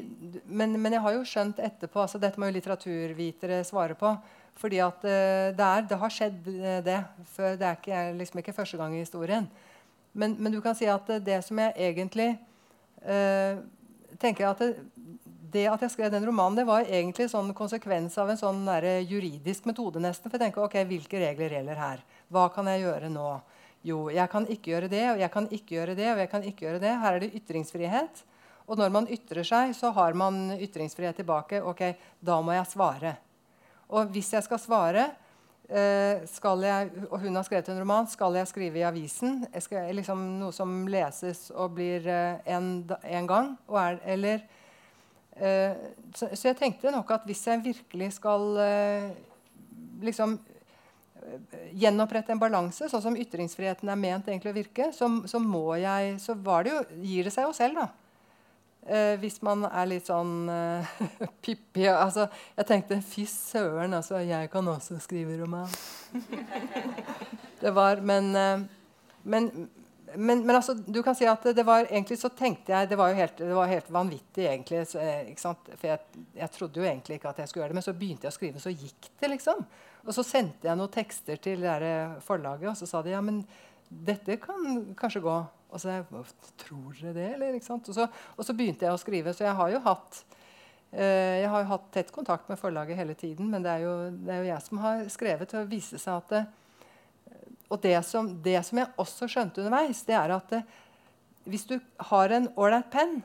[0.47, 4.13] men, men, jeg har jo skjønt etterpå altså Dette må jo litteraturvitere svare på.
[4.57, 6.99] Fordi at uh, det, er, det har skjedd, uh, det.
[7.35, 9.49] Før, det er ikke, liksom ikke første gang i historien.
[10.17, 12.31] Men, men, du kan si at det som jeg egentlig
[13.05, 13.61] uh,
[14.17, 14.71] tenker at det,
[15.57, 18.63] det, at jeg skrev den romanen, det var egentlig sånn konsekvens av en sånn
[19.09, 20.03] juridisk metode.
[20.05, 22.05] nesten, For jeg tenker, ok, hvilke regler gjelder her?
[22.29, 23.29] Hva kan jeg gjøre nå?
[23.87, 26.47] Jo, jeg kan ikke gjøre det, og jeg kan ikke gjøre det, og jeg kan
[26.47, 26.95] ikke gjøre det.
[27.03, 28.25] Her er det ytringsfrihet.
[28.67, 31.63] Og når man ytrer seg, så har man ytringsfrihet tilbake.
[31.63, 31.85] Ok,
[32.19, 33.15] da må jeg svare.
[33.95, 35.07] Og hvis jeg skal svare,
[36.31, 38.07] skal jeg, og hun har skrevet en roman.
[38.11, 39.41] Skal jeg skrive i avisen?
[39.59, 43.55] Skal, jeg, liksom, noe som leses og blir én en, gang?
[43.71, 44.45] Er, eller,
[45.37, 48.55] så, så, jeg tenkte nok at hvis jeg virkelig skal
[50.03, 50.39] liksom
[51.23, 55.41] eh, gjenopprette en balanse, sånn som ytringsfriheten er ment egentlig å virke, så, så,
[55.81, 57.89] jeg, så det jo, gir det seg jo selv, da.
[58.87, 60.91] Eh, hvis man er litt sånn eh,
[61.43, 65.67] pippi altså, Jeg tenkte fy søren, altså, jeg kan også skrive roman.
[67.65, 68.63] det var Men, eh,
[69.27, 69.51] men,
[70.17, 73.13] men, men altså, du kan si at det var egentlig så tenkte jeg Det var
[73.13, 74.85] jo helt, var helt vanvittig, egentlig.
[74.91, 77.87] Så, eh, For jeg, jeg, trodde jo egentlig ikke at jeg skulle gjøre det, men
[77.87, 79.67] så begynte jeg å skrive, så gikk det, liksom.
[80.07, 81.95] Og så sendte jeg noen tekster til det
[82.25, 83.43] forlaget, og så sa de ja, men
[83.89, 85.37] dette kan kanskje gå.
[85.67, 86.25] Og så jeg,
[86.63, 87.57] Tror dere det, eller?
[87.59, 88.07] Og så,
[88.37, 89.35] og, så, begynte jeg å skrive.
[89.35, 90.21] Så jeg har jo hatt
[90.93, 93.97] eh, jeg har jo hatt tett kontakt med forlaget hele tiden, men det er jo,
[94.15, 95.51] det er jo jeg som har skrevet.
[95.53, 96.45] Og det viste seg at det,
[97.69, 100.61] og det som, det som, jeg også skjønte underveis, det er at det,
[101.47, 101.79] hvis du
[102.11, 103.19] har en ålreit penn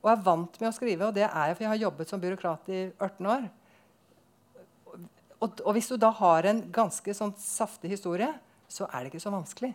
[0.00, 2.22] og er vant med å skrive, og det er jeg for jeg har jobbet som
[2.22, 3.48] byråkrat i 18 år
[5.40, 8.28] og, og hvis du da har en ganske sånn saftig historie,
[8.70, 9.72] så er det ikke så vanskelig.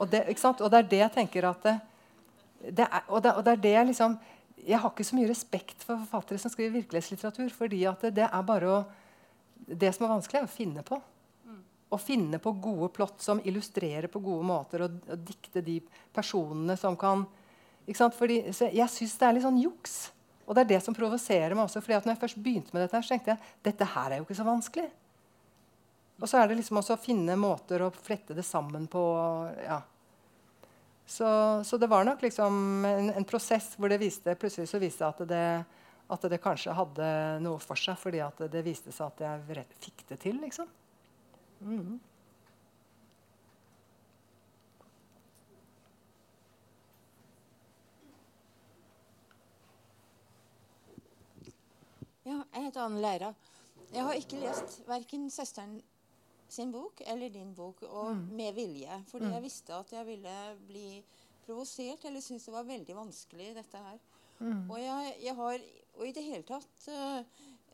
[0.00, 1.76] Og det, og det er det jeg tenker at det,
[2.62, 4.14] det er, og, det, og det er det liksom
[4.62, 7.48] Jeg har ikke så mye respekt for forfattere som skriver virkelighetslitteratur.
[7.50, 8.82] fordi at det, det er bare å
[9.66, 10.98] Det som er vanskelig, er å finne på.
[11.92, 15.78] Å finne på gode plott som illustrerer på gode måter, og, og dikte de
[16.14, 17.26] personene som kan
[18.16, 19.96] Fordi, Jeg syns det er litt sånn juks.
[20.46, 21.82] Og det er det som provoserer meg også.
[21.82, 24.26] fordi at når jeg først begynte med dette, så tenkte jeg dette her er jo
[24.26, 24.88] ikke så vanskelig.
[26.22, 29.02] Og så er det liksom også å finne måter å flette det sammen på.
[29.64, 29.80] ja.
[31.06, 31.26] Så,
[31.66, 35.18] så det var nok liksom en, en, prosess hvor det viste, plutselig så viste at
[35.28, 35.46] det,
[36.14, 37.08] at det kanskje hadde
[37.42, 40.38] noe for seg, fordi at det viste seg at jeg fikk det til.
[40.40, 40.70] liksom.
[41.62, 42.00] Mm.
[52.24, 53.32] Ja, jeg heter Anne Leira.
[53.92, 55.80] Jeg har ikke lest verken søsteren
[56.52, 58.22] sin bok eller din bok, og mm.
[58.36, 59.02] med vilje.
[59.08, 59.32] Fordi mm.
[59.32, 60.36] jeg visste at jeg ville
[60.68, 60.86] bli
[61.46, 63.98] provosert, eller syntes det var veldig vanskelig, dette her.
[64.38, 64.70] Mm.
[64.70, 65.58] Og, jeg, jeg, har
[65.98, 67.20] og i det hele tatt uh,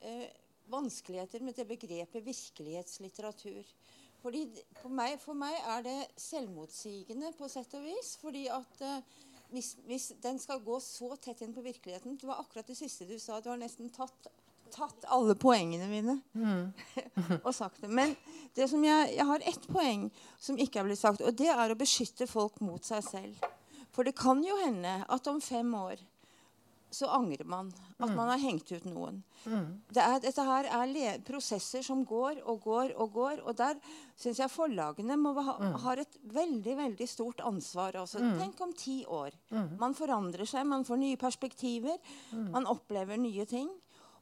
[0.04, 0.26] uh,
[0.70, 3.64] vanskeligheter med det begrepet virkelighetslitteratur.
[4.22, 4.44] Fordi
[4.80, 8.16] for meg, for meg, er det selvmotsigende på sett og vis.
[8.20, 8.98] fordi at uh,
[9.54, 13.06] hvis, hvis, den skal gå så tett inn på virkeligheten Det var akkurat det siste
[13.08, 13.40] du sa.
[13.40, 14.28] Du har nesten tatt,
[14.74, 16.66] tatt alle poengene mine mm.
[17.46, 17.92] og sagt det.
[17.94, 18.16] Men
[18.56, 20.08] det som jeg, jeg har ett poeng
[20.40, 23.48] som ikke er blitt sagt, og det er å beskytte folk mot seg selv.
[23.94, 26.02] For det kan jo hende at om fem år
[26.90, 28.14] så angrer man at mm.
[28.16, 29.20] man har hengt ut noen.
[29.44, 29.66] Mm.
[29.92, 33.42] Det er, dette her er prosesser som går og går og går.
[33.44, 33.76] Og der
[34.18, 35.74] syns jeg forlagene må ha, mm.
[35.84, 37.98] har et veldig veldig stort ansvar.
[38.00, 38.22] Altså.
[38.22, 38.38] Mm.
[38.40, 39.36] Tenk om ti år.
[39.50, 39.76] Mm.
[39.80, 42.00] Man forandrer seg, man får nye perspektiver.
[42.32, 42.48] Mm.
[42.56, 43.70] Man opplever nye ting.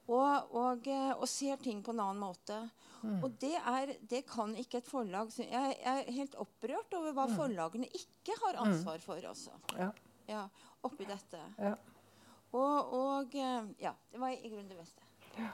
[0.06, 2.60] Og, og, eh, og, ser ting på en annen måte.
[3.06, 7.26] Og det, er, det, kan ikke et forlag Jeg, jeg er helt opprørt over hva
[7.30, 9.22] forlagene ikke har ansvar for.
[9.30, 9.54] Også.
[9.78, 9.90] Ja.
[10.26, 10.48] Ja,
[10.86, 11.42] oppi dette.
[11.58, 11.74] Ja.
[12.54, 15.02] Og, og, eh, ja, det var i grunnen det beste.
[15.36, 15.50] Ja.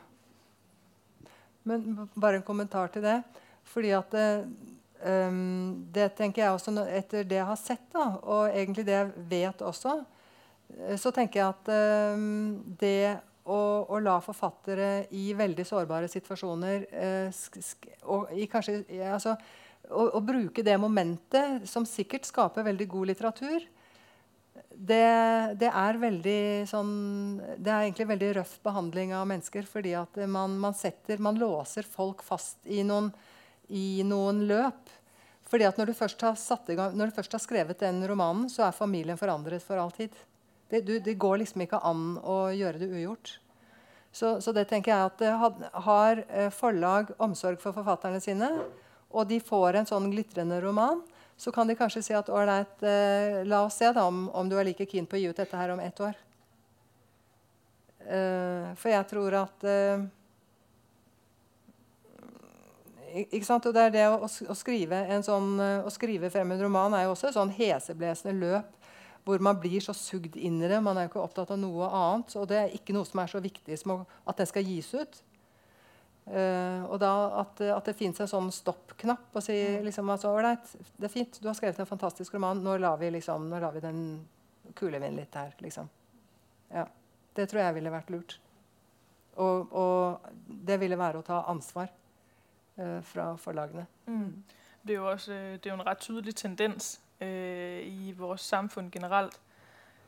[1.63, 3.21] Men bare en kommentar til det.
[3.73, 8.87] Fordi at um, det tenker jeg også Etter det jeg har sett, da, og egentlig
[8.89, 9.99] det jeg vet også,
[10.79, 11.71] eh, så tenker jeg at
[12.17, 13.59] um, det å,
[13.91, 17.43] å, la forfattere i veldig sårbare situasjoner uh,
[18.15, 19.35] og i kanskje, ja, altså,
[19.91, 23.67] å, å, bruke det momentet, som sikkert skaper veldig god litteratur,
[24.77, 26.41] det, det, er veldig
[26.71, 26.93] sånn
[27.57, 29.67] Det er egentlig veldig røff behandling av mennesker.
[29.69, 33.11] Fordi at man, man, setter, man låser folk fast i noen,
[33.69, 34.91] i noen løp.
[35.53, 35.95] Fordi at når du,
[36.73, 40.15] gang, når du først har skrevet den romanen, så er familien forandret for alltid.
[40.73, 43.35] Det, du, det går liksom ikke an å gjøre det ugjort.
[44.13, 48.49] Så, så det tenker jeg at Har eh, forlag omsorg for forfatterne sine,
[49.13, 51.03] og de får en sånn glitrende roman,
[51.43, 54.55] så kan de kanskje si at ålreit, eh, la oss se da om, om, du
[54.59, 56.19] er like keen på å gi ut dette her om ett år.
[58.07, 60.05] Eh, for jeg tror at eh,
[63.27, 63.67] ikke sant?
[63.67, 67.09] Og det er det å, å, skrive en sånn, å skrive frem en roman er
[67.09, 68.79] jo også et sånn heseblesende løp
[69.27, 70.79] hvor man blir så sugd inn i det.
[70.83, 72.33] Man er jo ikke opptatt av noe annet.
[72.39, 75.21] Og det er ikke noe som er så viktig som at den skal gis ut.
[76.23, 79.81] Uh, og da at, at det fins en sånn stopp-knapp og si mm.
[79.89, 82.63] liksom, altså, det er fint, du har skrevet en fantastisk roman.
[82.63, 84.05] Nå lar vi, liksom, nå lar vi den
[84.79, 85.55] kulevinden litt her.
[85.59, 85.91] Liksom.
[86.71, 86.87] Ja.
[87.35, 88.37] Det tror jeg ville vært lurt.
[89.41, 91.89] Og, og det ville være å ta ansvar
[92.79, 93.87] uh, fra forlagene.
[94.07, 94.45] Mm.
[94.83, 98.93] Det, er jo også, det er jo en rett tydelig tendens uh, i vårt samfunn
[98.93, 99.41] generelt,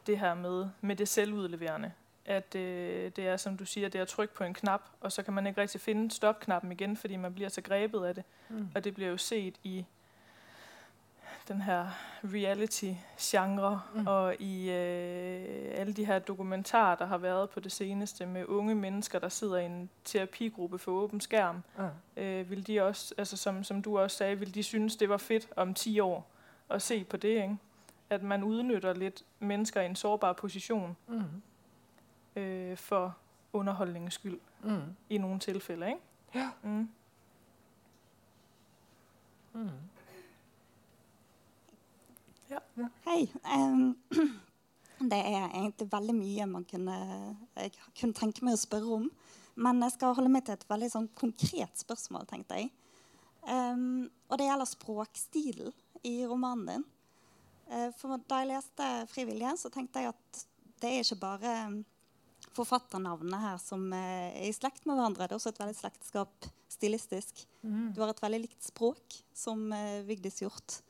[0.05, 1.95] det her med, med det selvutleverende.
[2.27, 5.13] At øh, det er, som du siger, det er at trykke på en knap, og
[5.13, 8.25] så kan man ikke rigtig finde stopknappen igen, fordi man bliver så grebet af det.
[8.49, 8.69] Mm.
[8.75, 9.85] Og det bliver jo set i
[11.49, 11.87] den her
[12.25, 14.07] reality-genre, Mm.
[14.07, 18.75] og i øh, alle de her dokumentarer, der har været på det seneste med unge
[18.75, 21.63] mennesker, der sidder i en terapigruppe for åben skærm.
[21.79, 22.23] mm.
[22.23, 25.17] Øh, vil de også, altså som, som du også sagde, vil de synes, det var
[25.17, 26.27] fedt om 10 år
[26.71, 27.57] at se på det, ikke?
[28.11, 31.23] At man udnytter lidt mennesker i en sårbar position Mm.
[32.37, 33.17] Øh, for
[33.53, 34.97] underholdningens skyld Mm.
[35.09, 36.01] i nogle tilfælde, ikke?
[36.35, 36.51] Ja.
[36.63, 36.89] Mm.
[39.55, 39.71] Mm.
[43.05, 43.31] Hei.
[43.57, 43.97] Um,
[45.11, 46.97] det er egentlig veldig mye man kunne,
[47.57, 49.11] jeg kunne tenke meg å spørre om.
[49.55, 52.71] Men jeg skal holde meg til et veldig sånn konkret spørsmål, tenkte jeg.
[53.45, 55.73] Um, og det gjelder språkstilen
[56.05, 56.85] i romanen din.
[57.71, 60.47] Uh, for da jeg leste 'Frivillige', så tenkte jeg at
[60.83, 61.85] det er ikke bare
[62.57, 65.27] forfatternavnene her som eh, er i slekt med hverandre.
[65.27, 67.45] Det er også et veldig slektskap stilistisk.
[67.63, 67.93] Mm.
[67.95, 70.81] Du har et veldig likt språk som eh, Vigdis Hjorth.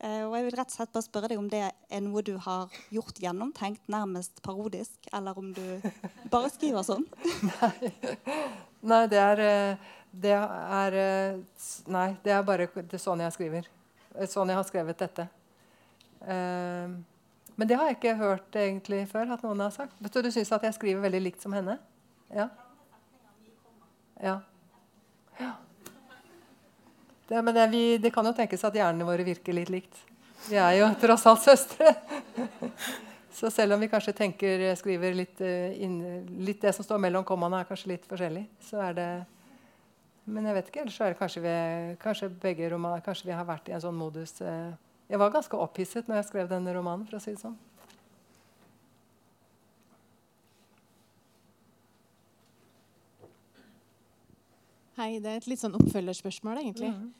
[0.00, 2.34] Eh, og jeg vil rett og slett bare spørre deg om det er noe du
[2.40, 5.64] har gjort gjennomtenkt, nærmest parodisk, eller om du
[6.32, 7.04] bare skriver sånn.
[8.80, 9.44] Nei, det er,
[10.10, 10.96] det er
[11.92, 13.68] Nei, det er bare det er sånn jeg skriver.
[14.30, 15.28] Sånn jeg har skrevet dette.
[16.20, 16.96] Eh,
[17.60, 19.98] men det har jeg ikke hørt egentlig før at noen har sagt.
[20.08, 21.74] Så du syns at jeg skriver veldig likt som henne?
[22.32, 22.46] Ja.
[24.20, 24.38] Ja.
[25.36, 25.50] ja.
[27.28, 30.00] Det, men det, vi, det kan jo tenkes at hjernene våre virker litt likt.
[30.48, 31.92] Vi er jo tross alt søstre.
[33.40, 36.00] Så selv om vi kanskje tenker, skriver litt, eh, inn,
[36.44, 39.10] litt det som står mellom kommaene, er kanskje litt forskjellig, så er det
[40.30, 40.80] Men jeg vet ikke.
[40.82, 41.52] Ellers så er det kanskje vi,
[41.98, 44.74] kanskje begge romaner, kanskje vi har vært i en sånn modus eh,
[45.10, 47.56] Jeg var ganske opphisset når jeg skrev denne romanen, for å si det sånn.
[55.00, 56.92] Hei, det er et litt sånn oppfølgerspørsmål, egentlig.
[56.92, 57.10] Mhm.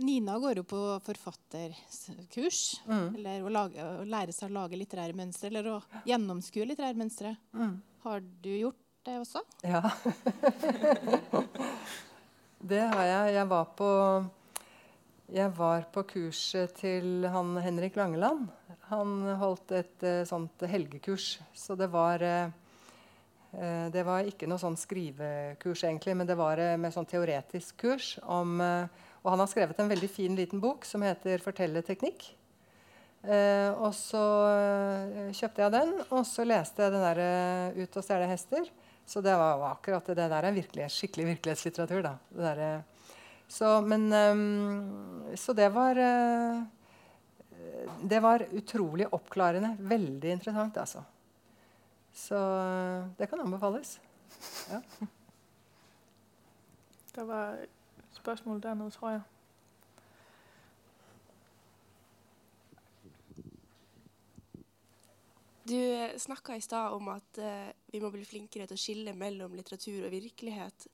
[0.00, 2.60] Nina går jo på forfatterkurs.
[2.88, 3.08] Mm.
[3.18, 7.34] Eller å, lage, å lære seg å lage litterære mønstre, eller å gjennomskue litterære mønstre.
[7.52, 7.74] Mm.
[8.06, 9.42] Har du gjort det også?
[9.60, 9.82] Ja.
[12.72, 13.34] det har jeg.
[13.36, 13.90] Jeg var på
[15.32, 18.44] jeg var på kurset til han Henrik Langeland.
[18.90, 21.38] Han holdt et uh, sånt helgekurs.
[21.56, 22.52] Så det var eh,
[23.94, 28.18] Det var ikke noe sånn skrivekurs, egentlig, men det var uh, med sånn teoretisk kurs
[28.22, 32.34] om Og han har skrevet en veldig fin liten bok som heter 'Fortellerteknikk'.
[33.24, 34.20] Eh, og så
[35.32, 38.68] kjøpte jeg den, og så leste jeg den der 'Ut og stjele hester'.
[39.06, 40.28] Så det var akkurat det.
[40.28, 42.02] Der er virkelig, skikkelig virkelighetslitteratur.
[42.02, 42.18] da.
[42.28, 42.84] Det der,
[43.54, 46.62] så, men, um, så det var uh,
[48.02, 49.76] Det var utrolig oppklarende.
[49.78, 51.04] Veldig interessant, altså.
[52.14, 54.00] Så eh, det kan anbefales.
[54.70, 54.80] Ja.
[57.14, 59.22] Der var et spørgsmål dernede, tror jeg.
[65.64, 69.54] Du snakka i stad om at uh, vi må bli flinkere til å skille mellom
[69.56, 70.86] litteratur og virkelighet.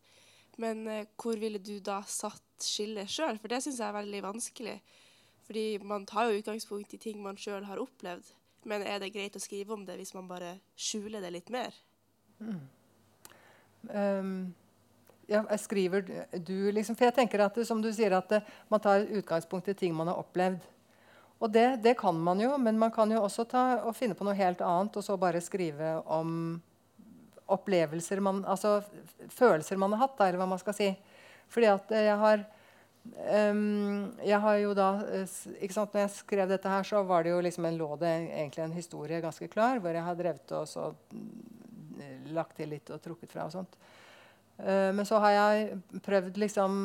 [0.61, 3.39] Men eh, hvor ville du da satt skillet sjøl?
[3.41, 4.77] For det syns jeg er veldig vanskelig.
[5.47, 8.29] Fordi man tar jo utgangspunkt i ting man sjøl har opplevd.
[8.69, 11.73] Men er det greit å skrive om det hvis man bare skjuler det litt mer?
[13.89, 14.53] Ehm,
[15.31, 16.99] ja, jeg skriver du, liksom?
[16.99, 19.97] For jeg tenker at det, som du sier, at det, man tar utgangspunkt i ting
[19.97, 20.67] man har opplevd.
[21.41, 24.27] Og det, det kan man jo, men man kan jo også ta og finne på
[24.29, 26.61] noe helt annet og så bare skrive om
[27.57, 28.79] opplevelser man, altså
[29.35, 30.91] følelser man har hatt, da, eller hva man skal si.
[31.51, 32.45] Fordi at eh, jeg har
[33.53, 37.25] um, jeg har jo da, eh, ikke sant, når jeg skrev dette her, så var
[37.25, 40.57] det jo liksom en, lå det egentlig en historie ganske klar, hvor jeg har drevet
[40.59, 43.79] og så mm, lagt til litt og trukket fra og sånt.
[44.61, 46.81] Eh, men så har jeg prøvd liksom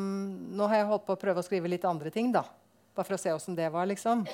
[0.56, 2.46] Nå har jeg holdt på å prøve å skrive litt andre ting, da.
[2.96, 4.24] Bare for å se åssen det var, liksom.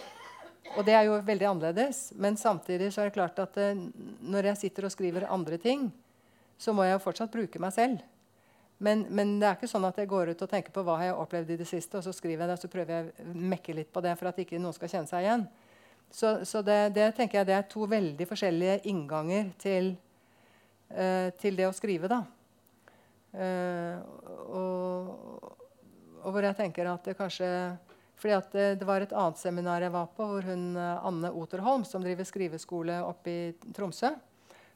[0.76, 2.12] Og det er jo veldig annerledes.
[2.14, 3.74] Men samtidig så er det klart at eh,
[4.22, 5.90] når jeg sitter og skriver andre ting,
[6.62, 8.02] så må jeg jo fortsatt bruke meg selv.
[8.82, 11.12] Men, men det er ikke sånn at jeg går ut og tenker på hva jeg
[11.12, 13.34] har opplevd i det siste, og så skriver jeg det, og så prøver jeg å
[13.52, 15.44] mekke litt på det for at ikke noen skal kjenne seg igjen.
[16.12, 19.94] Så, så det, det tenker jeg det er to veldig forskjellige innganger til,
[20.93, 22.20] uh, til det å skrive, da.
[23.32, 24.02] Uh,
[24.52, 25.55] og,
[26.20, 27.48] og hvor jeg tenker at det kanskje
[28.22, 31.32] fordi at det, det var et annet seminar jeg var på, hvor hun eh, Anne
[31.34, 34.12] Oterholm, som driver skriveskole oppe i Tromsø,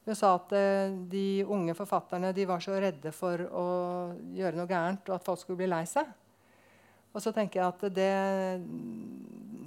[0.07, 3.67] hun sa at eh, de unge forfatterne de var så redde for å
[4.37, 6.07] gjøre noe gærent, og at folk skulle bli lei seg.
[7.17, 8.13] Og så tenker jeg at det,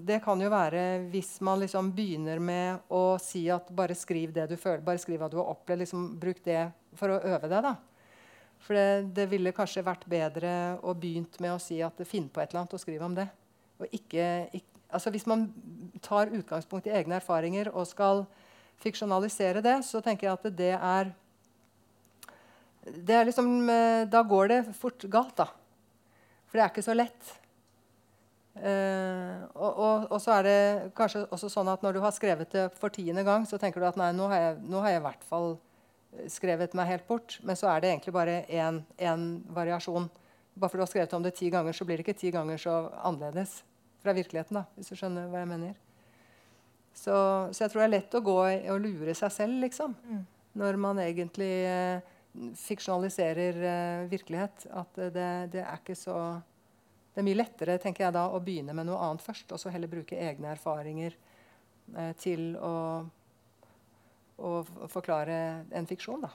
[0.05, 4.45] det kan jo være hvis man liksom begynner med å si at bare skriv det
[4.51, 5.83] du føler, bare skriv hva du har opplevd.
[5.83, 6.61] Liksom, bruk det
[6.99, 7.65] for å øve deg.
[7.65, 7.75] da.
[8.63, 10.51] For det, det, ville kanskje vært bedre
[10.85, 13.27] å begynt med å si at finn på et eller annet og skriv om det.
[13.89, 15.47] Ikke, ikke, altså hvis man
[16.05, 18.25] tar utgangspunkt i egne erfaringer og skal
[18.83, 21.11] fiksjonalisere det, så tenker jeg at det er,
[22.87, 25.49] det er liksom, eh, Da går det fort galt, da.
[26.49, 27.35] For det er ikke så lett.
[28.59, 32.49] Uh, og, og, og, så er det kanskje også sånn at når du har skrevet
[32.51, 35.53] det for tiende gang, så tenker du at nei, nå har jeg, i hvert fall
[36.27, 37.37] skrevet meg helt bort.
[37.45, 40.09] Men så er det egentlig bare én variasjon.
[40.59, 42.59] Bare fordi du har skrevet om det ti ganger, så blir det ikke ti ganger
[42.59, 43.61] så annerledes
[44.03, 44.59] fra virkeligheten.
[44.59, 45.77] da, hvis du skjønner hva jeg mener.
[46.93, 47.15] Så,
[47.53, 49.95] så jeg tror det er lett å gå og lure seg selv, liksom.
[50.09, 50.23] Mm.
[50.59, 52.15] Når man egentlig eh,
[52.59, 54.65] fiksjonaliserer eh, virkelighet.
[54.75, 56.17] At det, det, er ikke så
[57.13, 59.71] Det er mye lettere tenker jeg da, å begynne med noe annet først, og så
[59.73, 61.15] heller bruke egne erfaringer
[61.95, 62.75] eh, til å
[64.39, 66.29] å forklare en fiksjon, da.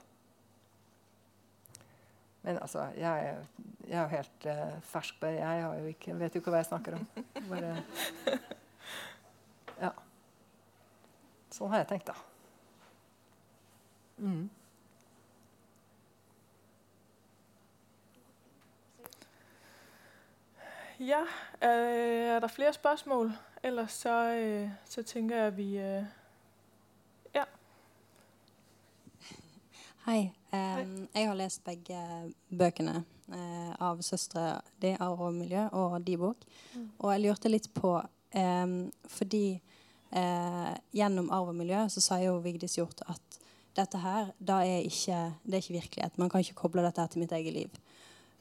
[2.45, 3.39] Men altså, jeg, er,
[3.89, 5.39] jeg er jo helt uh, fersk på det.
[5.41, 7.07] Jeg ikke, vet jo ikke hva jeg snakker om.
[7.51, 7.71] Bare.
[11.55, 12.15] Sånn har jeg tenkt, da.
[14.19, 14.51] Mm.
[21.05, 21.23] Ja,
[21.63, 23.33] øh, er der flere spørsmål?
[23.63, 26.05] Ellers så, øh, så tenker jeg vi øh
[30.05, 30.33] Hei.
[30.53, 31.97] Um, jeg har lest begge
[32.59, 32.99] bøkene
[33.33, 36.37] uh, av søstre di, 'Arv og miljø', og de bok.
[36.75, 36.91] Mm.
[36.99, 38.03] Og jeg lurte litt på
[38.37, 39.63] um, Fordi
[40.17, 43.41] uh, gjennom 'Arv og miljø' så sa jo Vigdis Hjort at
[43.77, 46.19] dette her er ikke, det er ikke virkelighet.
[46.19, 47.71] Man kan ikke koble dette her til mitt eget liv.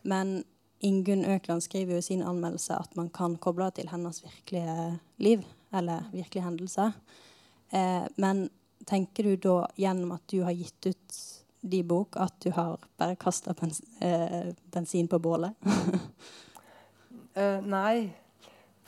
[0.04, 0.44] Men
[0.84, 5.00] Ingunn Økland skriver jo i sin anmeldelse at man kan koble det til hennes virkelige
[5.18, 5.46] liv.
[5.74, 6.92] Eller virkelige hendelser.
[7.74, 8.50] Eh, men
[8.86, 11.22] tenker du da gjennom at du har gitt ut
[11.64, 15.56] de bok at du har bare kasta bens eh, bensin på bålet?
[17.38, 18.12] uh, nei.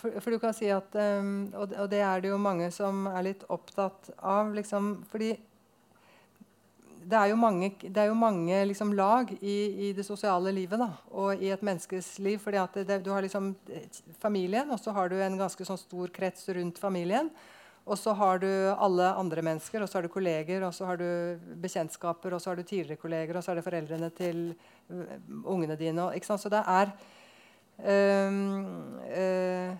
[0.06, 3.08] For, for, du kan si at um, og, og, det er det jo mange som
[3.10, 4.52] er litt opptatt av.
[4.54, 5.32] Liksom, fordi
[7.06, 9.58] det er jo mange, er jo mange liksom, lag i,
[9.88, 12.38] i, det sosiale livet da, og i et menneskes liv.
[12.42, 13.56] fordi at det, du har liksom
[14.22, 17.34] familien, og så har du en ganske sånn stor krets rundt familien.
[17.86, 21.02] Og så har du alle andre mennesker, og så har du kolleger, og så har
[21.02, 24.46] du bekjentskaper, og så har du tidligere kolleger, og så er det foreldrene til
[24.90, 26.08] uh, ungene dine.
[26.08, 26.96] Og, så det er
[27.78, 28.40] um,
[29.06, 29.78] uh,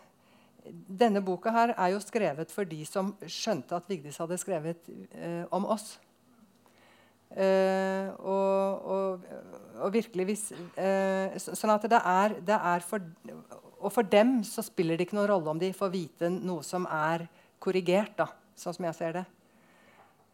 [0.74, 5.44] Denne boka her er jo skrevet for de som skjønte at Vigdis hadde skrevet eh,
[5.54, 5.96] om oss.
[7.36, 9.24] Og, og,
[9.82, 10.44] og, virkelig hvis
[11.44, 13.04] Sånn at det er, det er for
[13.82, 16.86] Og for dem så spiller det ikke noen rolle om de får vite noe som
[16.88, 17.26] er
[17.66, 19.26] korrigert, da, sånn som jeg ser det.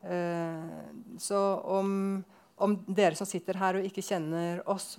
[0.02, 1.40] Uh, så
[1.70, 1.92] om,
[2.58, 4.96] om, dere som sitter her og ikke kjenner oss,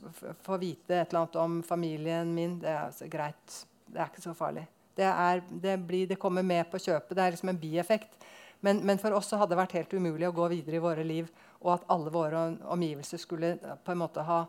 [0.46, 3.58] får vite et eller annet om familien min, det er altså greit.
[3.92, 4.64] Det er ikke så farlig.
[4.96, 7.14] Det, er, det, blir, det, kommer med på kjøpet.
[7.16, 8.18] Det er liksom en bieffekt.
[8.62, 11.06] Men, men, for oss så hadde det vært helt umulig å gå videre i våre
[11.06, 11.30] liv,
[11.62, 14.44] og at alle våre omgivelser skulle på en måte ha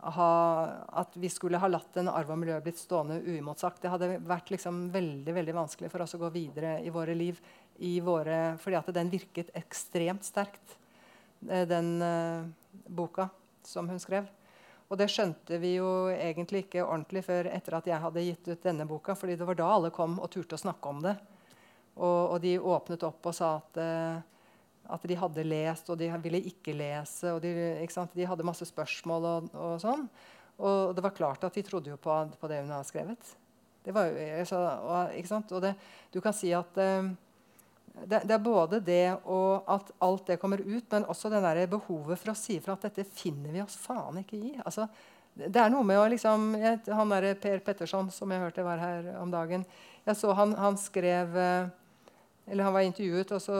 [0.00, 3.82] ha, at vi skulle ha latt en arv og miljø blitt stående uimotsagt.
[3.82, 7.40] Det hadde vært liksom veldig veldig vanskelig for oss å gå videre i våre liv.
[7.84, 10.76] I våre, fordi at den virket ekstremt sterkt,
[11.48, 12.44] eh, den uh,
[12.88, 13.30] boka
[13.64, 14.28] som hun skrev.
[14.90, 18.64] Og det skjønte vi jo egentlig ikke ordentlig før etter at jeg hadde gitt ut
[18.64, 19.14] denne boka.
[19.14, 21.14] fordi det var da alle kom og turte å snakke om det.
[21.94, 24.18] Og, og de åpnet opp og sa at uh,
[24.90, 27.30] at de hadde lest, og de ville ikke lese.
[27.32, 27.52] og De,
[28.14, 30.06] de hadde masse spørsmål og, og, sånn.
[30.60, 33.34] Og det var klart at de trodde jo på, på det hun hadde skrevet.
[33.84, 35.72] Det var jo, og, det,
[36.12, 37.14] du kan si at um,
[38.04, 41.62] det, det, er både det og at alt det kommer ut, men også det der
[41.70, 44.52] behovet for å si ifra at dette finner vi oss faen ikke i.
[44.64, 44.86] Altså,
[45.40, 48.80] det er noe med å liksom, jeg, Han der Per Petterson, som jeg hørte var
[48.82, 49.62] her om dagen
[50.06, 51.68] jeg så Han, han skrev uh,
[52.50, 53.56] eller han var intervjuet, og så,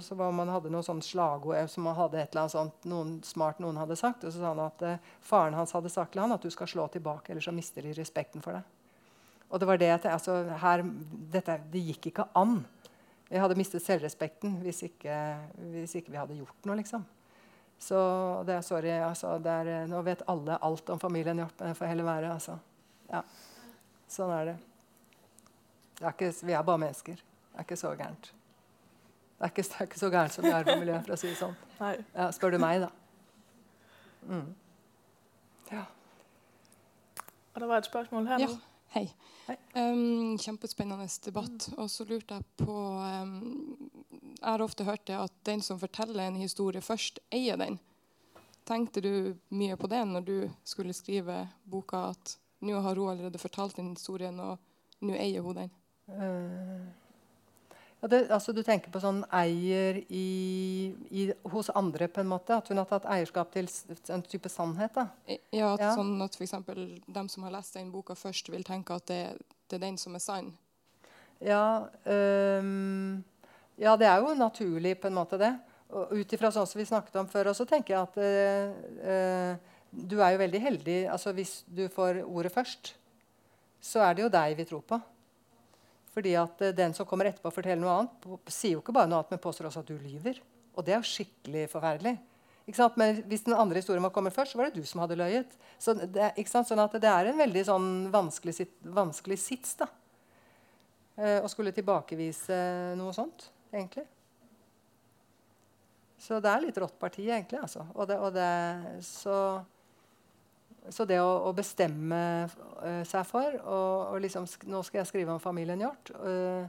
[0.00, 3.16] så var man hadde noe sånt slagord som man hadde et eller annet sånt, noen
[3.26, 4.22] smart noen hadde sagt.
[4.22, 6.70] Og så sa han at eh, faren hans hadde sagt til han at du skal
[6.70, 8.68] slå tilbake, eller så mister de respekten for deg.
[9.50, 10.84] Og det var det at altså, her,
[11.34, 12.60] dette, Det gikk ikke an.
[13.30, 15.16] Vi hadde mistet selvrespekten hvis ikke,
[15.70, 17.04] hvis ikke vi hadde gjort noe, liksom.
[17.80, 18.00] Så
[18.46, 18.90] det er sorry.
[19.00, 22.32] Altså, det er, nå vet alle alt om familien Hjort, men det får heller være.
[22.34, 22.58] Altså.
[23.08, 23.22] Ja.
[24.10, 24.56] Sånn er det.
[26.00, 27.22] det er ikke, vi er bare mennesker.
[27.22, 28.32] Det er ikke så gærent.
[29.38, 31.38] Det er ikke, det er ikke så gærent som i arvemiljøet, for å si det
[31.38, 31.54] sånn.
[31.80, 32.90] Ja, spør du meg, da.
[34.28, 34.50] Mm.
[35.70, 35.86] Ja.
[37.54, 38.50] Og det var et spørsmål her ja.
[38.90, 39.06] Hei.
[39.74, 41.68] Um, kjempespennende debatt.
[41.70, 41.76] Mm.
[41.78, 43.90] Og så lurte jeg på um,
[44.40, 47.78] Jeg har ofte hørt det at den som forteller en historie først, eier den.
[48.66, 49.12] Tenkte du
[49.54, 50.34] mye på det når du
[50.66, 52.34] skulle skrive boka, at
[52.66, 54.58] nå har hun allerede fortalt den historien, og
[55.06, 55.70] nå eier hun den?
[56.10, 56.90] Uh,
[58.00, 62.56] ja, det, altså Du tenker på sånn eier i, i, hos andre, på en måte?
[62.56, 63.68] At hun har tatt eierskap til
[64.14, 64.94] en type sannhet?
[64.96, 65.08] da?
[65.52, 65.92] Ja, at, ja.
[65.98, 66.56] sånn at f.eks.
[67.06, 69.22] dem som har lest den boka først, vil tenke at det,
[69.68, 70.52] det er den som er sann?
[71.40, 73.20] Ja, um,
[73.80, 75.52] ja, det er jo naturlig, på en måte, det.
[75.90, 80.20] Ut ifra sånn som vi snakket om før, så tenker jeg at uh, uh, du
[80.22, 80.98] er jo veldig heldig.
[81.12, 82.94] altså Hvis du får ordet først,
[83.80, 85.00] så er det jo deg vi tror på.
[86.14, 89.10] Fordi at uh, den som kommer etterpå og forteller noe annet, sier jo ikke bare
[89.10, 90.40] noe annet, men påstår også at du lyver.
[90.74, 92.16] Og det er jo skikkelig forferdelig.
[92.96, 95.56] Men hvis den andre historien var kommet først, så var det du som hadde løyet.
[95.80, 99.88] Så det, sånn at det er en veldig sånn vanskelig, vanskelig sits da.
[101.20, 102.56] Eh, å skulle tilbakevise
[103.00, 104.06] noe sånt, egentlig.
[106.20, 107.60] Så det er litt rått parti, egentlig.
[107.64, 107.84] Altså.
[107.96, 108.50] Og det, og det,
[109.04, 109.34] så,
[110.88, 115.34] så, det å, å bestemme uh, seg for og, og liksom, Nå skal jeg skrive
[115.34, 116.64] om familien Hjort, uh,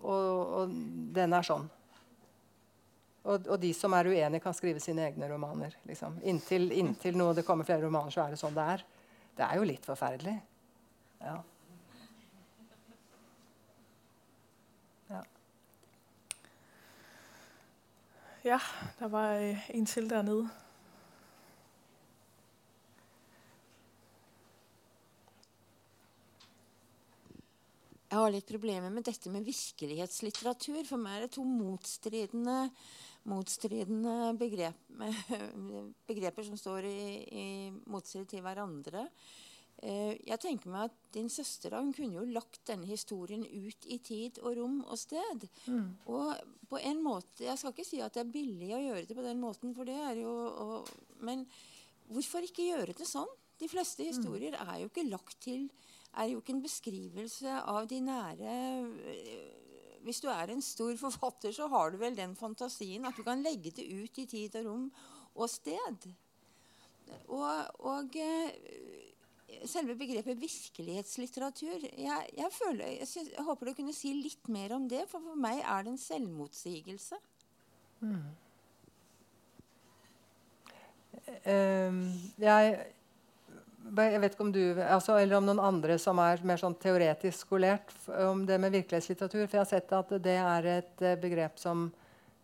[0.00, 0.76] og, og,
[1.16, 1.66] den er sånn.
[3.26, 5.74] Og, og, de som er uenige, kan skrive sine egne romaner.
[5.88, 6.20] Liksom.
[6.30, 8.84] Inntil, inntil noe, det kommer flere romaner, så er det sånn det er.
[9.36, 10.36] Det er jo litt forferdelig.
[11.24, 11.40] Ja.
[18.46, 18.60] Ja,
[19.00, 20.48] der var en til dernede.
[28.06, 30.82] Jeg har litt problemer med dette med virkelighetslitteratur.
[30.86, 32.58] For meg er det to motstridende,
[33.26, 34.78] motstridende begrep,
[36.10, 37.46] begreper som står i, i
[37.90, 39.08] motstrid til hverandre.
[39.84, 43.98] Eh, jeg tenker meg at Din søster hun kunne jo lagt denne historien ut i
[44.04, 45.48] tid og rom og sted.
[45.66, 45.90] Mm.
[46.08, 46.32] Og
[46.70, 49.26] på en måte, Jeg skal ikke si at det er billig å gjøre det på
[49.26, 50.88] den måten, for det er jo og,
[51.20, 51.46] Men
[52.08, 53.28] hvorfor ikke gjøre det sånn?
[53.58, 54.08] De fleste mm.
[54.08, 55.68] historier er jo ikke lagt til
[56.16, 58.56] er jo ikke en beskrivelse av de nære
[59.12, 59.52] eh,
[60.06, 63.42] Hvis du er en stor forfatter, så har du vel den fantasien at du kan
[63.42, 64.84] legge det ut i tid og rom
[65.34, 66.06] og sted.
[67.26, 68.54] Og, og eh,
[69.66, 74.74] selve begrepet virkelighetslitteratur jeg, jeg, føler, jeg, synes, jeg, håper du kunne si litt mer
[74.76, 77.18] om det, for for meg er det en selvmotsigelse.
[78.00, 78.26] Mm.
[81.46, 82.00] Um,
[82.38, 82.86] jeg,
[83.94, 87.46] jeg vet ikke om du altså, Eller om noen andre som er mer sånn teoretisk
[87.46, 87.92] skolert
[88.26, 89.46] om det med virkelighetslitteratur.
[89.46, 91.88] For jeg har sett at det er et uh, begrep som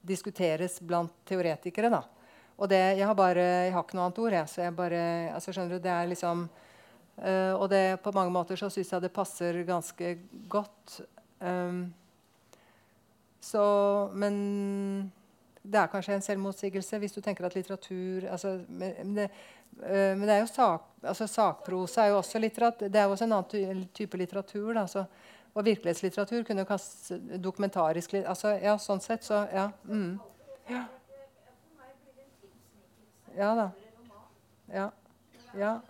[0.02, 1.90] diskuteres blant teoretikere.
[1.92, 2.02] da.
[2.58, 4.36] Og det, jeg har bare, jeg har ikke noe annet ord.
[4.36, 5.00] Jeg, så jeg bare,
[5.34, 6.44] altså, skjønner du, det er liksom
[7.22, 10.12] øh, og det, på mange måter så syns jeg det passer ganske
[10.52, 11.00] godt.
[11.40, 11.88] Um,
[13.42, 13.64] så,
[14.14, 14.36] men
[15.62, 19.28] det er kanskje en selvmotsigelse hvis du tenker at litteratur altså, men, det,
[19.80, 22.88] men, det, er jo sak, altså, sakprosa er jo også litteratur.
[22.88, 24.72] Det er jo også en annen type litteratur.
[24.72, 25.04] Da, så,
[25.54, 29.70] og virkelighetslitteratur kunne kaste dokumentarisk altså, Ja, sånn sett, så ja.
[29.84, 30.18] Mm.
[30.70, 30.84] ja.
[33.36, 33.70] Ja da.
[34.68, 34.88] Ja.
[35.58, 35.80] ja.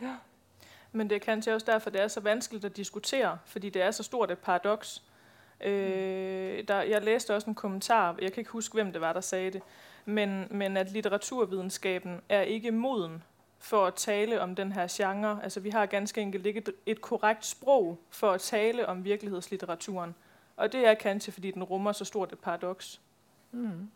[0.00, 0.16] Ja.
[0.92, 3.90] Men det er kanskje også derfor, det er så vanskelig å diskutere, fordi det er
[3.90, 5.02] så stort et paradoks.
[5.60, 9.36] Øh, jeg leste også en kommentar, jeg kan ikke huske, hvem det var, der sa
[9.36, 9.62] det,
[10.04, 13.22] men, men at litteraturvidenskapen er ikke moden
[13.60, 15.36] for å tale om denne her genre.
[15.42, 20.14] Altså vi har ganske enkelt ikke et, korrekt sprog for å tale om virkelighetslitteraturen.
[20.56, 23.00] Og det er kanskje, fordi den rummer så stort et paradoks.
[23.52, 23.90] Mm.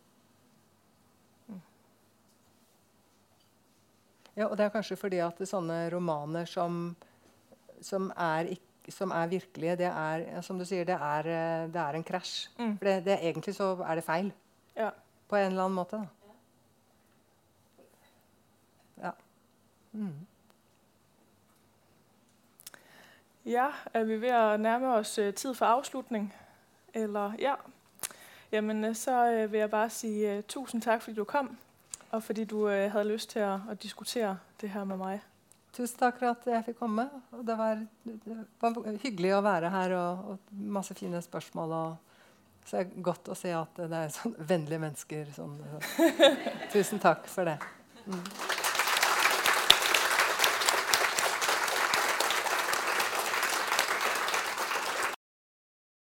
[4.37, 6.97] Ja, og det er kanskje fordi at sånne romaner som,
[7.83, 8.51] som, er,
[8.91, 12.49] som er, virkelige, det er som du sier, det er, eh, det er en krasj.
[12.59, 12.73] Mm.
[12.79, 14.33] For det, det, egentlig så er det feil.
[14.77, 14.91] Ja.
[15.35, 15.97] På en eller annen måte.
[15.97, 16.06] Da.
[19.02, 19.11] Ja.
[19.93, 20.27] Mm.
[23.44, 26.35] Ja, er vi ved at nærme oss uh, tid for avslutning?
[26.94, 27.55] Eller ja.
[28.52, 31.56] Jamen, uh, så uh, vil jeg bare si tusen takk fordi du kom
[32.11, 35.20] og fordi du hadde lyst til å, å, diskutere det her med meg.
[35.74, 37.09] Tusen takk for at jeg fikk komme.
[37.43, 40.39] Det var, det var hyggelig å være her og, og
[40.78, 41.73] masse fine spørsmål.
[41.73, 42.14] Og,
[42.65, 45.31] så det er godt å se at det er sånn vennlige mennesker.
[45.36, 46.11] Sånn, så.
[46.74, 47.59] Tusen takk for det.
[48.07, 48.23] Mm.